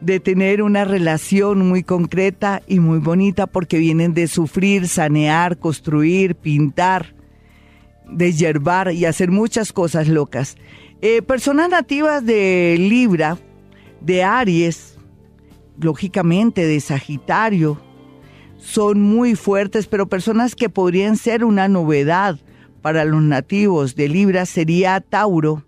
De 0.00 0.20
tener 0.20 0.62
una 0.62 0.84
relación 0.84 1.66
muy 1.66 1.82
concreta 1.82 2.62
y 2.66 2.80
muy 2.80 2.98
bonita 2.98 3.46
porque 3.46 3.78
vienen 3.78 4.14
de 4.14 4.28
sufrir, 4.28 4.88
sanear, 4.88 5.58
construir, 5.58 6.34
pintar, 6.34 7.14
de 8.10 8.32
yerbar 8.32 8.92
y 8.92 9.06
hacer 9.06 9.30
muchas 9.30 9.72
cosas 9.72 10.06
locas. 10.08 10.56
Eh, 11.00 11.22
personas 11.22 11.70
nativas 11.70 12.24
de 12.24 12.76
Libra, 12.78 13.38
de 14.00 14.22
Aries, 14.22 14.96
lógicamente 15.78 16.66
de 16.66 16.80
Sagitario, 16.80 17.80
son 18.66 19.00
muy 19.00 19.36
fuertes, 19.36 19.86
pero 19.86 20.08
personas 20.08 20.56
que 20.56 20.68
podrían 20.68 21.16
ser 21.16 21.44
una 21.44 21.68
novedad 21.68 22.38
para 22.82 23.04
los 23.04 23.22
nativos 23.22 23.94
de 23.94 24.08
Libra 24.08 24.44
sería 24.44 25.00
Tauro, 25.00 25.64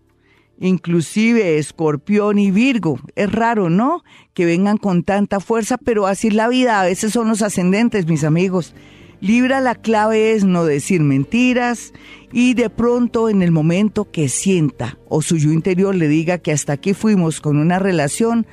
inclusive 0.59 1.59
Escorpión 1.59 2.38
y 2.38 2.51
Virgo. 2.51 2.99
Es 3.14 3.30
raro, 3.30 3.70
¿no? 3.70 4.03
Que 4.34 4.44
vengan 4.46 4.78
con 4.78 5.05
tanta 5.05 5.38
fuerza, 5.38 5.78
pero 5.78 6.07
así 6.07 6.28
es 6.28 6.34
la 6.34 6.49
vida, 6.49 6.80
a 6.80 6.84
veces 6.84 7.12
son 7.12 7.28
los 7.28 7.40
ascendentes, 7.42 8.07
mis 8.07 8.24
amigos. 8.24 8.74
Libra 9.20 9.61
la 9.61 9.76
clave 9.76 10.32
es 10.32 10.44
no 10.44 10.64
decir 10.64 11.01
mentiras 11.01 11.92
y 12.32 12.55
de 12.55 12.68
pronto 12.70 13.28
en 13.28 13.42
el 13.42 13.51
momento 13.53 14.11
que 14.11 14.28
sienta 14.28 14.99
o 15.09 15.22
su 15.22 15.36
yo 15.36 15.51
interior 15.51 15.94
le 15.94 16.09
diga 16.09 16.38
que 16.38 16.53
hasta 16.53 16.74
aquí 16.74 16.94
fuimos 16.94 17.40
con 17.40 17.59
una 17.59 17.78
relación, 17.78 18.46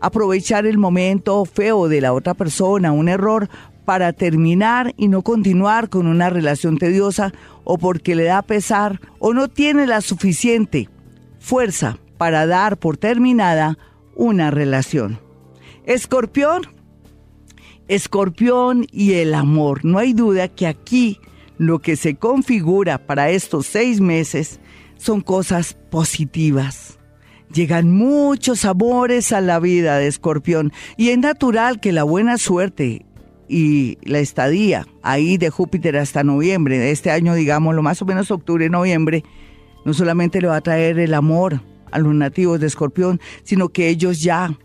aprovechar 0.00 0.66
el 0.66 0.76
momento 0.76 1.44
feo 1.44 1.88
de 1.88 2.00
la 2.02 2.12
otra 2.12 2.34
persona, 2.34 2.92
un 2.92 3.08
error, 3.08 3.48
para 3.84 4.12
terminar 4.12 4.94
y 4.96 5.08
no 5.08 5.22
continuar 5.22 5.88
con 5.88 6.06
una 6.06 6.30
relación 6.30 6.78
tediosa 6.78 7.32
o 7.64 7.78
porque 7.78 8.14
le 8.14 8.24
da 8.24 8.42
pesar 8.42 9.00
o 9.18 9.34
no 9.34 9.48
tiene 9.48 9.86
la 9.86 10.00
suficiente 10.00 10.88
fuerza 11.38 11.98
para 12.18 12.46
dar 12.46 12.76
por 12.76 12.96
terminada 12.96 13.78
una 14.14 14.50
relación. 14.50 15.18
Escorpión 15.84 16.62
Escorpión 17.88 18.86
y 18.90 19.14
el 19.14 19.34
amor. 19.34 19.84
No 19.84 19.98
hay 19.98 20.12
duda 20.12 20.48
que 20.48 20.66
aquí 20.66 21.18
lo 21.58 21.80
que 21.80 21.96
se 21.96 22.14
configura 22.14 23.06
para 23.06 23.30
estos 23.30 23.66
seis 23.66 24.00
meses 24.00 24.60
son 24.96 25.20
cosas 25.20 25.74
positivas. 25.90 26.98
Llegan 27.52 27.90
muchos 27.90 28.64
amores 28.64 29.32
a 29.32 29.40
la 29.40 29.58
vida 29.58 29.98
de 29.98 30.06
Escorpión 30.06 30.72
y 30.96 31.10
es 31.10 31.18
natural 31.18 31.80
que 31.80 31.92
la 31.92 32.04
buena 32.04 32.38
suerte 32.38 33.04
y 33.48 33.98
la 34.02 34.18
estadía 34.18 34.86
ahí 35.02 35.36
de 35.36 35.50
Júpiter 35.50 35.96
hasta 35.96 36.24
noviembre 36.24 36.78
de 36.78 36.90
este 36.90 37.10
año, 37.10 37.34
digámoslo 37.34 37.82
más 37.82 38.00
o 38.02 38.06
menos 38.06 38.30
octubre, 38.30 38.68
noviembre, 38.68 39.24
no 39.84 39.94
solamente 39.94 40.40
le 40.40 40.48
va 40.48 40.56
a 40.56 40.60
traer 40.60 40.98
el 40.98 41.14
amor 41.14 41.60
a 41.90 41.98
los 41.98 42.14
nativos 42.14 42.60
de 42.60 42.66
Escorpión, 42.66 43.20
sino 43.44 43.68
que 43.68 43.88
ellos 43.88 44.20
ya 44.22 44.56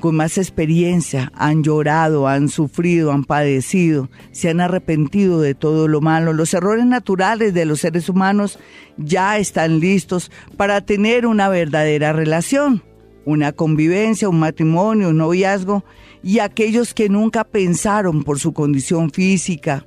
con 0.00 0.16
más 0.16 0.36
experiencia 0.36 1.32
han 1.34 1.62
llorado, 1.62 2.28
han 2.28 2.48
sufrido, 2.48 3.10
han 3.12 3.24
padecido, 3.24 4.10
se 4.32 4.50
han 4.50 4.60
arrepentido 4.60 5.40
de 5.40 5.54
todo 5.54 5.88
lo 5.88 6.00
malo. 6.00 6.32
Los 6.32 6.52
errores 6.52 6.84
naturales 6.84 7.54
de 7.54 7.64
los 7.64 7.80
seres 7.80 8.08
humanos 8.08 8.58
ya 8.98 9.38
están 9.38 9.80
listos 9.80 10.30
para 10.56 10.82
tener 10.82 11.26
una 11.26 11.48
verdadera 11.48 12.12
relación, 12.12 12.82
una 13.24 13.52
convivencia, 13.52 14.28
un 14.28 14.40
matrimonio, 14.40 15.08
un 15.08 15.16
noviazgo, 15.16 15.84
y 16.24 16.38
aquellos 16.38 16.94
que 16.94 17.10
nunca 17.10 17.44
pensaron 17.44 18.24
por 18.24 18.40
su 18.40 18.54
condición 18.54 19.10
física, 19.10 19.86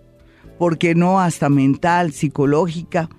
porque 0.59 0.93
no 0.93 1.19
hasta 1.19 1.49
mental, 1.49 2.13
psicológica, 2.13 3.09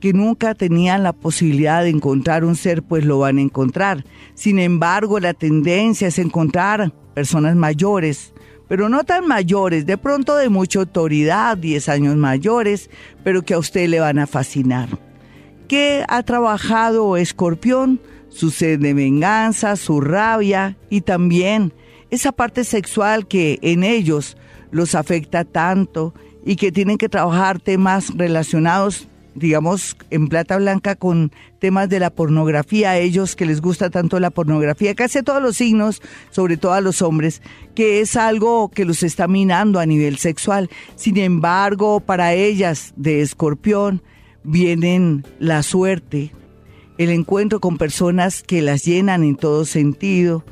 que 0.00 0.12
nunca 0.12 0.54
tenían 0.54 1.02
la 1.02 1.14
posibilidad 1.14 1.82
de 1.82 1.88
encontrar 1.88 2.44
un 2.44 2.54
ser, 2.54 2.82
pues 2.82 3.06
lo 3.06 3.20
van 3.20 3.38
a 3.38 3.40
encontrar. 3.40 4.04
Sin 4.34 4.58
embargo, 4.58 5.18
la 5.18 5.32
tendencia 5.32 6.08
es 6.08 6.18
encontrar 6.18 6.92
personas 7.14 7.56
mayores, 7.56 8.34
pero 8.68 8.90
no 8.90 9.04
tan 9.04 9.26
mayores, 9.26 9.86
de 9.86 9.96
pronto 9.96 10.36
de 10.36 10.50
mucha 10.50 10.80
autoridad, 10.80 11.56
10 11.56 11.88
años 11.88 12.16
mayores, 12.16 12.90
pero 13.24 13.42
que 13.42 13.54
a 13.54 13.58
usted 13.58 13.88
le 13.88 14.00
van 14.00 14.18
a 14.18 14.26
fascinar. 14.26 14.90
¿Qué 15.68 16.04
ha 16.06 16.22
trabajado 16.22 17.16
Escorpión? 17.16 17.98
Su 18.28 18.50
sed 18.50 18.78
de 18.78 18.92
venganza, 18.92 19.76
su 19.76 20.02
rabia 20.02 20.76
y 20.90 21.02
también 21.02 21.72
esa 22.12 22.30
parte 22.30 22.62
sexual 22.64 23.26
que 23.26 23.58
en 23.62 23.82
ellos 23.82 24.36
los 24.70 24.94
afecta 24.94 25.44
tanto 25.44 26.14
y 26.44 26.56
que 26.56 26.70
tienen 26.70 26.98
que 26.98 27.08
trabajar 27.08 27.58
temas 27.58 28.12
relacionados 28.14 29.08
digamos, 29.34 29.96
en 30.10 30.28
plata 30.28 30.58
blanca 30.58 30.94
con 30.94 31.32
temas 31.58 31.88
de 31.88 31.98
la 31.98 32.10
pornografía, 32.10 32.90
a 32.90 32.98
ellos 32.98 33.34
que 33.34 33.46
les 33.46 33.62
gusta 33.62 33.88
tanto 33.88 34.20
la 34.20 34.28
pornografía, 34.28 34.94
casi 34.94 35.18
a 35.18 35.22
todos 35.22 35.42
los 35.42 35.56
signos, 35.56 36.02
sobre 36.30 36.58
todo 36.58 36.74
a 36.74 36.82
los 36.82 37.00
hombres, 37.00 37.40
que 37.74 38.00
es 38.00 38.16
algo 38.16 38.68
que 38.68 38.84
los 38.84 39.02
está 39.02 39.28
minando 39.28 39.80
a 39.80 39.86
nivel 39.86 40.18
sexual. 40.18 40.68
Sin 40.96 41.16
embargo, 41.16 42.00
para 42.00 42.34
ellas 42.34 42.92
de 42.96 43.22
escorpión 43.22 44.02
vienen 44.44 45.24
la 45.38 45.62
suerte, 45.62 46.30
el 46.98 47.08
encuentro 47.08 47.58
con 47.58 47.78
personas 47.78 48.42
que 48.42 48.60
las 48.60 48.84
llenan 48.84 49.24
en 49.24 49.36
todo 49.36 49.64
sentido, 49.64 50.44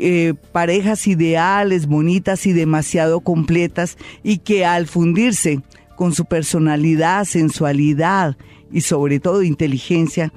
eh, 0.00 0.34
parejas 0.52 1.06
ideales, 1.08 1.86
bonitas 1.86 2.46
y 2.46 2.52
demasiado 2.52 3.20
completas 3.20 3.98
y 4.22 4.38
que 4.38 4.64
al 4.64 4.86
fundirse 4.86 5.60
con 5.96 6.14
su 6.14 6.24
personalidad, 6.24 7.24
sensualidad 7.24 8.36
y 8.70 8.82
sobre 8.82 9.18
todo 9.18 9.42
inteligencia, 9.42 10.32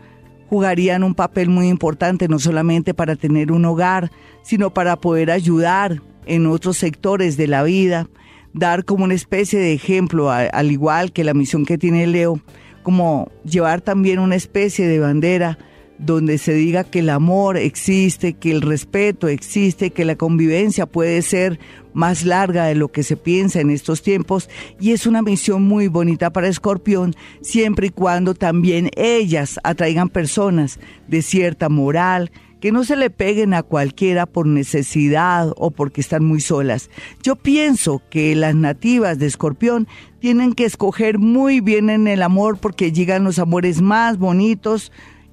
jugarían 0.50 1.04
un 1.04 1.14
papel 1.14 1.50
muy 1.50 1.68
importante 1.68 2.28
no 2.28 2.40
solamente 2.40 2.96
para 2.96 3.16
tener 3.16 3.52
un 3.52 3.64
hogar, 3.66 4.12
sino 4.42 4.74
para 4.74 4.96
poder 4.96 5.30
ayudar 5.30 6.02
en 6.26 6.48
otros 6.48 6.78
sectores 6.78 7.38
de 7.38 7.48
la 7.48 7.62
vida, 7.62 8.10
dar 8.54 8.84
como 8.84 9.04
una 9.04 9.14
especie 9.14 9.60
de 9.60 9.74
ejemplo, 9.74 10.32
al 10.32 10.72
igual 10.72 11.12
que 11.12 11.24
la 11.24 11.36
misión 11.36 11.66
que 11.66 11.78
tiene 11.78 12.08
Leo, 12.08 12.40
como 12.82 13.32
llevar 13.46 13.82
también 13.82 14.18
una 14.18 14.36
especie 14.36 14.88
de 14.88 15.00
bandera 15.00 15.60
donde 16.02 16.38
se 16.40 16.54
diga 16.54 16.84
que 16.84 17.00
el 17.00 17.10
amor 17.10 17.58
existe, 17.58 18.34
que 18.34 18.52
el 18.52 18.62
respeto 18.62 19.28
existe, 19.28 19.92
que 19.92 20.04
la 20.04 20.16
convivencia 20.16 20.86
puede 20.86 21.22
ser 21.22 21.60
más 21.94 22.26
larga 22.26 22.66
de 22.66 22.76
lo 22.76 22.88
que 22.88 23.04
se 23.04 23.18
piensa 23.18 23.62
en 23.62 23.70
estos 23.70 24.02
tiempos 24.02 24.50
y 24.80 24.92
es 24.92 25.06
una 25.06 25.22
misión 25.22 25.64
muy 25.64 25.88
bonita 25.88 26.32
para 26.32 26.48
Escorpión 26.48 27.14
siempre 27.42 27.88
y 27.88 27.92
cuando 27.92 28.34
también 28.34 28.90
ellas 28.96 29.60
atraigan 29.64 30.10
personas 30.10 30.80
de 31.08 31.22
cierta 31.22 31.70
moral, 31.70 32.32
que 32.62 32.72
no 32.72 32.84
se 32.84 32.96
le 32.96 33.10
peguen 33.10 33.54
a 33.54 33.64
cualquiera 33.64 34.28
por 34.28 34.46
necesidad 34.46 35.52
o 35.58 35.72
porque 35.72 36.00
están 36.00 36.24
muy 36.24 36.42
solas. 36.42 36.90
Yo 37.24 37.36
pienso 37.36 38.02
que 38.10 38.36
las 38.36 38.56
nativas 38.56 39.18
de 39.18 39.26
Escorpión 39.26 39.88
tienen 40.20 40.54
que 40.54 40.66
escoger 40.66 41.18
muy 41.18 41.60
bien 41.60 41.90
en 41.90 42.08
el 42.08 42.22
amor 42.22 42.58
porque 42.60 42.92
llegan 42.92 43.24
los 43.24 43.40
amores 43.40 43.82
más 43.82 44.20
bonitos 44.20 44.92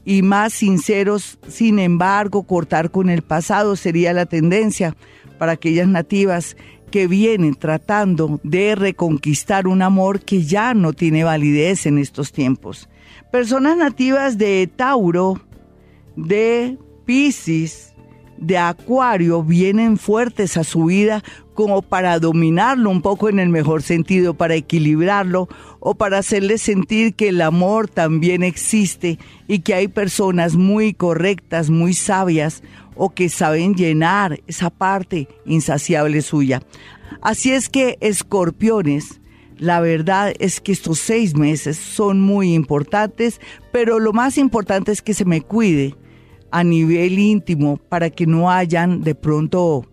y 0.08 0.22
más 0.22 0.54
sinceros. 0.54 1.38
Sin 1.48 1.78
embargo, 1.78 2.44
cortar 2.44 2.90
con 2.90 3.10
el 3.10 3.20
pasado 3.20 3.76
sería 3.76 4.14
la 4.14 4.24
tendencia 4.24 4.96
para 5.38 5.52
aquellas 5.52 5.86
nativas 5.86 6.56
que 6.90 7.06
vienen 7.06 7.54
tratando 7.54 8.40
de 8.42 8.74
reconquistar 8.74 9.66
un 9.68 9.82
amor 9.82 10.20
que 10.20 10.44
ya 10.44 10.72
no 10.72 10.94
tiene 10.94 11.24
validez 11.24 11.84
en 11.84 11.98
estos 11.98 12.32
tiempos. 12.32 12.88
Personas 13.30 13.76
nativas 13.76 14.38
de 14.38 14.66
Tauro, 14.74 15.42
de 16.16 16.78
Pisces, 17.04 17.94
de 18.38 18.56
Acuario 18.56 19.42
vienen 19.42 19.98
fuertes 19.98 20.56
a 20.56 20.64
su 20.64 20.86
vida 20.86 21.22
como 21.58 21.82
para 21.82 22.20
dominarlo 22.20 22.88
un 22.88 23.02
poco 23.02 23.28
en 23.28 23.40
el 23.40 23.48
mejor 23.48 23.82
sentido, 23.82 24.34
para 24.34 24.54
equilibrarlo 24.54 25.48
o 25.80 25.96
para 25.96 26.18
hacerle 26.18 26.56
sentir 26.56 27.14
que 27.14 27.30
el 27.30 27.40
amor 27.40 27.88
también 27.88 28.44
existe 28.44 29.18
y 29.48 29.58
que 29.58 29.74
hay 29.74 29.88
personas 29.88 30.54
muy 30.54 30.94
correctas, 30.94 31.68
muy 31.68 31.94
sabias 31.94 32.62
o 32.94 33.10
que 33.10 33.28
saben 33.28 33.74
llenar 33.74 34.40
esa 34.46 34.70
parte 34.70 35.26
insaciable 35.46 36.22
suya. 36.22 36.62
Así 37.22 37.50
es 37.50 37.68
que, 37.68 37.98
escorpiones, 38.00 39.20
la 39.56 39.80
verdad 39.80 40.34
es 40.38 40.60
que 40.60 40.70
estos 40.70 41.00
seis 41.00 41.34
meses 41.34 41.76
son 41.76 42.20
muy 42.20 42.54
importantes, 42.54 43.40
pero 43.72 43.98
lo 43.98 44.12
más 44.12 44.38
importante 44.38 44.92
es 44.92 45.02
que 45.02 45.12
se 45.12 45.24
me 45.24 45.40
cuide 45.40 45.96
a 46.52 46.62
nivel 46.62 47.18
íntimo 47.18 47.78
para 47.88 48.10
que 48.10 48.28
no 48.28 48.48
hayan 48.48 49.02
de 49.02 49.16
pronto 49.16 49.88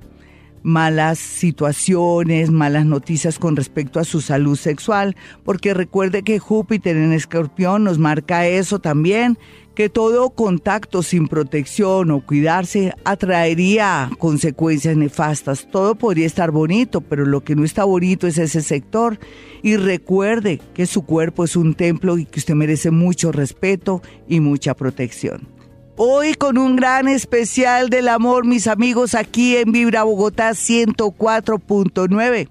malas 0.66 1.20
situaciones, 1.20 2.50
malas 2.50 2.88
noticias 2.88 3.38
con 3.38 3.56
respecto 3.56 4.00
a 4.00 4.04
su 4.04 4.20
salud 4.20 4.58
sexual, 4.58 5.16
porque 5.44 5.76
recuerde 5.76 6.24
que 6.24 6.40
Júpiter 6.40 6.98
en 6.98 7.14
escorpión 7.14 7.84
nos 7.84 8.00
marca 8.00 8.48
eso 8.48 8.80
también, 8.80 9.38
que 9.76 9.90
todo 9.90 10.32
contacto 10.32 11.04
sin 11.04 11.28
protección 11.28 12.10
o 12.10 12.26
cuidarse 12.26 12.94
atraería 13.04 14.10
consecuencias 14.18 14.98
nefastas. 14.98 15.68
Todo 15.70 15.94
podría 15.94 16.26
estar 16.26 16.50
bonito, 16.50 17.02
pero 17.02 17.26
lo 17.26 17.44
que 17.44 17.56
no 17.56 17.64
está 17.64 17.84
bonito 17.84 18.26
es 18.26 18.40
ese 18.40 18.62
sector. 18.62 19.20
Y 19.62 19.76
recuerde 19.76 20.62
que 20.74 20.88
su 20.88 21.04
cuerpo 21.04 21.44
es 21.44 21.56
un 21.56 21.76
templo 21.76 22.18
y 22.18 22.26
que 22.26 22.40
usted 22.40 22.56
merece 22.56 22.90
mucho 22.90 23.32
respeto 23.32 24.02
y 24.28 24.40
mucha 24.40 24.74
protección. 24.74 25.55
Hoy 25.98 26.34
con 26.34 26.58
un 26.58 26.76
gran 26.76 27.08
especial 27.08 27.90
del 27.90 28.10
amor, 28.10 28.46
mis 28.46 28.68
amigos, 28.68 29.16
aquí 29.16 29.56
en 29.56 29.72
Vibra 29.72 30.04
Bogotá 30.04 30.50
104.9. 30.50 32.50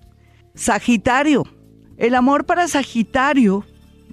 Sagitario. 0.55 1.45
El 1.99 2.15
amor 2.15 2.47
para 2.47 2.67
Sagitario 2.69 3.63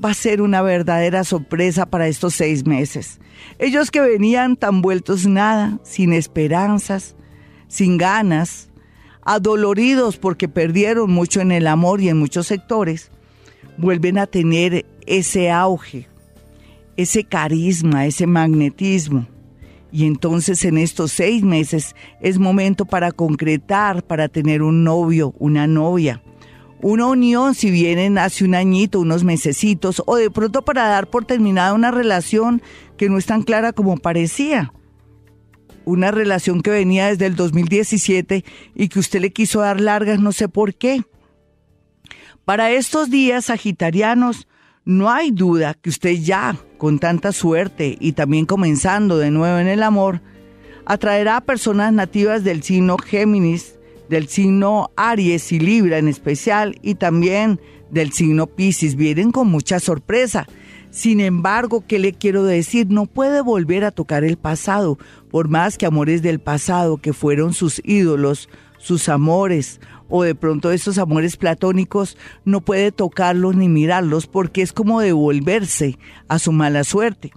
va 0.04 0.10
a 0.10 0.16
ser 0.16 0.42
una 0.42 0.62
verdadera 0.62 1.24
sorpresa 1.24 1.86
para 1.86 2.10
estos 2.10 2.34
seis 2.34 2.66
meses. 2.66 3.22
Ellos 3.58 3.90
que 3.90 4.02
venían 4.02 4.58
tan 4.58 4.82
vueltos 4.82 5.26
nada, 5.26 5.80
sin 5.84 6.12
esperanzas, 6.12 7.16
sin 7.70 7.98
ganas, 7.98 8.70
adoloridos 9.22 10.18
porque 10.18 10.50
perdieron 10.50 11.10
mucho 11.10 11.40
en 11.40 11.54
el 11.54 11.68
amor 11.68 12.02
y 12.02 12.10
en 12.10 12.18
muchos 12.18 12.48
sectores, 12.48 13.12
vuelven 13.78 14.18
a 14.18 14.28
tener 14.28 14.86
ese 15.08 15.50
auge, 15.50 16.10
ese 16.98 17.24
carisma, 17.24 18.06
ese 18.06 18.28
magnetismo. 18.28 19.28
Y 19.92 20.06
entonces 20.06 20.64
en 20.64 20.78
estos 20.78 21.12
seis 21.12 21.44
meses 21.44 21.96
es 22.22 22.40
momento 22.40 22.86
para 22.86 23.12
concretar, 23.12 24.04
para 24.04 24.30
tener 24.30 24.62
un 24.62 24.84
novio, 24.84 25.34
una 25.38 25.68
novia. 25.68 26.24
Una 26.82 27.06
unión 27.08 27.54
si 27.54 27.70
vienen 27.70 28.18
hace 28.18 28.44
un 28.44 28.56
añito, 28.56 29.02
unos 29.02 29.24
mesecitos, 29.24 30.02
o 30.08 30.16
de 30.16 30.32
pronto 30.32 30.64
para 30.64 30.88
dar 30.88 31.10
por 31.10 31.26
terminada 31.26 31.74
una 31.74 31.92
relación 31.92 32.62
que 32.98 33.10
no 33.10 33.18
es 33.18 33.26
tan 33.26 33.44
clara 33.44 33.74
como 33.74 33.98
parecía. 33.98 34.74
Una 35.86 36.10
relación 36.10 36.62
que 36.62 36.72
venía 36.72 37.08
desde 37.08 37.26
el 37.26 37.36
2017 37.36 38.46
y 38.74 38.88
que 38.88 39.00
usted 39.00 39.22
le 39.22 39.32
quiso 39.32 39.60
dar 39.60 39.82
largas, 39.82 40.20
no 40.20 40.32
sé 40.32 40.48
por 40.48 40.74
qué. 40.74 41.04
Para 42.46 42.72
estos 42.72 43.10
días 43.10 43.46
sagitarianos, 43.46 44.48
no 44.86 45.12
hay 45.12 45.32
duda 45.32 45.76
que 45.76 45.90
usted 45.90 46.14
ya, 46.14 46.58
con 46.82 46.98
tanta 46.98 47.32
suerte 47.32 47.96
y 48.00 48.14
también 48.14 48.48
comenzando 48.48 49.20
de 49.20 49.30
nuevo 49.30 49.60
en 49.60 49.68
el 49.68 49.84
amor, 49.84 50.20
atraerá 50.84 51.38
a 51.38 51.42
personas 51.42 51.94
nativas 51.94 52.44
del 52.44 52.64
signo 52.64 52.98
Géminis, 52.98 53.76
del 54.10 54.28
signo 54.28 54.90
Aries 54.96 55.52
y 55.52 55.60
Libra 55.60 56.00
en 56.00 56.08
especial, 56.08 56.80
y 56.82 56.96
también 56.96 57.62
del 57.92 58.12
signo 58.14 58.48
Pisces. 58.48 58.96
Vienen 58.96 59.32
con 59.32 59.48
mucha 59.48 59.80
sorpresa. 59.80 60.48
Sin 60.90 61.20
embargo, 61.20 61.84
¿qué 61.88 62.00
le 62.00 62.14
quiero 62.14 62.46
decir? 62.46 62.88
No 62.90 63.06
puede 63.06 63.42
volver 63.42 63.86
a 63.86 63.92
tocar 63.92 64.24
el 64.24 64.38
pasado, 64.38 64.98
por 65.30 65.50
más 65.50 65.78
que 65.78 65.86
amores 65.86 66.24
del 66.24 66.40
pasado, 66.40 66.98
que 66.98 67.14
fueron 67.14 67.54
sus 67.54 67.80
ídolos, 67.86 68.50
sus 68.80 69.08
amores, 69.08 69.80
o 70.12 70.22
de 70.24 70.36
pronto 70.36 70.72
esos 70.72 71.00
amores 71.00 71.38
platónicos 71.38 72.18
no 72.46 72.62
puede 72.62 72.92
tocarlos 72.92 73.56
ni 73.56 73.68
mirarlos 73.68 74.28
porque 74.28 74.62
es 74.62 74.74
como 74.74 75.02
devolverse 75.02 75.98
a 76.28 76.38
su 76.38 76.52
mala 76.52 76.84
suerte. 76.84 77.32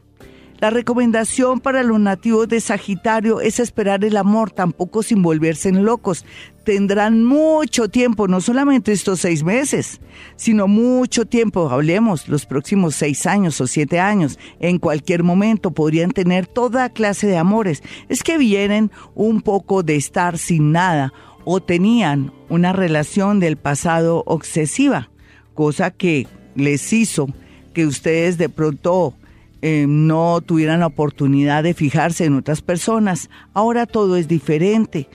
La 0.61 0.70
recomendación 0.70 1.61
para 1.61 1.83
los 1.83 2.01
nativos 2.01 2.49
de 2.49 2.61
Sagitario 2.61 3.41
es 3.41 3.61
esperar 3.61 4.05
el 4.05 4.16
amor, 4.16 4.51
tampoco 4.51 5.03
sin 5.03 5.20
volverse 5.20 5.68
en 5.68 5.85
locos. 5.85 6.25
Tendrán 6.64 7.22
mucho 7.25 7.89
tiempo, 7.91 8.29
no 8.29 8.41
solamente 8.41 8.93
estos 8.93 9.20
seis 9.20 9.43
meses, 9.45 10.01
sino 10.37 10.66
mucho 10.66 11.27
tiempo, 11.27 11.68
hablemos, 11.68 12.29
los 12.29 12.47
próximos 12.47 12.95
seis 12.95 13.27
años 13.27 13.61
o 13.61 13.66
siete 13.66 14.01
años. 14.01 14.39
En 14.59 14.79
cualquier 14.79 15.22
momento 15.22 15.72
podrían 15.72 16.12
tener 16.12 16.47
toda 16.47 16.89
clase 16.89 17.27
de 17.27 17.37
amores. 17.37 17.83
Es 18.09 18.22
que 18.22 18.39
vienen 18.39 18.91
un 19.14 19.43
poco 19.43 19.83
de 19.83 19.97
estar 19.97 20.39
sin 20.39 20.72
nada 20.72 21.12
o 21.45 21.61
tenían 21.61 22.32
una 22.49 22.72
relación 22.72 23.40
del 23.40 23.57
pasado 23.57 24.22
obsesiva, 24.26 25.11
cosa 25.55 25.90
que 25.90 26.26
les 26.55 26.92
hizo 26.92 27.28
que 27.72 27.86
ustedes 27.86 28.38
de 28.38 28.49
pronto 28.49 29.14
eh, 29.61 29.86
no 29.88 30.40
tuvieran 30.40 30.80
la 30.80 30.86
oportunidad 30.86 31.62
de 31.62 31.74
fijarse 31.74 32.24
en 32.24 32.34
otras 32.34 32.62
personas. 32.62 33.30
Ahora 33.53 33.86
todo 33.86 34.16
es 34.16 34.28
diferente. 34.28 35.09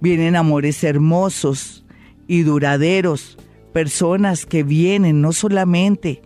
Vienen 0.00 0.36
amores 0.36 0.84
hermosos 0.84 1.84
y 2.26 2.42
duraderos, 2.42 3.38
personas 3.72 4.46
que 4.46 4.62
vienen 4.62 5.20
no 5.20 5.32
solamente 5.32 6.22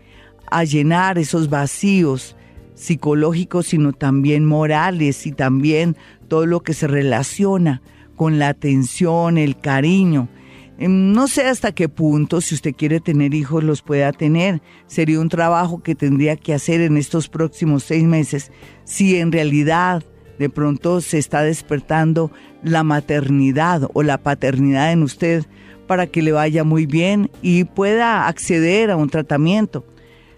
a 0.50 0.64
llenar 0.64 1.18
esos 1.18 1.48
vacíos 1.50 2.36
psicológicos, 2.74 3.66
sino 3.66 3.92
también 3.92 4.44
morales 4.44 5.26
y 5.26 5.32
también 5.32 5.96
todo 6.28 6.46
lo 6.46 6.62
que 6.62 6.74
se 6.74 6.86
relaciona 6.86 7.82
con 8.18 8.38
la 8.38 8.48
atención, 8.48 9.38
el 9.38 9.58
cariño. 9.58 10.28
Em, 10.76 11.12
no 11.12 11.28
sé 11.28 11.46
hasta 11.46 11.72
qué 11.72 11.88
punto, 11.88 12.42
si 12.42 12.54
usted 12.54 12.74
quiere 12.74 13.00
tener 13.00 13.32
hijos, 13.32 13.64
los 13.64 13.80
pueda 13.80 14.12
tener. 14.12 14.60
Sería 14.86 15.20
un 15.20 15.30
trabajo 15.30 15.82
que 15.82 15.94
tendría 15.94 16.36
que 16.36 16.52
hacer 16.52 16.82
en 16.82 16.98
estos 16.98 17.28
próximos 17.28 17.84
seis 17.84 18.04
meses. 18.04 18.52
Si 18.84 19.16
en 19.16 19.32
realidad 19.32 20.04
de 20.38 20.50
pronto 20.50 21.00
se 21.00 21.18
está 21.18 21.42
despertando 21.42 22.30
la 22.62 22.84
maternidad 22.84 23.88
o 23.92 24.02
la 24.02 24.18
paternidad 24.18 24.92
en 24.92 25.02
usted 25.02 25.44
para 25.86 26.06
que 26.06 26.22
le 26.22 26.32
vaya 26.32 26.64
muy 26.64 26.86
bien 26.86 27.30
y 27.40 27.64
pueda 27.64 28.26
acceder 28.26 28.90
a 28.90 28.96
un 28.96 29.08
tratamiento. 29.08 29.84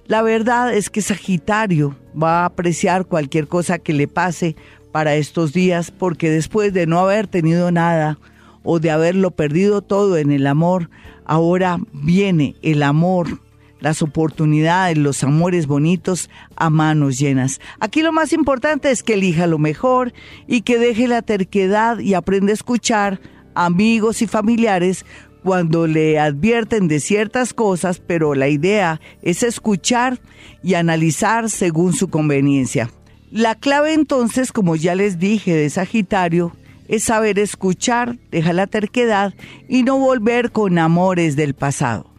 La 0.06 0.22
verdad 0.22 0.74
es 0.74 0.90
que 0.90 1.02
Sagitario 1.02 1.96
va 2.20 2.42
a 2.42 2.46
apreciar 2.46 3.06
cualquier 3.06 3.46
cosa 3.46 3.78
que 3.78 3.92
le 3.92 4.08
pase 4.08 4.56
para 4.93 5.16
estos 5.16 5.53
días 5.53 5.91
porque 5.91 6.30
después 6.30 6.72
de 6.72 6.86
no 6.86 6.99
haber 6.99 7.26
tenido 7.26 7.70
nada 7.70 8.18
o 8.62 8.78
de 8.78 8.91
haberlo 8.91 9.30
perdido 9.30 9.82
todo 9.82 10.16
en 10.16 10.32
el 10.32 10.47
amor, 10.47 10.91
ahora 11.24 11.78
viene 11.93 12.57
el 12.62 12.82
amor, 12.82 13.41
las 13.80 14.03
oportunidades, 14.03 14.99
los 14.99 15.24
amores 15.24 15.66
bonitos 15.66 16.28
a 16.57 16.70
manos 16.70 17.18
llenas. 17.18 17.61
Aquí 17.78 18.03
lo 18.03 18.12
más 18.12 18.32
importante 18.32 18.91
es 18.91 19.03
que 19.03 19.14
elija 19.14 19.47
lo 19.47 19.59
mejor 19.59 20.12
y 20.47 20.62
que 20.62 20.78
deje 20.78 21.09
la 21.09 21.22
terquedad 21.22 21.99
y 21.99 22.14
aprenda 22.14 22.51
a 22.51 22.55
escuchar 22.55 23.20
amigos 23.55 24.22
y 24.22 24.26
familiares 24.26 25.05
cuando 25.43 25.86
le 25.86 26.18
advierten 26.18 26.86
de 26.86 27.01
ciertas 27.01 27.55
cosas, 27.55 28.01
pero 28.07 28.34
la 28.34 28.49
idea 28.49 29.01
es 29.22 29.43
escuchar 29.43 30.20
y 30.62 30.74
analizar 30.74 31.49
según 31.49 31.95
su 31.95 32.09
conveniencia. 32.09 32.91
La 33.30 33.54
clave 33.54 33.94
entonces, 33.94 34.50
como 34.50 34.74
ya 34.74 34.96
les 34.96 35.20
dije 35.20 35.54
de 35.54 35.70
Sagitario, 35.70 36.52
es 36.88 37.04
saber 37.04 37.38
escuchar, 37.38 38.18
dejar 38.32 38.56
la 38.56 38.66
terquedad 38.66 39.34
y 39.68 39.84
no 39.84 39.98
volver 39.98 40.50
con 40.50 40.76
amores 40.78 41.36
del 41.36 41.54
pasado. 41.54 42.10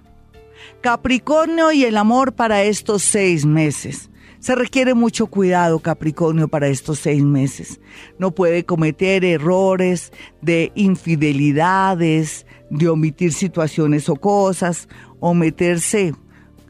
Capricornio 0.80 1.74
y 1.74 1.84
el 1.84 1.98
amor 1.98 2.32
para 2.32 2.64
estos 2.64 3.04
seis 3.04 3.46
meses. 3.46 4.10
Se 4.40 4.56
requiere 4.56 4.94
mucho 4.94 5.28
cuidado, 5.28 5.80
Capricornio, 5.80 6.48
para 6.48 6.70
estos 6.70 7.00
seis 7.00 7.22
meses. 7.22 7.82
No 8.18 8.32
puede 8.32 8.64
cometer 8.64 9.26
errores 9.26 10.14
de 10.42 10.72
infidelidades, 10.76 12.46
de 12.70 12.88
omitir 12.88 13.34
situaciones 13.34 14.08
o 14.08 14.16
cosas, 14.16 14.88
o 15.20 15.34
meterse 15.34 16.16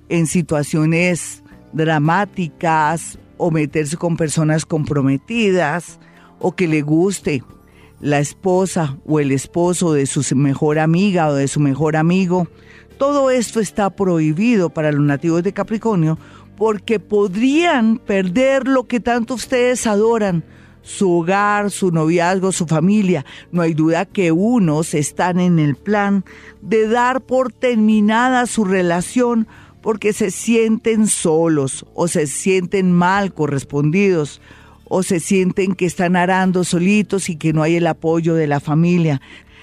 en 0.09 0.25
situaciones 0.25 1.43
dramáticas, 1.71 3.19
o 3.41 3.49
meterse 3.49 3.97
con 3.97 4.17
personas 4.17 4.67
comprometidas, 4.67 5.99
o 6.37 6.51
que 6.51 6.67
le 6.67 6.83
guste 6.83 7.43
la 7.99 8.19
esposa 8.19 8.97
o 9.05 9.19
el 9.19 9.31
esposo 9.31 9.93
de 9.93 10.05
su 10.05 10.23
mejor 10.35 10.77
amiga 10.77 11.27
o 11.27 11.33
de 11.33 11.47
su 11.47 11.59
mejor 11.59 11.95
amigo. 11.95 12.47
Todo 12.99 13.31
esto 13.31 13.59
está 13.59 13.89
prohibido 13.89 14.69
para 14.69 14.91
los 14.91 15.01
nativos 15.01 15.41
de 15.41 15.53
Capricornio 15.53 16.19
porque 16.55 16.99
podrían 16.99 17.97
perder 17.97 18.67
lo 18.67 18.87
que 18.87 18.99
tanto 18.99 19.33
ustedes 19.33 19.87
adoran, 19.87 20.43
su 20.83 21.11
hogar, 21.11 21.71
su 21.71 21.91
noviazgo, 21.91 22.51
su 22.51 22.67
familia. 22.67 23.25
No 23.51 23.63
hay 23.63 23.73
duda 23.73 24.05
que 24.05 24.31
unos 24.31 24.93
están 24.93 25.39
en 25.39 25.57
el 25.57 25.75
plan 25.75 26.23
de 26.61 26.87
dar 26.87 27.21
por 27.21 27.51
terminada 27.51 28.45
su 28.45 28.65
relación 28.65 29.47
porque 29.81 30.13
se 30.13 30.31
sienten 30.31 31.07
solos 31.07 31.85
o 31.93 32.07
se 32.07 32.27
sienten 32.27 32.91
mal 32.91 33.33
correspondidos 33.33 34.41
o 34.85 35.03
se 35.03 35.19
sienten 35.19 35.73
que 35.73 35.85
están 35.85 36.15
arando 36.15 36.63
solitos 36.63 37.29
y 37.29 37.37
que 37.37 37.53
no 37.53 37.63
hay 37.63 37.77
el 37.77 37.87
apoyo 37.87 38.35
de 38.35 38.47
la 38.47 38.59
familia. 38.59 39.21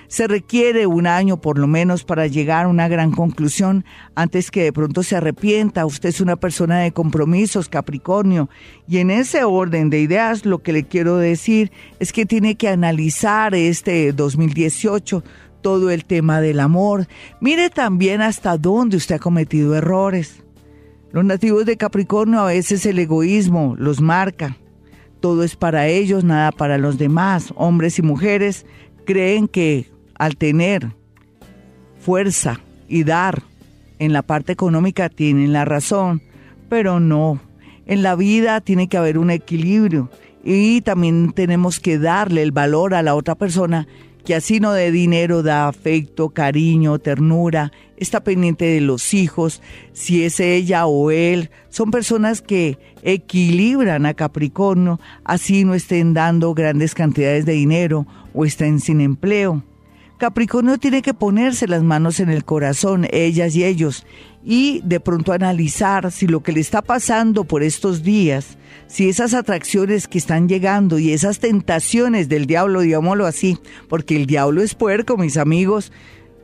Se 0.08 0.26
requiere 0.26 0.86
un 0.86 1.06
año 1.06 1.38
por 1.38 1.58
lo 1.58 1.66
menos 1.66 2.02
para 2.02 2.26
llegar 2.26 2.64
a 2.64 2.68
una 2.68 2.88
gran 2.88 3.10
conclusión 3.10 3.84
antes 4.14 4.50
que 4.50 4.62
de 4.62 4.72
pronto 4.72 5.02
se 5.02 5.16
arrepienta. 5.16 5.84
Usted 5.84 6.08
es 6.08 6.22
una 6.22 6.36
persona 6.36 6.78
de 6.78 6.92
compromisos, 6.92 7.68
Capricornio. 7.68 8.48
Y 8.88 8.98
en 8.98 9.10
ese 9.10 9.44
orden 9.44 9.90
de 9.90 10.00
ideas 10.00 10.46
lo 10.46 10.62
que 10.62 10.72
le 10.72 10.84
quiero 10.84 11.18
decir 11.18 11.70
es 12.00 12.14
que 12.14 12.24
tiene 12.24 12.54
que 12.54 12.70
analizar 12.70 13.54
este 13.54 14.14
2018 14.14 15.22
todo 15.68 15.90
el 15.90 16.06
tema 16.06 16.40
del 16.40 16.60
amor. 16.60 17.08
Mire 17.42 17.68
también 17.68 18.22
hasta 18.22 18.56
dónde 18.56 18.96
usted 18.96 19.16
ha 19.16 19.18
cometido 19.18 19.74
errores. 19.74 20.42
Los 21.12 21.26
nativos 21.26 21.66
de 21.66 21.76
Capricornio 21.76 22.40
a 22.40 22.46
veces 22.46 22.86
el 22.86 22.98
egoísmo 22.98 23.74
los 23.76 24.00
marca. 24.00 24.56
Todo 25.20 25.44
es 25.44 25.56
para 25.56 25.86
ellos, 25.86 26.24
nada 26.24 26.52
para 26.52 26.78
los 26.78 26.96
demás. 26.96 27.52
Hombres 27.54 27.98
y 27.98 28.02
mujeres 28.02 28.64
creen 29.04 29.46
que 29.46 29.90
al 30.14 30.38
tener 30.38 30.88
fuerza 32.00 32.60
y 32.88 33.04
dar 33.04 33.42
en 33.98 34.14
la 34.14 34.22
parte 34.22 34.52
económica 34.52 35.10
tienen 35.10 35.52
la 35.52 35.66
razón, 35.66 36.22
pero 36.70 36.98
no. 36.98 37.40
En 37.84 38.02
la 38.02 38.14
vida 38.14 38.62
tiene 38.62 38.88
que 38.88 38.96
haber 38.96 39.18
un 39.18 39.30
equilibrio 39.30 40.08
y 40.42 40.80
también 40.80 41.32
tenemos 41.32 41.78
que 41.78 41.98
darle 41.98 42.42
el 42.42 42.52
valor 42.52 42.94
a 42.94 43.02
la 43.02 43.14
otra 43.14 43.34
persona 43.34 43.86
que 44.28 44.34
así 44.34 44.60
no 44.60 44.72
de 44.72 44.92
dinero 44.92 45.42
da 45.42 45.68
afecto, 45.68 46.28
cariño, 46.28 46.98
ternura, 46.98 47.72
está 47.96 48.22
pendiente 48.22 48.66
de 48.66 48.82
los 48.82 49.14
hijos, 49.14 49.62
si 49.94 50.22
es 50.22 50.38
ella 50.38 50.84
o 50.84 51.10
él, 51.10 51.48
son 51.70 51.90
personas 51.90 52.42
que 52.42 52.76
equilibran 53.02 54.04
a 54.04 54.12
Capricornio, 54.12 55.00
así 55.24 55.64
no 55.64 55.72
estén 55.72 56.12
dando 56.12 56.52
grandes 56.52 56.94
cantidades 56.94 57.46
de 57.46 57.54
dinero 57.54 58.06
o 58.34 58.44
estén 58.44 58.80
sin 58.80 59.00
empleo. 59.00 59.64
Capricornio 60.18 60.76
tiene 60.76 61.00
que 61.00 61.14
ponerse 61.14 61.66
las 61.66 61.82
manos 61.82 62.20
en 62.20 62.28
el 62.28 62.44
corazón, 62.44 63.06
ellas 63.10 63.56
y 63.56 63.64
ellos, 63.64 64.04
y 64.44 64.80
de 64.84 65.00
pronto 65.00 65.32
analizar 65.32 66.10
si 66.12 66.26
lo 66.26 66.42
que 66.42 66.52
le 66.52 66.60
está 66.60 66.82
pasando 66.82 67.44
por 67.44 67.62
estos 67.62 68.02
días, 68.02 68.56
si 68.86 69.08
esas 69.08 69.34
atracciones 69.34 70.08
que 70.08 70.18
están 70.18 70.48
llegando 70.48 70.98
y 70.98 71.12
esas 71.12 71.38
tentaciones 71.38 72.28
del 72.28 72.46
diablo, 72.46 72.80
digámoslo 72.80 73.26
así, 73.26 73.58
porque 73.88 74.16
el 74.16 74.26
diablo 74.26 74.62
es 74.62 74.74
puerco, 74.74 75.16
mis 75.16 75.36
amigos, 75.36 75.92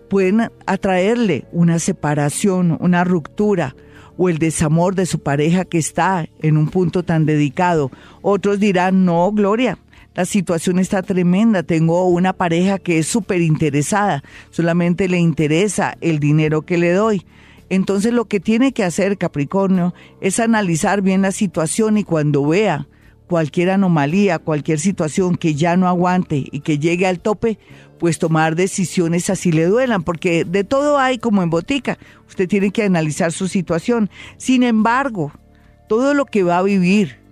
pueden 0.08 0.50
atraerle 0.66 1.46
una 1.52 1.78
separación, 1.78 2.76
una 2.80 3.04
ruptura 3.04 3.74
o 4.16 4.28
el 4.28 4.38
desamor 4.38 4.94
de 4.94 5.06
su 5.06 5.20
pareja 5.20 5.64
que 5.64 5.78
está 5.78 6.28
en 6.40 6.56
un 6.56 6.68
punto 6.68 7.02
tan 7.02 7.26
dedicado. 7.26 7.90
Otros 8.22 8.60
dirán, 8.60 9.04
no, 9.04 9.32
Gloria, 9.32 9.78
la 10.14 10.24
situación 10.24 10.78
está 10.78 11.02
tremenda. 11.02 11.64
Tengo 11.64 12.08
una 12.08 12.32
pareja 12.32 12.78
que 12.78 12.98
es 12.98 13.08
súper 13.08 13.40
interesada. 13.40 14.22
Solamente 14.50 15.08
le 15.08 15.18
interesa 15.18 15.96
el 16.00 16.20
dinero 16.20 16.62
que 16.62 16.78
le 16.78 16.92
doy. 16.92 17.26
Entonces 17.70 18.12
lo 18.12 18.26
que 18.26 18.40
tiene 18.40 18.72
que 18.72 18.84
hacer 18.84 19.18
Capricornio 19.18 19.94
es 20.20 20.40
analizar 20.40 21.02
bien 21.02 21.22
la 21.22 21.32
situación 21.32 21.98
y 21.98 22.04
cuando 22.04 22.46
vea 22.46 22.86
cualquier 23.26 23.70
anomalía, 23.70 24.38
cualquier 24.38 24.78
situación 24.78 25.36
que 25.36 25.54
ya 25.54 25.76
no 25.76 25.88
aguante 25.88 26.44
y 26.50 26.60
que 26.60 26.78
llegue 26.78 27.06
al 27.06 27.20
tope, 27.20 27.58
pues 27.98 28.18
tomar 28.18 28.54
decisiones 28.54 29.30
así 29.30 29.50
le 29.50 29.66
duelan, 29.66 30.02
porque 30.02 30.44
de 30.44 30.64
todo 30.64 30.98
hay 30.98 31.18
como 31.18 31.42
en 31.42 31.50
botica. 31.50 31.98
Usted 32.28 32.48
tiene 32.48 32.70
que 32.70 32.84
analizar 32.84 33.32
su 33.32 33.48
situación. 33.48 34.10
Sin 34.36 34.62
embargo, 34.62 35.32
todo 35.88 36.12
lo 36.14 36.26
que 36.26 36.42
va 36.42 36.58
a 36.58 36.62
vivir 36.62 37.24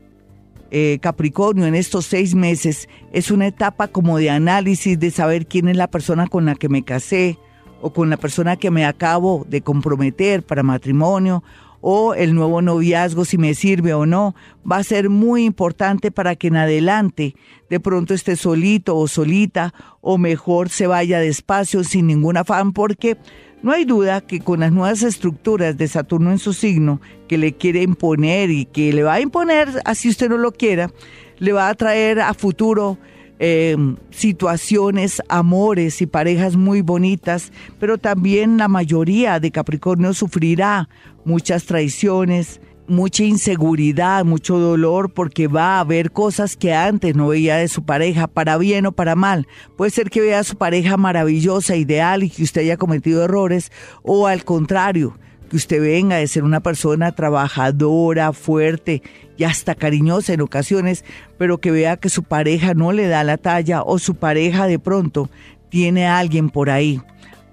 eh, 0.71 0.99
Capricornio 1.03 1.67
en 1.67 1.75
estos 1.75 2.07
seis 2.07 2.35
meses 2.35 2.89
es 3.13 3.31
una 3.31 3.47
etapa 3.47 3.89
como 3.89 4.17
de 4.17 4.31
análisis 4.31 4.99
de 4.99 5.11
saber 5.11 5.47
quién 5.47 5.69
es 5.69 5.77
la 5.77 5.91
persona 5.91 6.27
con 6.27 6.47
la 6.47 6.55
que 6.55 6.71
me 6.71 6.83
casé 6.83 7.39
o 7.83 7.93
con 7.93 8.09
la 8.09 8.17
persona 8.17 8.57
que 8.57 8.71
me 8.71 8.87
acabo 8.87 9.45
de 9.49 9.61
comprometer 9.61 10.43
para 10.43 10.63
matrimonio 10.63 11.43
o 11.83 12.15
el 12.15 12.35
nuevo 12.35 12.63
noviazgo 12.63 13.25
si 13.25 13.37
me 13.37 13.55
sirve 13.55 13.93
o 13.93 14.07
no, 14.07 14.35
va 14.71 14.77
a 14.77 14.85
ser 14.85 15.11
muy 15.11 15.45
importante 15.45 16.13
para 16.13 16.37
que 16.37 16.47
en 16.47 16.57
adelante 16.57 17.35
de 17.69 17.81
pronto 17.81 18.15
esté 18.15 18.37
solito 18.37 18.97
o 18.97 19.09
solita 19.09 19.75
o 20.01 20.17
mejor 20.17 20.69
se 20.71 20.87
vaya 20.87 21.19
despacio 21.19 21.83
sin 21.83 22.07
ningún 22.07 22.37
afán 22.37 22.73
porque 22.73 23.19
no 23.63 23.73
hay 23.73 23.85
duda 23.85 24.21
que 24.21 24.41
con 24.41 24.61
las 24.61 24.73
nuevas 24.73 25.03
estructuras 25.03 25.77
de 25.77 25.87
Saturno 25.87 26.31
en 26.31 26.39
su 26.39 26.53
signo, 26.53 27.01
que 27.29 27.39
le 27.39 27.53
quiere 27.53 27.83
imponer 27.83 28.51
y 28.51 28.65
que 28.65 28.93
le 28.93 29.03
va 29.03 29.15
a 29.15 29.21
imponer, 29.21 29.69
así 29.85 30.09
usted 30.09 30.29
no 30.29 30.37
lo 30.37 30.53
quiera, 30.53 30.91
le 31.39 31.53
va 31.53 31.69
a 31.69 31.75
traer 31.75 32.21
a 32.21 32.35
futuro 32.35 32.99
eh, 33.45 33.77
situaciones, 34.11 35.21
amores 35.29 36.01
y 36.01 36.07
parejas 36.07 36.55
muy 36.55 36.81
bonitas, 36.81 37.51
pero 37.81 37.99
también 37.99 38.57
la 38.57 38.69
mayoría 38.69 39.41
de 39.41 39.51
Capricornio 39.51 40.15
sufrirá 40.15 40.89
muchas 41.25 41.65
traiciones, 41.65 42.61
mucha 42.87 43.25
inseguridad, 43.25 44.25
mucho 44.25 44.61
dolor, 44.61 45.13
porque 45.13 45.49
va 45.49 45.81
a 45.81 45.85
ver 45.85 46.13
cosas 46.13 46.57
que 46.57 46.73
antes 46.73 47.17
no 47.17 47.27
veía 47.27 47.57
de 47.57 47.67
su 47.67 47.83
pareja, 47.83 48.29
para 48.29 48.59
bien 48.59 48.87
o 48.87 48.93
para 48.93 49.17
mal. 49.17 49.49
Puede 49.77 49.91
ser 49.91 50.09
que 50.09 50.21
vea 50.21 50.39
a 50.39 50.45
su 50.45 50.55
pareja 50.55 50.97
maravillosa, 50.97 51.75
ideal 51.75 52.23
y 52.23 52.31
que 52.31 52.45
usted 52.45 52.61
haya 52.61 52.77
cometido 52.77 53.25
errores, 53.25 53.73
o 54.05 54.29
al 54.29 54.45
contrario, 54.45 55.19
que 55.53 55.59
usted 55.59 55.83
venga 55.83 56.17
de 56.17 56.27
ser 56.29 56.45
una 56.45 56.61
persona 56.61 57.13
trabajadora, 57.13 58.33
fuerte 58.33 59.03
y 59.37 59.45
hasta 59.45 59.75
cariñosa 59.75 60.33
en 60.33 60.41
ocasiones, 60.41 61.05
pero 61.37 61.59
que 61.59 61.71
vea 61.71 61.99
que 61.99 62.09
su 62.09 62.23
pareja 62.23 62.73
no 62.73 62.91
le 62.91 63.07
da 63.07 63.23
la 63.23 63.37
talla 63.37 63.83
o 63.83 63.99
su 63.99 64.15
pareja 64.15 64.67
de 64.67 64.79
pronto 64.79 65.29
tiene 65.69 66.07
a 66.07 66.19
alguien 66.19 66.49
por 66.49 66.71
ahí. 66.71 67.03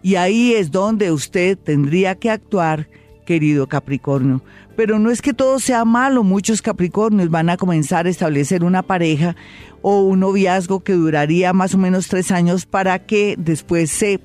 Y 0.01 0.15
ahí 0.15 0.53
es 0.53 0.71
donde 0.71 1.11
usted 1.11 1.57
tendría 1.57 2.15
que 2.15 2.29
actuar 2.29 2.87
querido 3.25 3.67
Capricornio. 3.67 4.41
Pero 4.77 4.97
no 4.97 5.11
es 5.11 5.21
que 5.21 5.33
todo 5.33 5.59
sea 5.59 5.83
malo, 5.83 6.23
muchos 6.23 6.61
Capricornios 6.61 7.29
van 7.29 7.49
a 7.49 7.57
comenzar 7.57 8.05
a 8.05 8.09
establecer 8.09 8.63
una 8.63 8.81
pareja 8.81 9.35
o 9.81 10.03
un 10.03 10.21
noviazgo 10.21 10.85
que 10.85 10.93
duraría 10.93 11.51
más 11.51 11.73
o 11.73 11.77
menos 11.77 12.07
tres 12.07 12.31
años 12.31 12.65
para 12.65 12.99
que 12.99 13.35
después 13.37 13.91
se 13.91 14.21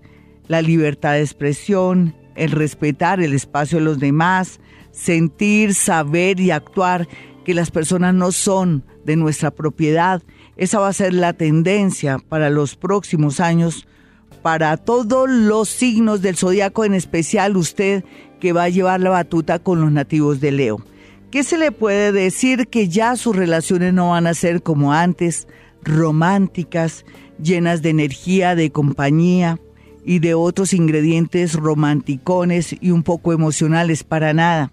la 0.49 0.61
libertad 0.63 1.13
de 1.13 1.21
expresión, 1.21 2.15
el 2.35 2.51
respetar 2.51 3.21
el 3.21 3.33
espacio 3.33 3.77
de 3.77 3.85
los 3.85 3.99
demás, 3.99 4.59
sentir, 4.91 5.75
saber 5.75 6.39
y 6.39 6.51
actuar 6.51 7.07
que 7.45 7.53
las 7.53 7.71
personas 7.71 8.15
no 8.15 8.31
son 8.31 8.83
de 9.05 9.15
nuestra 9.15 9.51
propiedad. 9.51 10.23
Esa 10.57 10.79
va 10.79 10.89
a 10.89 10.93
ser 10.93 11.13
la 11.13 11.33
tendencia 11.33 12.17
para 12.17 12.49
los 12.49 12.75
próximos 12.75 13.39
años, 13.39 13.87
para 14.41 14.75
todos 14.75 15.29
los 15.29 15.69
signos 15.69 16.23
del 16.23 16.35
zodiaco, 16.35 16.83
en 16.83 16.95
especial 16.95 17.55
usted 17.55 18.03
que 18.39 18.51
va 18.51 18.63
a 18.63 18.69
llevar 18.69 19.01
la 19.01 19.11
batuta 19.11 19.59
con 19.59 19.81
los 19.81 19.91
nativos 19.91 20.41
de 20.41 20.51
Leo. 20.51 20.83
¿Qué 21.29 21.43
se 21.43 21.59
le 21.59 21.71
puede 21.71 22.11
decir? 22.11 22.69
Que 22.69 22.89
ya 22.89 23.15
sus 23.15 23.35
relaciones 23.35 23.93
no 23.93 24.09
van 24.09 24.25
a 24.25 24.33
ser 24.33 24.63
como 24.63 24.93
antes, 24.93 25.47
románticas, 25.83 27.05
llenas 27.41 27.81
de 27.81 27.89
energía, 27.89 28.55
de 28.55 28.71
compañía, 28.71 29.59
y 30.09 30.17
de 30.17 30.33
otros 30.33 30.73
ingredientes 30.73 31.53
romanticones 31.53 32.75
y 32.79 32.89
un 32.89 33.03
poco 33.03 33.33
emocionales 33.33 34.03
para 34.03 34.33
nada. 34.33 34.71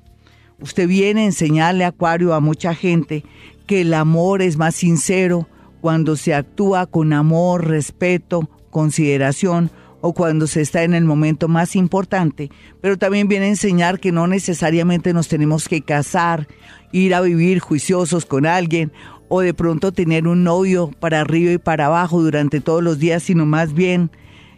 Usted 0.61 0.89
viene 0.89 1.23
a 1.23 1.27
enseñarle, 1.27 1.85
Acuario, 1.85 2.33
a 2.33 2.41
mucha 2.41 2.75
gente 2.75 3.23
que 3.67 3.83
el 3.83 3.93
amor 3.93 4.41
es 4.41 4.57
más 4.57 4.75
sincero 4.75 5.47
cuando 5.83 6.17
se 6.17 6.35
actúa 6.35 6.87
con 6.87 7.13
amor, 7.13 7.67
respeto, 7.67 8.49
consideración 8.71 9.71
o 10.01 10.15
cuando 10.15 10.47
se 10.47 10.63
está 10.63 10.85
en 10.85 10.95
el 10.95 11.05
momento 11.05 11.49
más 11.49 11.77
importante, 11.77 12.51
pero 12.81 12.97
también 12.97 13.29
viene 13.29 13.47
a 13.47 13.51
enseñar 13.51 13.99
que 13.99 14.13
no 14.13 14.27
necesariamente 14.27 15.13
nos 15.13 15.29
tenemos 15.29 15.69
que 15.69 15.83
casar, 15.83 16.49
ir 16.93 17.15
a 17.15 17.21
vivir 17.21 17.59
juiciosos 17.59 18.25
con 18.25 18.47
alguien 18.47 18.93
o 19.29 19.41
de 19.41 19.55
pronto 19.55 19.93
tener 19.93 20.27
un 20.29 20.45
novio 20.45 20.91
para 21.01 21.21
arriba 21.21 21.53
y 21.53 21.59
para 21.59 21.87
abajo 21.87 22.23
durante 22.23 22.61
todos 22.61 22.83
los 22.83 22.99
días, 22.99 23.23
sino 23.23 23.47
más 23.47 23.73
bien 23.73 24.11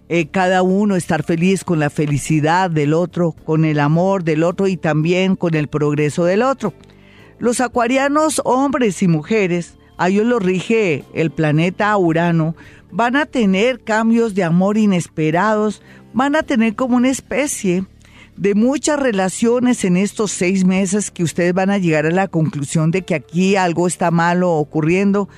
eh, 0.08 0.28
cada 0.28 0.62
uno 0.62 0.96
estar 0.96 1.22
feliz 1.22 1.64
con 1.64 1.78
la 1.78 1.90
felicidad 1.90 2.70
del 2.70 2.94
otro, 2.94 3.32
con 3.32 3.64
el 3.64 3.78
amor 3.80 4.24
del 4.24 4.42
otro 4.42 4.66
y 4.66 4.76
también 4.76 5.36
con 5.36 5.54
el 5.54 5.68
progreso 5.68 6.24
del 6.24 6.42
otro. 6.42 6.72
Los 7.38 7.60
acuarianos, 7.60 8.40
hombres 8.44 9.02
y 9.02 9.08
mujeres, 9.08 9.76
a 9.96 10.08
ellos 10.08 10.26
los 10.26 10.42
rige 10.42 11.04
el 11.12 11.30
planeta 11.30 11.96
Urano, 11.96 12.56
van 12.90 13.16
a 13.16 13.26
tener 13.26 13.80
cambios 13.80 14.34
de 14.34 14.44
amor 14.44 14.78
inesperados, 14.78 15.82
van 16.12 16.36
a 16.36 16.42
tener 16.42 16.74
como 16.74 16.96
una 16.96 17.10
especie 17.10 17.84
de 18.38 18.54
muchas 18.54 19.00
relaciones 19.00 19.84
en 19.84 19.96
estos 19.96 20.30
seis 20.30 20.64
meses 20.64 21.10
que 21.10 21.24
ustedes 21.24 21.52
van 21.52 21.70
a 21.70 21.78
llegar 21.78 22.06
a 22.06 22.10
la 22.12 22.28
conclusión 22.28 22.92
de 22.92 23.02
que 23.02 23.16
aquí 23.16 23.56
algo 23.56 23.88
está 23.88 24.12
malo 24.12 24.52
ocurriendo 24.52 25.28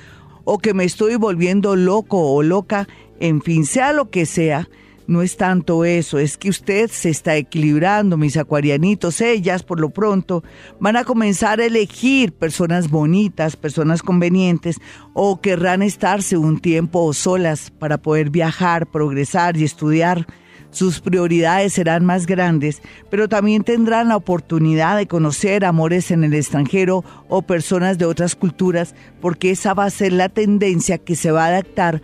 o 0.43 0.59
que 0.59 0.75
me 0.75 0.83
estoy 0.83 1.15
volviendo 1.15 1.75
loco 1.75 2.19
o 2.19 2.43
loca 2.43 2.87
en 3.19 3.41
fin, 3.41 3.65
sea 3.65 3.91
lo 3.91 4.11
que 4.11 4.25
sea, 4.25 4.69
no 5.07 5.23
es 5.23 5.35
tanto 5.35 5.83
eso, 5.83 6.19
es 6.19 6.37
que 6.37 6.49
usted 6.49 6.89
se 6.91 7.09
está 7.09 7.35
equilibrando, 7.35 8.17
mis 8.17 8.37
acuarianitos. 8.37 9.19
Ellas, 9.19 9.61
por 9.61 9.79
lo 9.79 9.89
pronto, 9.89 10.43
van 10.79 10.95
a 10.95 11.03
comenzar 11.03 11.59
a 11.59 11.65
elegir 11.65 12.31
personas 12.31 12.89
bonitas, 12.89 13.55
personas 13.55 14.01
convenientes, 14.01 14.77
o 15.13 15.41
querrán 15.41 15.81
estarse 15.81 16.37
un 16.37 16.59
tiempo 16.59 17.13
solas 17.13 17.71
para 17.71 17.97
poder 17.97 18.29
viajar, 18.29 18.87
progresar 18.87 19.57
y 19.57 19.65
estudiar. 19.65 20.25
Sus 20.71 21.01
prioridades 21.01 21.73
serán 21.73 22.05
más 22.05 22.25
grandes, 22.25 22.81
pero 23.09 23.27
también 23.27 23.63
tendrán 23.63 24.07
la 24.07 24.15
oportunidad 24.15 24.97
de 24.97 25.07
conocer 25.07 25.65
amores 25.65 26.11
en 26.11 26.23
el 26.23 26.33
extranjero 26.33 27.03
o 27.27 27.41
personas 27.41 27.97
de 27.97 28.05
otras 28.05 28.35
culturas, 28.35 28.95
porque 29.19 29.51
esa 29.51 29.73
va 29.73 29.85
a 29.85 29.89
ser 29.89 30.13
la 30.13 30.29
tendencia 30.29 30.97
que 30.97 31.15
se 31.15 31.31
va 31.31 31.45
a 31.45 31.49
adaptar 31.49 32.01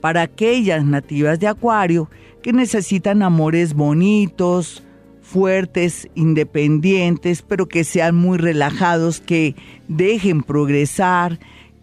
para 0.00 0.22
aquellas 0.22 0.84
nativas 0.84 1.38
de 1.38 1.46
Acuario 1.46 2.10
que 2.42 2.52
necesitan 2.52 3.22
amores 3.22 3.74
bonitos, 3.74 4.82
fuertes, 5.22 6.08
independientes, 6.14 7.42
pero 7.42 7.66
que 7.66 7.84
sean 7.84 8.14
muy 8.16 8.38
relajados, 8.38 9.20
que 9.20 9.54
dejen 9.86 10.42
progresar, 10.42 11.38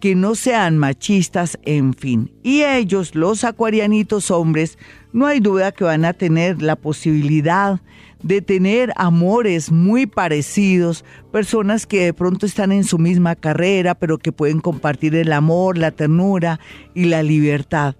que 0.05 0.13
no 0.13 0.35
sean 0.35 0.77
machistas, 0.77 1.57
en 1.63 1.95
fin. 1.95 2.31
Y 2.43 2.61
ellos, 2.61 3.15
los 3.15 3.43
acuarianitos 3.43 4.29
hombres, 4.29 4.77
no 5.13 5.25
hay 5.25 5.39
duda 5.39 5.71
que 5.71 5.83
van 5.83 6.05
a 6.05 6.13
tener 6.13 6.61
la 6.61 6.75
posibilidad 6.75 7.81
de 8.21 8.43
tener 8.43 8.93
amores 8.97 9.71
muy 9.71 10.05
parecidos, 10.05 11.03
personas 11.31 11.87
que 11.87 12.05
de 12.05 12.13
pronto 12.13 12.45
están 12.45 12.71
en 12.71 12.83
su 12.83 12.99
misma 12.99 13.35
carrera, 13.35 13.95
pero 13.95 14.19
que 14.19 14.31
pueden 14.31 14.59
compartir 14.59 15.15
el 15.15 15.33
amor, 15.33 15.75
la 15.75 15.89
ternura 15.89 16.59
y 16.93 17.05
la 17.05 17.23
libertad. 17.23 17.95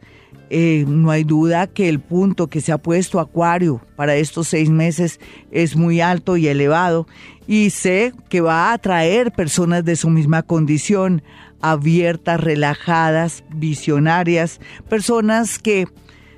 Eh, 0.52 0.86
no 0.88 1.10
hay 1.10 1.24
duda 1.24 1.66
que 1.66 1.90
el 1.90 2.00
punto 2.00 2.46
que 2.46 2.62
se 2.62 2.72
ha 2.72 2.78
puesto 2.78 3.20
Acuario 3.20 3.82
para 3.96 4.16
estos 4.16 4.50
seis 4.50 4.70
meses 4.70 5.20
es 5.50 5.76
muy 5.76 6.02
alto 6.02 6.38
y 6.38 6.48
elevado 6.48 7.08
y 7.48 7.72
sé 7.72 8.14
que 8.30 8.42
va 8.42 8.70
a 8.70 8.74
atraer 8.74 9.32
personas 9.32 9.84
de 9.86 9.96
su 9.96 10.10
misma 10.10 10.44
condición, 10.44 11.24
abiertas, 11.72 12.40
relajadas, 12.40 13.44
visionarias, 13.50 14.60
personas 14.88 15.58
que 15.58 15.88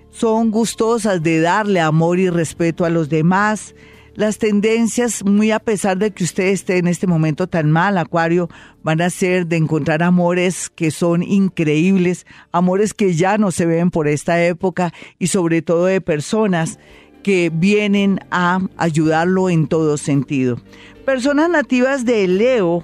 son 0.10 0.52
gustosas 0.52 1.22
de 1.22 1.42
darle 1.42 1.82
amor 1.82 2.18
y 2.18 2.30
respeto 2.30 2.86
a 2.86 2.90
los 2.90 3.10
demás. 3.10 3.76
Las 4.16 4.38
tendencias, 4.38 5.24
muy 5.24 5.52
a 5.52 5.60
pesar 5.60 5.98
de 5.98 6.12
que 6.12 6.24
usted 6.24 6.46
esté 6.46 6.78
en 6.78 6.88
este 6.88 7.08
momento 7.08 7.48
tan 7.48 7.70
mal, 7.70 7.98
Acuario, 7.98 8.50
van 8.84 9.02
a 9.02 9.10
ser 9.10 9.46
de 9.46 9.58
encontrar 9.58 10.02
amores 10.02 10.70
que 10.70 10.92
son 10.92 11.22
increíbles, 11.22 12.26
amores 12.52 12.94
que 12.94 13.14
ya 13.14 13.38
no 13.38 13.52
se 13.52 13.66
ven 13.66 13.92
por 13.92 14.08
esta 14.08 14.44
época 14.44 14.94
y 15.20 15.28
sobre 15.28 15.62
todo 15.62 15.86
de 15.86 16.02
personas 16.02 16.80
que 17.22 17.52
vienen 17.54 18.22
a 18.32 18.62
ayudarlo 18.78 19.50
en 19.50 19.68
todo 19.68 19.98
sentido. 19.98 20.58
Personas 21.06 21.50
nativas 21.50 22.06
de 22.06 22.28
Leo, 22.28 22.84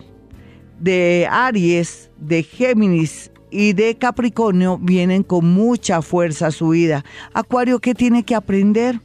de 0.80 1.28
Aries, 1.30 2.10
de 2.18 2.44
Géminis 2.44 3.32
y 3.52 3.74
de 3.74 3.96
Capricornio 3.96 4.78
vienen 4.80 5.24
con 5.24 5.46
mucha 5.46 6.02
fuerza 6.02 6.48
a 6.48 6.52
su 6.52 6.70
vida. 6.70 7.06
Acuario, 7.34 7.80
¿qué 7.80 7.94
tiene 7.94 8.24
que 8.24 8.36
aprender? 8.36 9.00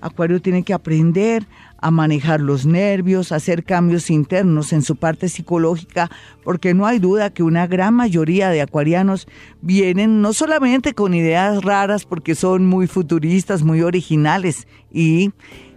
Acuario 0.00 0.40
tiene 0.40 0.62
que 0.62 0.72
aprender 0.72 1.46
a 1.80 1.90
manejar 1.90 2.40
los 2.40 2.66
nervios, 2.66 3.32
a 3.32 3.36
hacer 3.36 3.64
cambios 3.64 4.10
internos 4.10 4.72
en 4.72 4.82
su 4.82 4.96
parte 4.96 5.28
psicológica, 5.28 6.10
porque 6.44 6.74
no 6.74 6.86
hay 6.86 6.98
duda 6.98 7.30
que 7.30 7.42
una 7.42 7.66
gran 7.66 7.94
mayoría 7.94 8.50
de 8.50 8.60
acuarianos 8.60 9.26
vienen 9.62 10.20
no 10.20 10.32
solamente 10.32 10.94
con 10.94 11.14
ideas 11.14 11.62
raras, 11.62 12.04
porque 12.04 12.34
son 12.34 12.66
muy 12.66 12.86
futuristas, 12.86 13.62
muy 13.62 13.82
originales 13.82 14.66
y 14.92 15.32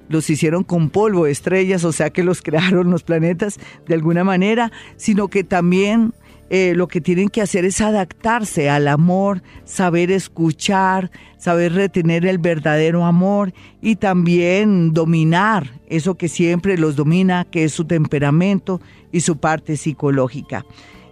los 0.09 0.29
hicieron 0.29 0.63
con 0.63 0.89
polvo, 0.89 1.27
estrellas, 1.27 1.83
o 1.83 1.91
sea 1.91 2.09
que 2.09 2.23
los 2.23 2.41
crearon 2.43 2.91
los 2.91 3.03
planetas 3.03 3.59
de 3.87 3.95
alguna 3.95 4.23
manera, 4.23 4.71
sino 4.97 5.27
que 5.27 5.43
también 5.43 6.13
eh, 6.49 6.73
lo 6.75 6.87
que 6.87 7.01
tienen 7.01 7.29
que 7.29 7.41
hacer 7.41 7.65
es 7.65 7.81
adaptarse 7.81 8.69
al 8.69 8.87
amor, 8.87 9.41
saber 9.65 10.11
escuchar, 10.11 11.09
saber 11.37 11.73
retener 11.73 12.25
el 12.25 12.37
verdadero 12.37 13.05
amor 13.05 13.53
y 13.81 13.95
también 13.95 14.93
dominar 14.93 15.79
eso 15.87 16.15
que 16.15 16.27
siempre 16.27 16.77
los 16.77 16.95
domina, 16.95 17.45
que 17.45 17.63
es 17.63 17.73
su 17.73 17.85
temperamento 17.85 18.81
y 19.11 19.21
su 19.21 19.37
parte 19.37 19.77
psicológica. 19.77 20.65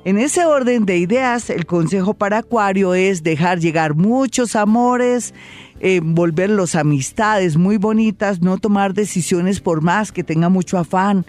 En 0.04 0.18
ese 0.18 0.46
orden 0.46 0.88
de 0.88 0.98
ideas, 0.98 1.52
el 1.52 1.68
consejo 1.68 2.16
para 2.16 2.40
Acuario 2.40 2.96
es 2.96 3.22
dejar 3.22 3.60
llegar 3.60 3.94
muchos 3.94 4.56
amores, 4.56 5.36
eh, 5.80 6.02
volverlos 6.04 6.74
amistades 6.74 7.56
muy 7.56 7.78
bonitas, 7.78 8.42
no 8.42 8.58
tomar 8.58 8.96
decisiones 8.96 9.60
por 9.60 9.82
más 9.82 10.12
que 10.12 10.24
tenga 10.24 10.50
mucho 10.50 10.80
afán 10.80 11.24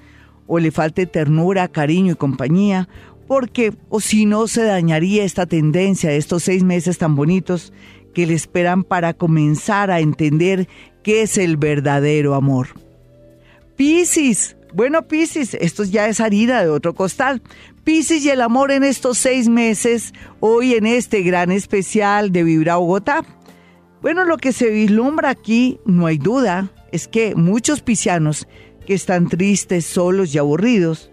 o 0.47 0.59
le 0.59 0.71
falte 0.71 1.05
ternura, 1.05 1.69
cariño 1.69 2.13
y 2.13 2.17
compañía, 2.17 2.89
porque 3.29 3.75
o 3.91 4.01
si 4.01 4.25
no 4.25 4.49
se 4.49 4.65
dañaría 4.65 5.25
esta 5.25 5.45
tendencia 5.45 6.09
de 6.09 6.17
estos 6.17 6.43
seis 6.43 6.65
meses 6.65 6.97
tan 6.97 7.15
bonitos 7.15 7.75
que 8.15 8.27
le 8.27 8.33
esperan 8.33 8.85
para 8.85 9.13
comenzar 9.13 9.91
a 9.91 10.01
entender 10.01 10.67
qué 11.03 11.23
es 11.23 11.37
el 11.37 11.59
verdadero 11.59 12.35
amor. 12.35 12.69
Piscis, 13.77 14.57
bueno 14.75 15.07
Piscis, 15.09 15.55
esto 15.55 15.85
ya 15.85 16.09
es 16.09 16.21
harina 16.21 16.63
de 16.63 16.71
otro 16.71 16.95
costal. 16.95 17.43
Piscis 17.85 18.25
y 18.25 18.31
el 18.31 18.43
amor 18.43 18.71
en 18.71 18.85
estos 18.85 19.19
seis 19.19 19.49
meses, 19.49 20.15
hoy 20.39 20.75
en 20.75 20.87
este 20.87 21.23
gran 21.23 21.51
especial 21.51 22.31
de 22.31 22.45
Vibra 22.45 22.77
Bogotá. 22.77 23.25
Bueno, 24.01 24.25
lo 24.25 24.37
que 24.37 24.53
se 24.53 24.71
vislumbra 24.71 25.31
aquí, 25.31 25.81
no 25.85 26.07
hay 26.07 26.17
duda, 26.17 26.71
es 26.93 27.09
que 27.09 27.35
muchos 27.35 27.83
piscianos 27.83 28.47
que 28.87 28.95
están 28.95 29.29
tristes, 29.29 29.85
solos 29.85 30.33
y 30.33 30.39
aburridos, 30.39 31.11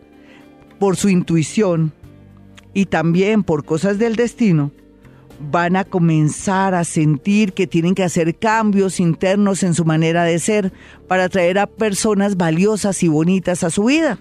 por 0.77 0.95
su 0.95 1.09
intuición 1.09 1.91
y 2.75 2.85
también 2.85 3.41
por 3.41 3.65
cosas 3.65 3.97
del 3.97 4.15
destino, 4.15 4.71
van 5.51 5.75
a 5.75 5.85
comenzar 5.85 6.75
a 6.75 6.83
sentir 6.83 7.53
que 7.53 7.65
tienen 7.65 7.95
que 7.95 8.03
hacer 8.03 8.37
cambios 8.37 8.99
internos 8.99 9.63
en 9.63 9.73
su 9.73 9.85
manera 9.85 10.23
de 10.23 10.37
ser 10.37 10.71
para 11.07 11.23
atraer 11.23 11.57
a 11.57 11.65
personas 11.65 12.37
valiosas 12.37 13.01
y 13.01 13.07
bonitas 13.07 13.63
a 13.63 13.71
su 13.71 13.85
vida. 13.85 14.19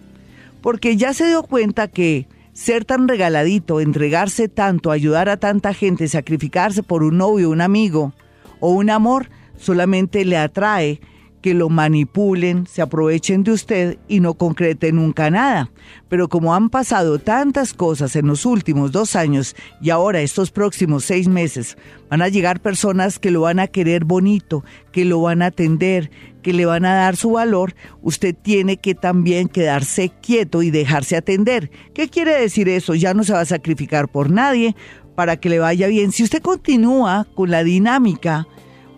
Porque 0.63 0.97
ya 0.97 1.13
se 1.13 1.27
dio 1.27 1.43
cuenta 1.43 1.89
que 1.89 2.27
ser 2.59 2.85
tan 2.85 3.07
regaladito, 3.07 3.81
entregarse 3.81 4.49
tanto, 4.49 4.91
ayudar 4.91 5.29
a 5.29 5.37
tanta 5.37 5.73
gente, 5.73 6.09
sacrificarse 6.09 6.83
por 6.83 7.05
un 7.05 7.17
novio, 7.17 7.51
un 7.51 7.61
amigo 7.61 8.15
o 8.59 8.73
un 8.73 8.91
amor, 8.91 9.31
solamente 9.57 10.25
le 10.25 10.39
atrae 10.39 11.01
que 11.41 11.55
lo 11.55 11.69
manipulen, 11.69 12.67
se 12.67 12.83
aprovechen 12.83 13.45
de 13.45 13.53
usted 13.53 13.99
y 14.09 14.21
no 14.21 14.35
concreten 14.35 14.97
nunca 14.97 15.31
nada. 15.31 15.71
Pero 16.09 16.29
como 16.29 16.55
han 16.55 16.71
pasado 16.71 17.19
tantas 17.19 17.75
cosas 17.75 18.17
en 18.17 18.27
los 18.27 18.45
últimos 18.45 18.93
dos 18.93 19.17
años 19.17 19.55
y 19.81 19.91
ahora 19.91 20.21
estos 20.21 20.51
próximos 20.51 21.05
seis 21.05 21.29
meses, 21.29 21.77
van 22.11 22.23
a 22.23 22.29
llegar 22.29 22.61
personas 22.61 23.19
que 23.19 23.31
lo 23.31 23.43
van 23.43 23.61
a 23.61 23.69
querer 23.69 24.05
bonito, 24.05 24.65
que 24.93 25.05
lo 25.05 25.21
van 25.21 25.43
a 25.43 25.47
atender, 25.47 26.11
que 26.43 26.53
le 26.53 26.67
van 26.67 26.85
a 26.85 26.95
dar 26.95 27.17
su 27.17 27.33
valor, 27.33 27.75
usted 28.03 28.35
tiene 28.35 28.79
que 28.79 28.95
también 28.95 29.49
quedarse 29.49 30.11
quieto 30.23 30.63
y 30.63 30.71
dejarse 30.71 31.17
atender. 31.17 31.71
¿Qué 31.95 32.09
quiere 32.09 32.41
decir 32.41 32.69
eso? 32.69 32.95
Ya 32.95 33.15
no 33.15 33.25
se 33.25 33.33
va 33.33 33.41
a 33.41 33.45
sacrificar 33.45 34.09
por 34.09 34.31
nadie 34.31 34.75
para 35.15 35.37
que 35.37 35.49
le 35.49 35.59
vaya 35.59 35.89
bien. 35.89 36.13
Si 36.13 36.23
usted 36.23 36.41
continúa 36.41 37.27
con 37.35 37.51
la 37.51 37.65
dinámica 37.65 38.47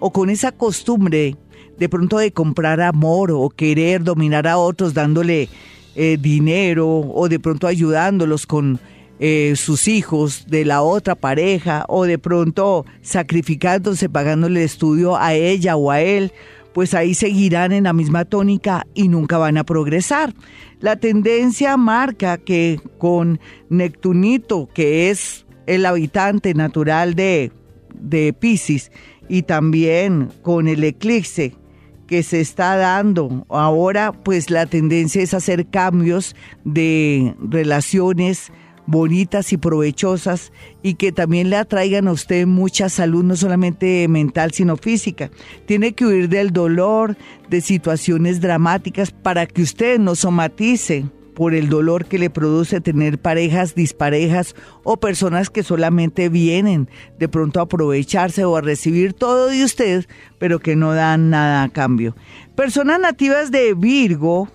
o 0.00 0.12
con 0.12 0.30
esa 0.30 0.52
costumbre 0.52 1.36
de 1.80 1.88
pronto 1.88 2.18
de 2.18 2.30
comprar 2.30 2.82
amor 2.82 3.32
o 3.32 3.48
querer 3.48 4.04
dominar 4.04 4.46
a 4.46 4.58
otros 4.58 4.92
dándole 4.92 5.48
eh, 5.96 6.18
dinero 6.20 6.86
o 6.86 7.28
de 7.28 7.40
pronto 7.40 7.66
ayudándolos 7.66 8.46
con 8.46 8.78
eh, 9.18 9.54
sus 9.56 9.88
hijos 9.88 10.44
de 10.46 10.66
la 10.66 10.82
otra 10.82 11.14
pareja 11.14 11.86
o 11.88 12.04
de 12.04 12.18
pronto 12.18 12.84
sacrificándose, 13.00 14.10
pagándole 14.10 14.62
estudio 14.62 15.16
a 15.16 15.32
ella 15.32 15.74
o 15.76 15.90
a 15.90 16.02
él, 16.02 16.32
pues 16.74 16.92
ahí 16.92 17.14
seguirán 17.14 17.72
en 17.72 17.84
la 17.84 17.94
misma 17.94 18.26
tónica 18.26 18.86
y 18.92 19.08
nunca 19.08 19.38
van 19.38 19.56
a 19.56 19.64
progresar. 19.64 20.34
La 20.80 20.96
tendencia 20.96 21.78
marca 21.78 22.36
que 22.36 22.78
con 22.98 23.40
Neptunito, 23.70 24.68
que 24.74 25.08
es 25.08 25.46
el 25.66 25.86
habitante 25.86 26.52
natural 26.52 27.14
de, 27.14 27.52
de 27.94 28.34
Pisces, 28.34 28.92
y 29.30 29.42
también 29.42 30.28
con 30.42 30.66
el 30.66 30.82
eclipse 30.84 31.54
que 32.10 32.24
se 32.24 32.40
está 32.40 32.76
dando. 32.76 33.46
Ahora 33.48 34.10
pues 34.10 34.50
la 34.50 34.66
tendencia 34.66 35.22
es 35.22 35.32
hacer 35.32 35.68
cambios 35.68 36.34
de 36.64 37.36
relaciones 37.40 38.52
bonitas 38.86 39.52
y 39.52 39.56
provechosas 39.56 40.50
y 40.82 40.94
que 40.94 41.12
también 41.12 41.50
le 41.50 41.56
atraigan 41.56 42.08
a 42.08 42.12
usted 42.12 42.48
mucha 42.48 42.88
salud, 42.88 43.22
no 43.22 43.36
solamente 43.36 44.08
mental, 44.08 44.50
sino 44.50 44.76
física. 44.76 45.30
Tiene 45.66 45.92
que 45.92 46.04
huir 46.04 46.28
del 46.28 46.50
dolor, 46.50 47.16
de 47.48 47.60
situaciones 47.60 48.40
dramáticas 48.40 49.12
para 49.12 49.46
que 49.46 49.62
usted 49.62 50.00
no 50.00 50.16
somatice 50.16 51.04
por 51.34 51.54
el 51.54 51.68
dolor 51.68 52.06
que 52.06 52.18
le 52.18 52.30
produce 52.30 52.80
tener 52.80 53.18
parejas 53.18 53.74
disparejas 53.74 54.54
o 54.84 54.98
personas 54.98 55.50
que 55.50 55.62
solamente 55.62 56.28
vienen 56.28 56.88
de 57.18 57.28
pronto 57.28 57.60
a 57.60 57.64
aprovecharse 57.64 58.44
o 58.44 58.56
a 58.56 58.60
recibir 58.60 59.12
todo 59.12 59.48
de 59.48 59.64
usted, 59.64 60.06
pero 60.38 60.58
que 60.58 60.76
no 60.76 60.92
dan 60.94 61.30
nada 61.30 61.62
a 61.62 61.68
cambio. 61.68 62.14
Personas 62.54 63.00
nativas 63.00 63.50
de 63.50 63.74
Virgo, 63.74 64.48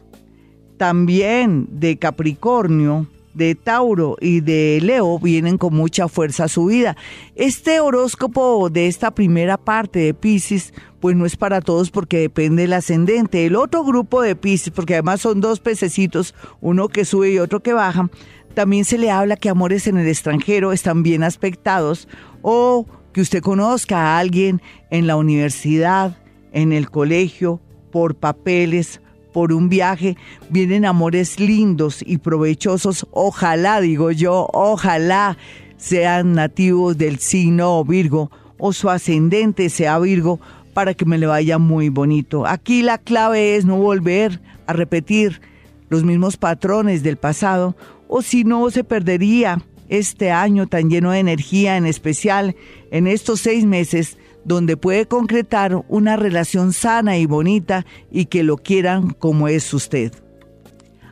también 0.78 1.67
de 1.71 1.97
Capricornio, 1.97 3.07
de 3.36 3.53
Tauro 3.53 4.15
y 4.19 4.39
de 4.39 4.80
Leo 4.82 5.19
vienen 5.19 5.57
con 5.57 5.76
mucha 5.76 6.07
fuerza 6.07 6.45
a 6.45 6.49
su 6.49 6.65
vida. 6.65 6.95
Este 7.36 7.80
horóscopo 7.80 8.69
de 8.69 8.88
esta 8.88 9.11
primera 9.11 9.57
parte 9.57 9.99
de 9.99 10.13
Pisces, 10.13 10.73
pues 11.06 11.16
no 11.16 11.28
es 11.28 11.36
para 11.36 11.62
todos 11.62 11.91
porque 11.91 12.18
depende 12.18 12.64
del 12.64 12.74
ascendente. 12.74 13.45
El 13.45 13.58
otro 13.58 13.84
grupo 13.84 14.24
de 14.24 14.36
Pisces, 14.36 14.72
porque 14.72 14.95
además 14.95 15.22
son 15.22 15.39
dos 15.39 15.60
pececitos, 15.60 16.34
uno 16.62 16.88
que 16.88 17.06
sube 17.06 17.30
y 17.30 17.38
otro 17.38 17.60
que 17.60 17.74
baja, 17.74 18.10
también 18.56 18.86
se 18.86 18.97
le 18.97 19.12
habla 19.12 19.36
que 19.36 19.49
amores 19.49 19.86
en 19.86 19.99
el 19.99 20.08
extranjero 20.08 20.72
están 20.72 21.03
bien 21.03 21.22
aspectados 21.22 22.08
o 22.41 22.88
que 23.14 23.22
usted 23.22 23.43
conozca 23.43 23.99
a 23.99 24.18
alguien 24.18 24.64
en 24.89 25.06
la 25.06 25.16
universidad, 25.16 26.18
en 26.53 26.74
el 26.74 26.89
colegio, 26.89 27.62
por 27.91 28.16
papeles, 28.16 28.99
por 29.32 29.53
un 29.53 29.70
viaje, 29.70 30.18
vienen 30.49 30.86
amores 30.86 31.39
lindos 31.39 32.01
y 32.03 32.18
provechosos. 32.18 33.06
Ojalá, 33.12 33.80
digo 33.80 34.10
yo, 34.10 34.49
ojalá 34.53 35.38
sean 35.78 36.34
nativos 36.34 36.97
del 36.97 37.20
signo 37.20 37.86
Virgo 37.86 38.32
o 38.58 38.74
su 38.74 38.89
ascendente 38.89 39.70
sea 39.70 39.99
Virgo 39.99 40.39
para 40.76 40.93
que 40.93 41.05
me 41.05 41.17
le 41.17 41.26
vaya 41.26 41.57
muy 41.57 41.88
bonito. 41.88 42.45
Aquí 42.45 42.82
la 42.82 42.97
clave 42.97 43.55
es 43.55 43.63
no 43.63 43.78
volver 43.78 44.41
a 44.67 44.73
repetir 44.73 45.39
los 45.88 46.03
mismos 46.03 46.36
patrones 46.36 47.01
del 47.01 47.15
pasado 47.15 47.78
o 48.09 48.21
si 48.21 48.43
no 48.43 48.69
se 48.69 48.84
perdería 48.84 49.63
este 49.88 50.32
año 50.32 50.67
tan 50.67 50.89
lleno 50.89 51.11
de 51.11 51.19
energía, 51.19 51.78
en 51.78 51.86
especial 51.86 52.57
en 52.91 53.07
estos 53.07 53.39
seis 53.39 53.65
meses 53.65 54.17
donde 54.43 54.76
puede 54.76 55.05
concretar 55.05 55.82
una 55.88 56.17
relación 56.17 56.73
sana 56.73 57.17
y 57.17 57.26
bonita 57.26 57.86
y 58.11 58.26
que 58.26 58.43
lo 58.43 58.57
quieran 58.57 59.11
como 59.11 59.47
es 59.47 59.73
usted. 59.73 60.11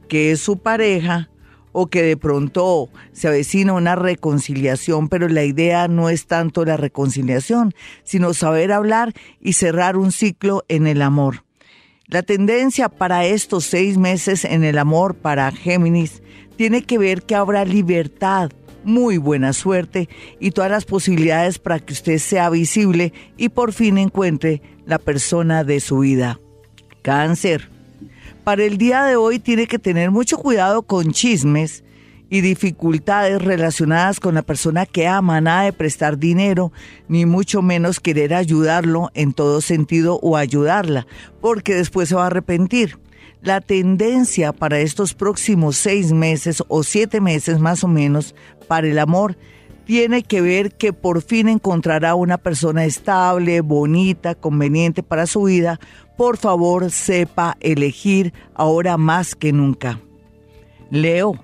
que 0.07 0.31
es 0.31 0.39
su 0.39 0.57
pareja, 0.57 1.29
o 1.73 1.87
que 1.87 2.03
de 2.03 2.15
pronto 2.15 2.89
se 3.11 3.27
avecina 3.27 3.73
una 3.73 3.95
reconciliación, 3.95 5.09
pero 5.09 5.27
la 5.27 5.43
idea 5.43 5.89
no 5.89 6.09
es 6.09 6.27
tanto 6.27 6.63
la 6.63 6.77
reconciliación, 6.77 7.73
sino 8.03 8.33
saber 8.33 8.71
hablar 8.71 9.13
y 9.41 9.53
cerrar 9.53 9.97
un 9.97 10.11
ciclo 10.11 10.63
en 10.69 10.87
el 10.87 11.01
amor. 11.01 11.43
La 12.07 12.21
tendencia 12.21 12.89
para 12.89 13.25
estos 13.25 13.63
seis 13.63 13.97
meses 13.97 14.45
en 14.45 14.63
el 14.63 14.77
amor 14.77 15.15
para 15.15 15.51
Géminis 15.51 16.21
tiene 16.57 16.83
que 16.83 16.97
ver 16.97 17.23
que 17.23 17.35
habrá 17.35 17.65
libertad 17.65 18.51
muy 18.83 19.17
buena 19.17 19.53
suerte 19.53 20.09
y 20.39 20.51
todas 20.51 20.69
las 20.69 20.85
posibilidades 20.85 21.59
para 21.59 21.79
que 21.79 21.93
usted 21.93 22.17
sea 22.17 22.49
visible 22.49 23.13
y 23.37 23.49
por 23.49 23.71
fin 23.71 23.97
encuentre 23.97 24.61
la 24.85 24.99
persona 24.99 25.63
de 25.63 25.79
su 25.79 25.99
vida. 25.99 26.39
Cáncer. 27.01 27.69
Para 28.43 28.65
el 28.65 28.77
día 28.77 29.03
de 29.03 29.15
hoy 29.15 29.39
tiene 29.39 29.67
que 29.67 29.79
tener 29.79 30.11
mucho 30.11 30.37
cuidado 30.37 30.81
con 30.81 31.13
chismes 31.13 31.82
y 32.33 32.41
dificultades 32.41 33.39
relacionadas 33.39 34.19
con 34.19 34.33
la 34.33 34.41
persona 34.41 34.87
que 34.87 35.05
ama, 35.05 35.39
nada 35.39 35.65
de 35.65 35.71
prestar 35.71 36.17
dinero, 36.17 36.71
ni 37.07 37.27
mucho 37.27 37.61
menos 37.61 37.99
querer 37.99 38.33
ayudarlo 38.33 39.11
en 39.13 39.33
todo 39.33 39.61
sentido 39.61 40.17
o 40.23 40.35
ayudarla, 40.35 41.05
porque 41.41 41.75
después 41.75 42.09
se 42.09 42.15
va 42.15 42.23
a 42.23 42.27
arrepentir. 42.27 42.97
La 43.43 43.61
tendencia 43.61 44.51
para 44.51 44.79
estos 44.79 45.13
próximos 45.13 45.77
seis 45.77 46.11
meses 46.11 46.63
o 46.69 46.81
siete 46.81 47.21
meses 47.21 47.59
más 47.59 47.83
o 47.83 47.87
menos 47.87 48.33
para 48.67 48.87
el 48.87 48.97
amor 48.97 49.37
tiene 49.85 50.23
que 50.23 50.41
ver 50.41 50.71
que 50.71 50.91
por 50.91 51.21
fin 51.21 51.47
encontrará 51.47 52.15
una 52.15 52.39
persona 52.39 52.83
estable, 52.83 53.61
bonita, 53.61 54.33
conveniente 54.33 55.03
para 55.03 55.27
su 55.27 55.43
vida. 55.43 55.79
Por 56.17 56.37
favor, 56.37 56.89
sepa 56.89 57.57
elegir 57.59 58.33
ahora 58.55 58.97
más 58.97 59.35
que 59.35 59.53
nunca. 59.53 59.99
Leo. 60.89 61.42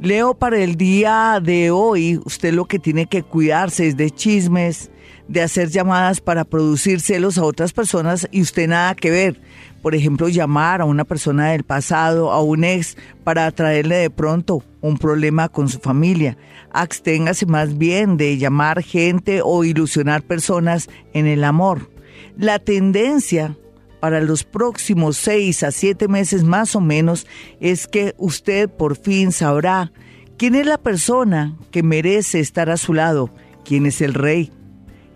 Leo 0.00 0.34
para 0.34 0.58
el 0.58 0.76
día 0.76 1.40
de 1.42 1.72
hoy, 1.72 2.20
usted 2.24 2.54
lo 2.54 2.66
que 2.66 2.78
tiene 2.78 3.06
que 3.06 3.24
cuidarse 3.24 3.88
es 3.88 3.96
de 3.96 4.12
chismes, 4.12 4.92
de 5.26 5.42
hacer 5.42 5.70
llamadas 5.70 6.20
para 6.20 6.44
producir 6.44 7.00
celos 7.00 7.36
a 7.36 7.42
otras 7.42 7.72
personas 7.72 8.28
y 8.30 8.42
usted 8.42 8.68
nada 8.68 8.94
que 8.94 9.10
ver. 9.10 9.40
Por 9.82 9.96
ejemplo, 9.96 10.28
llamar 10.28 10.80
a 10.80 10.84
una 10.84 11.04
persona 11.04 11.50
del 11.50 11.64
pasado, 11.64 12.30
a 12.30 12.40
un 12.40 12.62
ex, 12.62 12.96
para 13.24 13.50
traerle 13.50 13.96
de 13.96 14.10
pronto 14.10 14.62
un 14.80 14.98
problema 14.98 15.48
con 15.48 15.68
su 15.68 15.80
familia. 15.80 16.38
Absténgase 16.70 17.46
más 17.46 17.76
bien 17.76 18.16
de 18.16 18.38
llamar 18.38 18.84
gente 18.84 19.40
o 19.42 19.64
ilusionar 19.64 20.22
personas 20.22 20.88
en 21.12 21.26
el 21.26 21.42
amor. 21.42 21.90
La 22.36 22.60
tendencia 22.60 23.56
para 24.00 24.20
los 24.20 24.44
próximos 24.44 25.16
seis 25.16 25.62
a 25.62 25.70
siete 25.70 26.08
meses 26.08 26.44
más 26.44 26.76
o 26.76 26.80
menos 26.80 27.26
es 27.60 27.86
que 27.86 28.14
usted 28.18 28.68
por 28.68 28.96
fin 28.96 29.32
sabrá 29.32 29.92
quién 30.36 30.54
es 30.54 30.66
la 30.66 30.78
persona 30.78 31.56
que 31.70 31.82
merece 31.82 32.40
estar 32.40 32.70
a 32.70 32.76
su 32.76 32.94
lado, 32.94 33.30
quién 33.64 33.86
es 33.86 34.00
el 34.00 34.14
rey, 34.14 34.52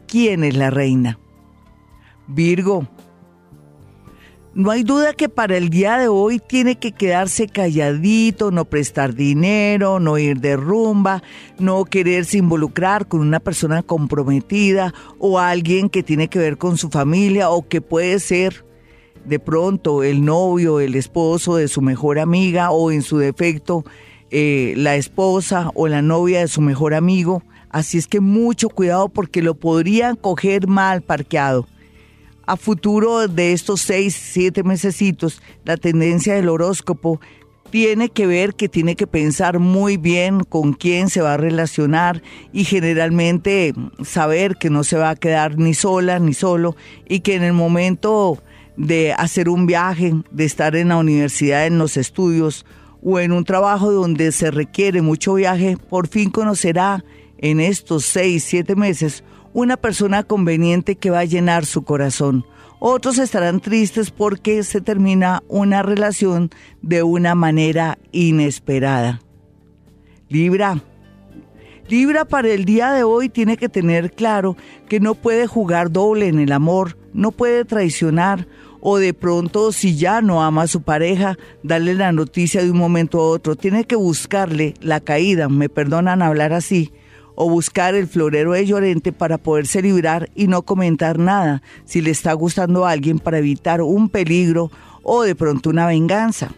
quién 0.06 0.44
es 0.44 0.56
la 0.56 0.70
reina. 0.70 1.18
Virgo, 2.26 2.88
no 4.54 4.70
hay 4.70 4.82
duda 4.82 5.14
que 5.14 5.30
para 5.30 5.56
el 5.56 5.70
día 5.70 5.96
de 5.96 6.08
hoy 6.08 6.38
tiene 6.38 6.78
que 6.78 6.92
quedarse 6.92 7.46
calladito, 7.46 8.50
no 8.50 8.66
prestar 8.66 9.14
dinero, 9.14 9.98
no 9.98 10.18
ir 10.18 10.40
de 10.40 10.56
rumba, 10.56 11.22
no 11.58 11.86
quererse 11.86 12.36
involucrar 12.36 13.08
con 13.08 13.20
una 13.20 13.40
persona 13.40 13.82
comprometida 13.82 14.92
o 15.18 15.38
alguien 15.38 15.88
que 15.88 16.02
tiene 16.02 16.28
que 16.28 16.38
ver 16.38 16.58
con 16.58 16.76
su 16.76 16.90
familia 16.90 17.48
o 17.48 17.66
que 17.66 17.80
puede 17.80 18.18
ser 18.20 18.66
de 19.24 19.38
pronto 19.38 20.02
el 20.02 20.24
novio, 20.24 20.80
el 20.80 20.94
esposo 20.94 21.56
de 21.56 21.68
su 21.68 21.80
mejor 21.80 22.18
amiga 22.18 22.70
o 22.70 22.90
en 22.90 23.02
su 23.02 23.18
defecto 23.18 23.84
eh, 24.30 24.72
la 24.78 24.96
esposa 24.96 25.70
o 25.74 25.88
la 25.88 26.00
novia 26.00 26.40
de 26.40 26.48
su 26.48 26.62
mejor 26.62 26.94
amigo. 26.94 27.42
Así 27.68 27.98
es 27.98 28.06
que 28.06 28.20
mucho 28.20 28.70
cuidado 28.70 29.08
porque 29.10 29.42
lo 29.42 29.54
podrían 29.54 30.16
coger 30.16 30.66
mal 30.66 31.02
parqueado. 31.02 31.66
A 32.46 32.56
futuro 32.56 33.28
de 33.28 33.52
estos 33.52 33.82
seis, 33.82 34.14
siete 34.14 34.62
mesecitos, 34.62 35.42
la 35.64 35.76
tendencia 35.76 36.34
del 36.34 36.48
horóscopo 36.48 37.20
tiene 37.70 38.08
que 38.08 38.26
ver 38.26 38.54
que 38.54 38.68
tiene 38.68 38.96
que 38.96 39.06
pensar 39.06 39.58
muy 39.58 39.96
bien 39.96 40.44
con 40.44 40.72
quién 40.72 41.08
se 41.08 41.22
va 41.22 41.34
a 41.34 41.38
relacionar 41.38 42.22
y 42.52 42.64
generalmente 42.64 43.74
saber 44.02 44.56
que 44.56 44.70
no 44.70 44.82
se 44.82 44.96
va 44.96 45.10
a 45.10 45.16
quedar 45.16 45.58
ni 45.58 45.72
sola 45.72 46.18
ni 46.18 46.34
solo 46.34 46.74
y 47.08 47.20
que 47.20 47.34
en 47.34 47.42
el 47.42 47.54
momento 47.54 48.42
de 48.76 49.12
hacer 49.12 49.48
un 49.48 49.66
viaje, 49.66 50.14
de 50.30 50.44
estar 50.44 50.76
en 50.76 50.88
la 50.88 50.96
universidad, 50.96 51.66
en 51.66 51.78
los 51.78 51.96
estudios 51.96 52.64
o 53.02 53.18
en 53.18 53.32
un 53.32 53.44
trabajo 53.44 53.90
donde 53.90 54.32
se 54.32 54.50
requiere 54.50 55.02
mucho 55.02 55.34
viaje, 55.34 55.76
por 55.76 56.08
fin 56.08 56.30
conocerá 56.30 57.04
en 57.38 57.60
estos 57.60 58.04
seis, 58.04 58.44
siete 58.44 58.76
meses 58.76 59.24
una 59.52 59.76
persona 59.76 60.22
conveniente 60.22 60.96
que 60.96 61.10
va 61.10 61.20
a 61.20 61.24
llenar 61.24 61.66
su 61.66 61.82
corazón. 61.82 62.46
Otros 62.78 63.18
estarán 63.18 63.60
tristes 63.60 64.10
porque 64.10 64.62
se 64.62 64.80
termina 64.80 65.42
una 65.48 65.82
relación 65.82 66.50
de 66.80 67.02
una 67.02 67.34
manera 67.34 67.98
inesperada. 68.10 69.20
Libra. 70.28 70.82
Libra 71.88 72.24
para 72.24 72.48
el 72.48 72.64
día 72.64 72.92
de 72.92 73.02
hoy 73.02 73.28
tiene 73.28 73.56
que 73.56 73.68
tener 73.68 74.12
claro 74.12 74.56
que 74.88 74.98
no 74.98 75.14
puede 75.14 75.46
jugar 75.46 75.92
doble 75.92 76.28
en 76.28 76.38
el 76.38 76.52
amor, 76.52 76.96
no 77.12 77.32
puede 77.32 77.64
traicionar 77.64 78.48
o 78.84 78.98
de 78.98 79.14
pronto 79.14 79.70
si 79.70 79.96
ya 79.96 80.20
no 80.20 80.42
ama 80.42 80.62
a 80.62 80.66
su 80.66 80.82
pareja, 80.82 81.38
darle 81.62 81.94
la 81.94 82.10
noticia 82.10 82.62
de 82.62 82.70
un 82.70 82.76
momento 82.76 83.20
a 83.20 83.28
otro. 83.28 83.54
Tiene 83.54 83.84
que 83.84 83.94
buscarle 83.94 84.74
la 84.80 84.98
caída, 84.98 85.48
me 85.48 85.68
perdonan 85.68 86.20
hablar 86.20 86.52
así, 86.52 86.92
o 87.36 87.48
buscar 87.48 87.94
el 87.94 88.08
florero 88.08 88.52
de 88.52 88.66
Llorente 88.66 89.12
para 89.12 89.38
poderse 89.38 89.80
librar 89.80 90.30
y 90.34 90.48
no 90.48 90.62
comentar 90.62 91.18
nada 91.18 91.62
si 91.84 92.00
le 92.00 92.10
está 92.10 92.32
gustando 92.32 92.84
a 92.84 92.90
alguien 92.90 93.20
para 93.20 93.38
evitar 93.38 93.80
un 93.82 94.08
peligro 94.08 94.70
o 95.04 95.22
de 95.22 95.36
pronto 95.36 95.70
una 95.70 95.86
venganza. 95.86 96.50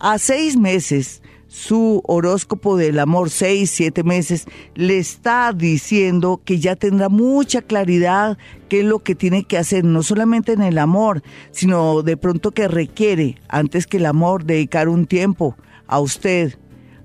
A 0.00 0.18
seis 0.18 0.56
meses 0.56 1.21
su 1.52 2.00
horóscopo 2.06 2.78
del 2.78 2.98
amor, 2.98 3.28
seis, 3.28 3.70
siete 3.70 4.02
meses, 4.04 4.46
le 4.74 4.96
está 4.96 5.52
diciendo 5.52 6.40
que 6.42 6.58
ya 6.58 6.76
tendrá 6.76 7.10
mucha 7.10 7.60
claridad 7.60 8.38
qué 8.70 8.80
es 8.80 8.86
lo 8.86 9.00
que 9.00 9.14
tiene 9.14 9.44
que 9.44 9.58
hacer, 9.58 9.84
no 9.84 10.02
solamente 10.02 10.52
en 10.52 10.62
el 10.62 10.78
amor, 10.78 11.22
sino 11.50 12.00
de 12.00 12.16
pronto 12.16 12.52
que 12.52 12.68
requiere, 12.68 13.36
antes 13.48 13.86
que 13.86 13.98
el 13.98 14.06
amor, 14.06 14.46
dedicar 14.46 14.88
un 14.88 15.04
tiempo 15.04 15.54
a 15.86 16.00
usted, 16.00 16.58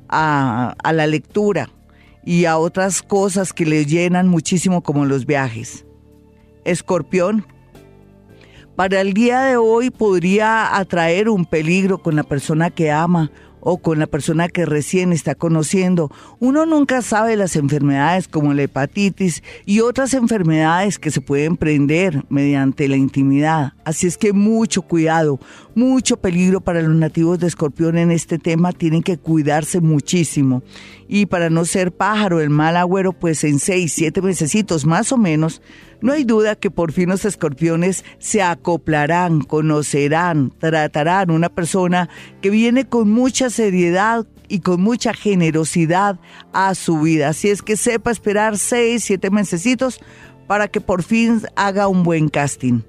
a, 0.08 0.76
a 0.82 0.94
la 0.94 1.08
lectura 1.08 1.70
y 2.24 2.46
a 2.46 2.58
otras 2.58 3.02
cosas 3.02 3.52
que 3.52 3.66
le 3.66 3.86
llenan 3.86 4.30
muchísimo 4.30 4.82
como 4.82 5.04
los 5.04 5.26
viajes. 5.26 5.86
Escorpión, 6.64 7.46
para 8.78 9.02
el 9.02 9.14
día 9.14 9.42
de 9.42 9.58
hoy 9.58 9.90
podría 9.90 10.78
atraer 10.78 11.28
un 11.28 11.44
peligro 11.44 11.98
con 11.98 12.16
la 12.16 12.24
persona 12.24 12.70
que 12.70 12.92
ama 12.92 13.30
o 13.60 13.78
con 13.78 14.00
la 14.00 14.08
persona 14.08 14.50
que 14.50 14.66
recién 14.66 15.14
está 15.14 15.36
conociendo. 15.36 16.12
Uno 16.40 16.66
nunca 16.66 17.02
sabe 17.02 17.36
las 17.36 17.56
enfermedades 17.56 18.28
como 18.28 18.54
la 18.54 18.64
hepatitis 18.64 19.44
y 19.66 19.82
otras 19.82 20.14
enfermedades 20.14 21.00
que 21.00 21.12
se 21.12 21.22
pueden 21.22 21.58
prender 21.58 22.24
mediante 22.30 22.88
la 22.88 22.98
intimidad. 22.98 23.74
Así 23.88 24.06
es 24.06 24.18
que 24.18 24.34
mucho 24.34 24.82
cuidado, 24.82 25.40
mucho 25.74 26.18
peligro 26.18 26.60
para 26.60 26.82
los 26.82 26.94
nativos 26.94 27.40
de 27.40 27.48
escorpión 27.48 27.98
en 27.98 28.12
este 28.12 28.38
tema. 28.38 28.74
Tienen 28.74 29.02
que 29.02 29.18
cuidarse 29.18 29.80
muchísimo. 29.80 30.62
Y 31.08 31.28
para 31.28 31.50
no 31.50 31.64
ser 31.64 31.94
pájaro, 31.94 32.42
el 32.42 32.50
mal 32.50 32.76
agüero, 32.76 33.14
pues 33.14 33.46
en 33.46 33.60
seis, 33.60 33.94
siete 33.94 34.22
mesecitos 34.22 34.86
más 34.86 35.14
o 35.14 35.18
menos, 35.18 35.62
no 36.02 36.12
hay 36.12 36.26
duda 36.26 36.58
que 36.58 36.70
por 36.70 36.92
fin 36.92 37.08
los 37.08 37.24
escorpiones 37.24 38.04
se 38.20 38.42
acoplarán, 38.42 39.40
conocerán, 39.40 40.52
tratarán 40.60 41.32
una 41.32 41.48
persona 41.48 42.10
que 42.42 42.50
viene 42.50 42.90
con 42.90 43.10
mucha 43.10 43.50
seriedad 43.50 44.28
y 44.50 44.60
con 44.60 44.82
mucha 44.82 45.14
generosidad 45.14 46.20
a 46.52 46.76
su 46.76 47.00
vida. 47.00 47.30
Así 47.30 47.48
es 47.48 47.62
que 47.62 47.78
sepa 47.78 48.12
esperar 48.12 48.58
seis, 48.58 49.06
siete 49.06 49.30
mesecitos 49.30 50.02
para 50.46 50.68
que 50.68 50.82
por 50.82 51.04
fin 51.04 51.42
haga 51.56 51.88
un 51.88 52.04
buen 52.04 52.28
casting. 52.28 52.82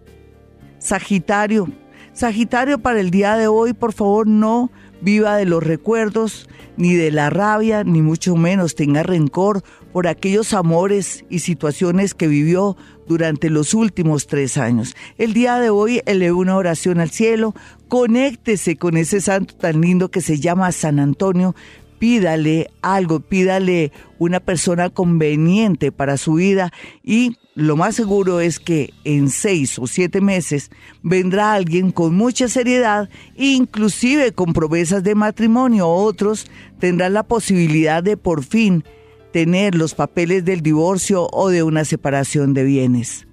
Sagitario. 0.79 1.69
Sagitario 2.13 2.79
para 2.79 3.01
el 3.01 3.11
día 3.11 3.37
de 3.37 3.47
hoy, 3.47 3.73
por 3.73 3.93
favor, 3.93 4.27
no 4.27 4.71
viva 5.01 5.37
de 5.37 5.45
los 5.45 5.63
recuerdos, 5.63 6.49
ni 6.77 6.95
de 6.95 7.11
la 7.11 7.31
rabia, 7.31 7.85
ni 7.85 8.03
mucho 8.03 8.37
menos 8.37 8.75
tenga 8.75 9.03
rencor 9.03 9.63
por 9.93 10.07
aquellos 10.07 10.53
amores 10.53 11.25
y 11.29 11.41
situaciones 11.41 12.15
que 12.15 12.27
vivió 12.27 12.77
durante 13.07 13.51
los 13.51 13.75
últimos 13.75 14.27
tres 14.27 14.57
años. 14.57 14.95
El 15.17 15.33
día 15.33 15.59
de 15.59 15.71
hoy 15.71 16.03
eleve 16.07 16.33
una 16.33 16.57
oración 16.57 17.01
al 17.01 17.11
cielo, 17.11 17.55
conéctese 17.89 18.77
con 18.77 18.97
ese 18.97 19.21
santo 19.21 19.55
tan 19.55 19.81
lindo 19.81 20.11
que 20.11 20.21
se 20.21 20.39
llama 20.39 20.73
San 20.73 20.99
Antonio, 21.01 21.55
pídale 21.99 22.71
algo, 22.83 23.21
pídale 23.21 23.93
una 24.19 24.41
persona 24.41 24.91
conveniente 24.91 25.93
para 25.93 26.17
su 26.17 26.35
vida 26.35 26.73
y 27.03 27.37
lo 27.55 27.77
más 27.77 27.97
seguro 27.97 28.39
es 28.39 28.61
que 28.61 28.95
en 29.03 29.31
seis 29.31 29.81
o 29.81 29.89
siete 29.89 30.21
meses 30.21 30.71
vendrá 31.03 31.55
alguien 31.55 31.91
con 31.91 32.15
mucha 32.15 32.49
seriedad, 32.49 33.09
inclusive 33.37 34.31
con 34.31 34.53
promesas 34.53 35.03
de 35.03 35.17
matrimonio. 35.17 35.89
Otros 35.89 36.47
tendrán 36.79 37.15
la 37.15 37.25
posibilidad 37.25 38.01
de 38.01 38.17
por 38.17 38.45
fin 38.45 38.85
tener 39.33 39.75
los 39.75 39.95
papeles 39.95 40.45
del 40.45 40.61
divorcio 40.61 41.27
o 41.33 41.49
de 41.49 41.65
una 41.65 41.85
separación 41.85 42.55
de 42.55 42.63
bienes. 42.63 43.27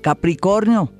Capricornio, 0.00 0.90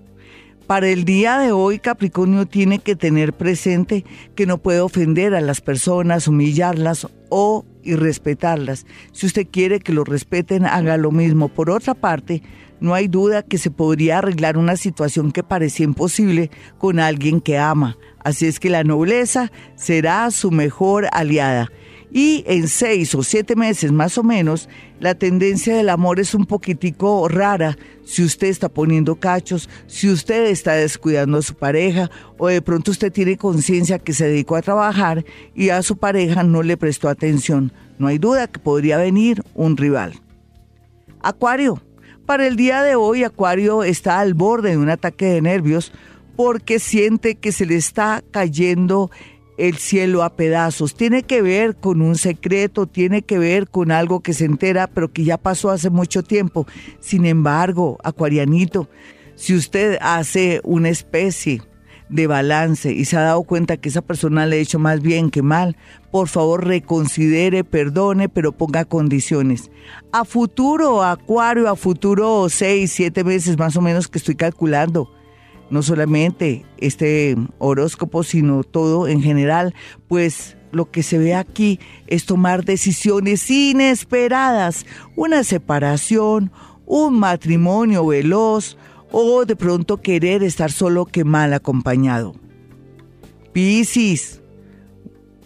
Para 0.72 0.88
el 0.88 1.04
día 1.04 1.38
de 1.38 1.52
hoy, 1.52 1.78
Capricornio 1.80 2.46
tiene 2.46 2.78
que 2.78 2.96
tener 2.96 3.34
presente 3.34 4.06
que 4.34 4.46
no 4.46 4.56
puede 4.56 4.80
ofender 4.80 5.34
a 5.34 5.42
las 5.42 5.60
personas, 5.60 6.28
humillarlas 6.28 7.08
o 7.28 7.66
irrespetarlas. 7.82 8.86
Si 9.12 9.26
usted 9.26 9.46
quiere 9.50 9.80
que 9.80 9.92
lo 9.92 10.02
respeten, 10.02 10.64
haga 10.64 10.96
lo 10.96 11.10
mismo. 11.10 11.48
Por 11.48 11.68
otra 11.68 11.92
parte, 11.92 12.42
no 12.80 12.94
hay 12.94 13.06
duda 13.06 13.42
que 13.42 13.58
se 13.58 13.70
podría 13.70 14.16
arreglar 14.16 14.56
una 14.56 14.78
situación 14.78 15.30
que 15.30 15.42
parecía 15.42 15.84
imposible 15.84 16.50
con 16.78 17.00
alguien 17.00 17.42
que 17.42 17.58
ama. 17.58 17.98
Así 18.24 18.46
es 18.46 18.58
que 18.58 18.70
la 18.70 18.82
nobleza 18.82 19.52
será 19.76 20.30
su 20.30 20.50
mejor 20.50 21.06
aliada. 21.12 21.70
Y 22.14 22.44
en 22.46 22.68
seis 22.68 23.14
o 23.14 23.22
siete 23.22 23.56
meses 23.56 23.90
más 23.90 24.18
o 24.18 24.22
menos, 24.22 24.68
la 25.00 25.14
tendencia 25.14 25.74
del 25.74 25.88
amor 25.88 26.20
es 26.20 26.34
un 26.34 26.44
poquitico 26.44 27.26
rara 27.26 27.78
si 28.04 28.22
usted 28.22 28.48
está 28.48 28.68
poniendo 28.68 29.14
cachos, 29.16 29.70
si 29.86 30.10
usted 30.10 30.46
está 30.46 30.72
descuidando 30.72 31.38
a 31.38 31.42
su 31.42 31.54
pareja 31.54 32.10
o 32.36 32.48
de 32.48 32.60
pronto 32.60 32.90
usted 32.90 33.10
tiene 33.10 33.38
conciencia 33.38 33.98
que 33.98 34.12
se 34.12 34.28
dedicó 34.28 34.56
a 34.56 34.62
trabajar 34.62 35.24
y 35.54 35.70
a 35.70 35.82
su 35.82 35.96
pareja 35.96 36.42
no 36.42 36.62
le 36.62 36.76
prestó 36.76 37.08
atención. 37.08 37.72
No 37.98 38.08
hay 38.08 38.18
duda 38.18 38.46
que 38.46 38.58
podría 38.58 38.98
venir 38.98 39.42
un 39.54 39.78
rival. 39.78 40.20
Acuario. 41.22 41.80
Para 42.26 42.46
el 42.46 42.56
día 42.56 42.82
de 42.82 42.94
hoy, 42.94 43.24
Acuario 43.24 43.84
está 43.84 44.20
al 44.20 44.34
borde 44.34 44.70
de 44.70 44.76
un 44.76 44.90
ataque 44.90 45.26
de 45.26 45.42
nervios 45.42 45.92
porque 46.36 46.78
siente 46.78 47.36
que 47.36 47.52
se 47.52 47.66
le 47.66 47.76
está 47.76 48.22
cayendo 48.30 49.10
el 49.56 49.76
cielo 49.76 50.22
a 50.22 50.36
pedazos. 50.36 50.94
Tiene 50.94 51.22
que 51.22 51.42
ver 51.42 51.76
con 51.76 52.02
un 52.02 52.16
secreto, 52.16 52.86
tiene 52.86 53.22
que 53.22 53.38
ver 53.38 53.68
con 53.68 53.90
algo 53.90 54.20
que 54.20 54.32
se 54.32 54.44
entera, 54.44 54.86
pero 54.86 55.12
que 55.12 55.24
ya 55.24 55.38
pasó 55.38 55.70
hace 55.70 55.90
mucho 55.90 56.22
tiempo. 56.22 56.66
Sin 57.00 57.26
embargo, 57.26 57.98
acuarianito, 58.02 58.88
si 59.34 59.54
usted 59.54 59.98
hace 60.00 60.60
una 60.64 60.88
especie 60.88 61.62
de 62.08 62.26
balance 62.26 62.92
y 62.92 63.06
se 63.06 63.16
ha 63.16 63.22
dado 63.22 63.42
cuenta 63.42 63.78
que 63.78 63.88
esa 63.88 64.02
persona 64.02 64.44
le 64.44 64.56
ha 64.56 64.60
hecho 64.60 64.78
más 64.78 65.00
bien 65.00 65.30
que 65.30 65.42
mal, 65.42 65.76
por 66.10 66.28
favor 66.28 66.66
reconsidere, 66.66 67.64
perdone, 67.64 68.28
pero 68.28 68.52
ponga 68.52 68.84
condiciones. 68.84 69.70
A 70.12 70.24
futuro, 70.24 71.02
Acuario, 71.02 71.68
a 71.70 71.76
futuro 71.76 72.48
seis, 72.50 72.92
siete 72.92 73.24
meses 73.24 73.58
más 73.58 73.76
o 73.76 73.80
menos 73.80 74.08
que 74.08 74.18
estoy 74.18 74.34
calculando 74.34 75.10
no 75.72 75.82
solamente 75.82 76.66
este 76.76 77.34
horóscopo, 77.58 78.24
sino 78.24 78.62
todo 78.62 79.08
en 79.08 79.22
general, 79.22 79.74
pues 80.06 80.58
lo 80.70 80.90
que 80.90 81.02
se 81.02 81.16
ve 81.16 81.34
aquí 81.34 81.80
es 82.08 82.26
tomar 82.26 82.66
decisiones 82.66 83.50
inesperadas, 83.50 84.84
una 85.16 85.42
separación, 85.44 86.52
un 86.84 87.18
matrimonio 87.18 88.06
veloz 88.06 88.76
o 89.12 89.46
de 89.46 89.56
pronto 89.56 90.02
querer 90.02 90.42
estar 90.42 90.70
solo 90.70 91.06
que 91.06 91.24
mal 91.24 91.54
acompañado. 91.54 92.34
Piscis, 93.54 94.41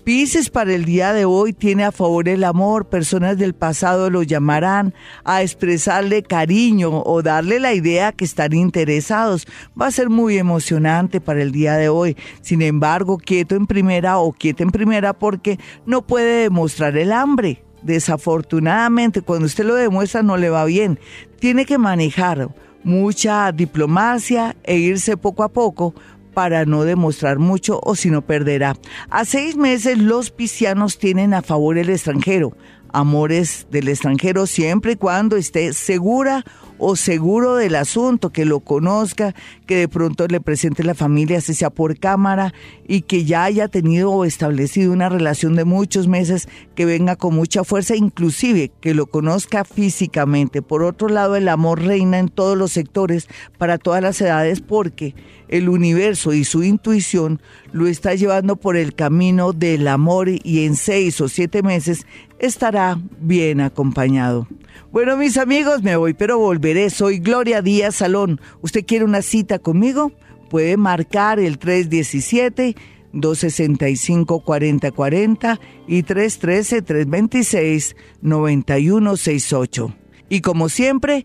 Pisces 0.07 0.51
para 0.51 0.73
el 0.73 0.85
día 0.85 1.13
de 1.13 1.25
hoy 1.25 1.53
tiene 1.53 1.83
a 1.83 1.91
favor 1.91 2.29
el 2.29 2.45
amor. 2.45 2.87
Personas 2.87 3.39
del 3.39 3.55
pasado 3.57 4.09
lo 4.09 4.23
llamarán 4.23 4.95
a 5.25 5.43
expresarle 5.43 6.23
cariño 6.23 7.03
o 7.05 7.23
darle 7.25 7.59
la 7.59 7.75
idea 7.75 8.13
que 8.13 8.25
están 8.25 8.53
interesados. 8.53 9.49
Va 9.79 9.89
a 9.89 9.91
ser 9.91 10.09
muy 10.09 10.39
emocionante 10.39 11.21
para 11.21 11.43
el 11.43 11.51
día 11.51 11.75
de 11.75 11.89
hoy. 11.89 12.17
Sin 12.41 12.63
embargo, 12.63 13.19
quieto 13.19 13.57
en 13.57 13.67
primera 13.67 14.19
o 14.19 14.33
quieto 14.33 14.63
en 14.63 14.71
primera 14.71 15.13
porque 15.13 15.59
no 15.87 16.07
puede 16.07 16.43
demostrar 16.43 16.97
el 16.97 17.11
hambre. 17.11 17.65
Desafortunadamente, 17.83 19.23
cuando 19.23 19.47
usted 19.47 19.65
lo 19.65 19.75
demuestra 19.75 20.23
no 20.23 20.37
le 20.37 20.51
va 20.51 20.65
bien. 20.67 21.01
Tiene 21.41 21.65
que 21.65 21.79
manejar 21.79 22.49
mucha 22.85 23.51
diplomacia 23.51 24.55
e 24.63 24.77
irse 24.77 25.17
poco 25.17 25.43
a 25.43 25.49
poco 25.49 25.97
para 26.37 26.67
no 26.67 26.85
demostrar 26.85 27.39
mucho 27.39 27.81
o 27.83 27.97
si 27.97 28.11
no 28.11 28.21
perderá. 28.21 28.77
A 29.09 29.25
seis 29.25 29.57
meses 29.57 29.97
los 29.97 30.31
piscianos 30.31 30.99
tienen 30.99 31.33
a 31.33 31.41
favor 31.41 31.79
el 31.79 31.89
extranjero, 31.89 32.55
amores 32.93 33.67
del 33.71 33.89
extranjero 33.89 34.47
siempre 34.47 34.93
y 34.93 34.97
cuando 34.97 35.39
esté 35.39 35.73
segura 35.73 36.45
o 36.79 36.97
seguro 36.97 37.57
del 37.57 37.75
asunto, 37.75 38.31
que 38.31 38.45
lo 38.45 38.61
conozca, 38.61 39.35
que 39.67 39.77
de 39.77 39.89
pronto 39.89 40.27
le 40.27 40.41
presente 40.41 40.85
la 40.85 40.95
familia, 40.95 41.41
si 41.41 41.55
sea 41.55 41.71
por 41.71 41.99
cámara, 41.99 42.55
y 42.87 43.03
que 43.03 43.25
ya 43.25 43.45
haya 43.45 43.69
tenido 43.69 44.11
o 44.11 44.25
establecido 44.25 44.93
una 44.93 45.09
relación 45.09 45.57
de 45.57 45.65
muchos 45.65 46.09
meses, 46.09 46.49
que 46.75 46.85
venga 46.85 47.17
con 47.17 47.35
mucha 47.35 47.65
fuerza, 47.65 47.97
inclusive 47.97 48.71
que 48.81 48.95
lo 48.95 49.07
conozca 49.07 49.65
físicamente. 49.65 50.63
Por 50.63 50.83
otro 50.83 51.09
lado, 51.09 51.37
el 51.37 51.49
amor 51.49 51.83
reina 51.83 52.19
en 52.19 52.29
todos 52.29 52.57
los 52.57 52.73
sectores, 52.73 53.29
para 53.59 53.79
todas 53.79 54.03
las 54.03 54.21
edades, 54.21 54.61
porque 54.61 55.15
el 55.49 55.69
universo 55.69 56.33
y 56.33 56.45
su 56.45 56.63
intuición 56.63 57.41
lo 57.73 57.87
está 57.87 58.15
llevando 58.15 58.57
por 58.57 58.77
el 58.77 58.95
camino 58.95 59.53
del 59.53 59.87
amor 59.89 60.29
y 60.29 60.65
en 60.65 60.77
seis 60.77 61.21
o 61.21 61.29
siete 61.29 61.63
meses 61.63 62.07
estará 62.39 62.99
bien 63.21 63.61
acompañado. 63.61 64.49
Bueno, 64.93 65.17
mis 65.17 65.37
amigos, 65.37 65.83
me 65.83 65.97
voy, 65.97 66.15
pero 66.15 66.39
volveré. 66.39 66.91
Soy 66.91 67.19
Gloria 67.19 67.63
Díaz 67.63 67.97
Salón. 67.97 68.41
¿Usted 68.63 68.85
quiere 68.87 69.05
una 69.05 69.23
cita 69.23 69.59
conmigo? 69.59 70.13
Puede 70.49 70.77
marcar 70.77 71.41
el 71.41 71.59
317 71.59 72.77
265 73.13 74.41
4040 74.41 75.61
y 75.89 76.03
313 76.03 76.83
326 76.83 77.97
9168. 78.23 79.95
Y 80.29 80.41
como 80.41 80.69
siempre, 80.69 81.25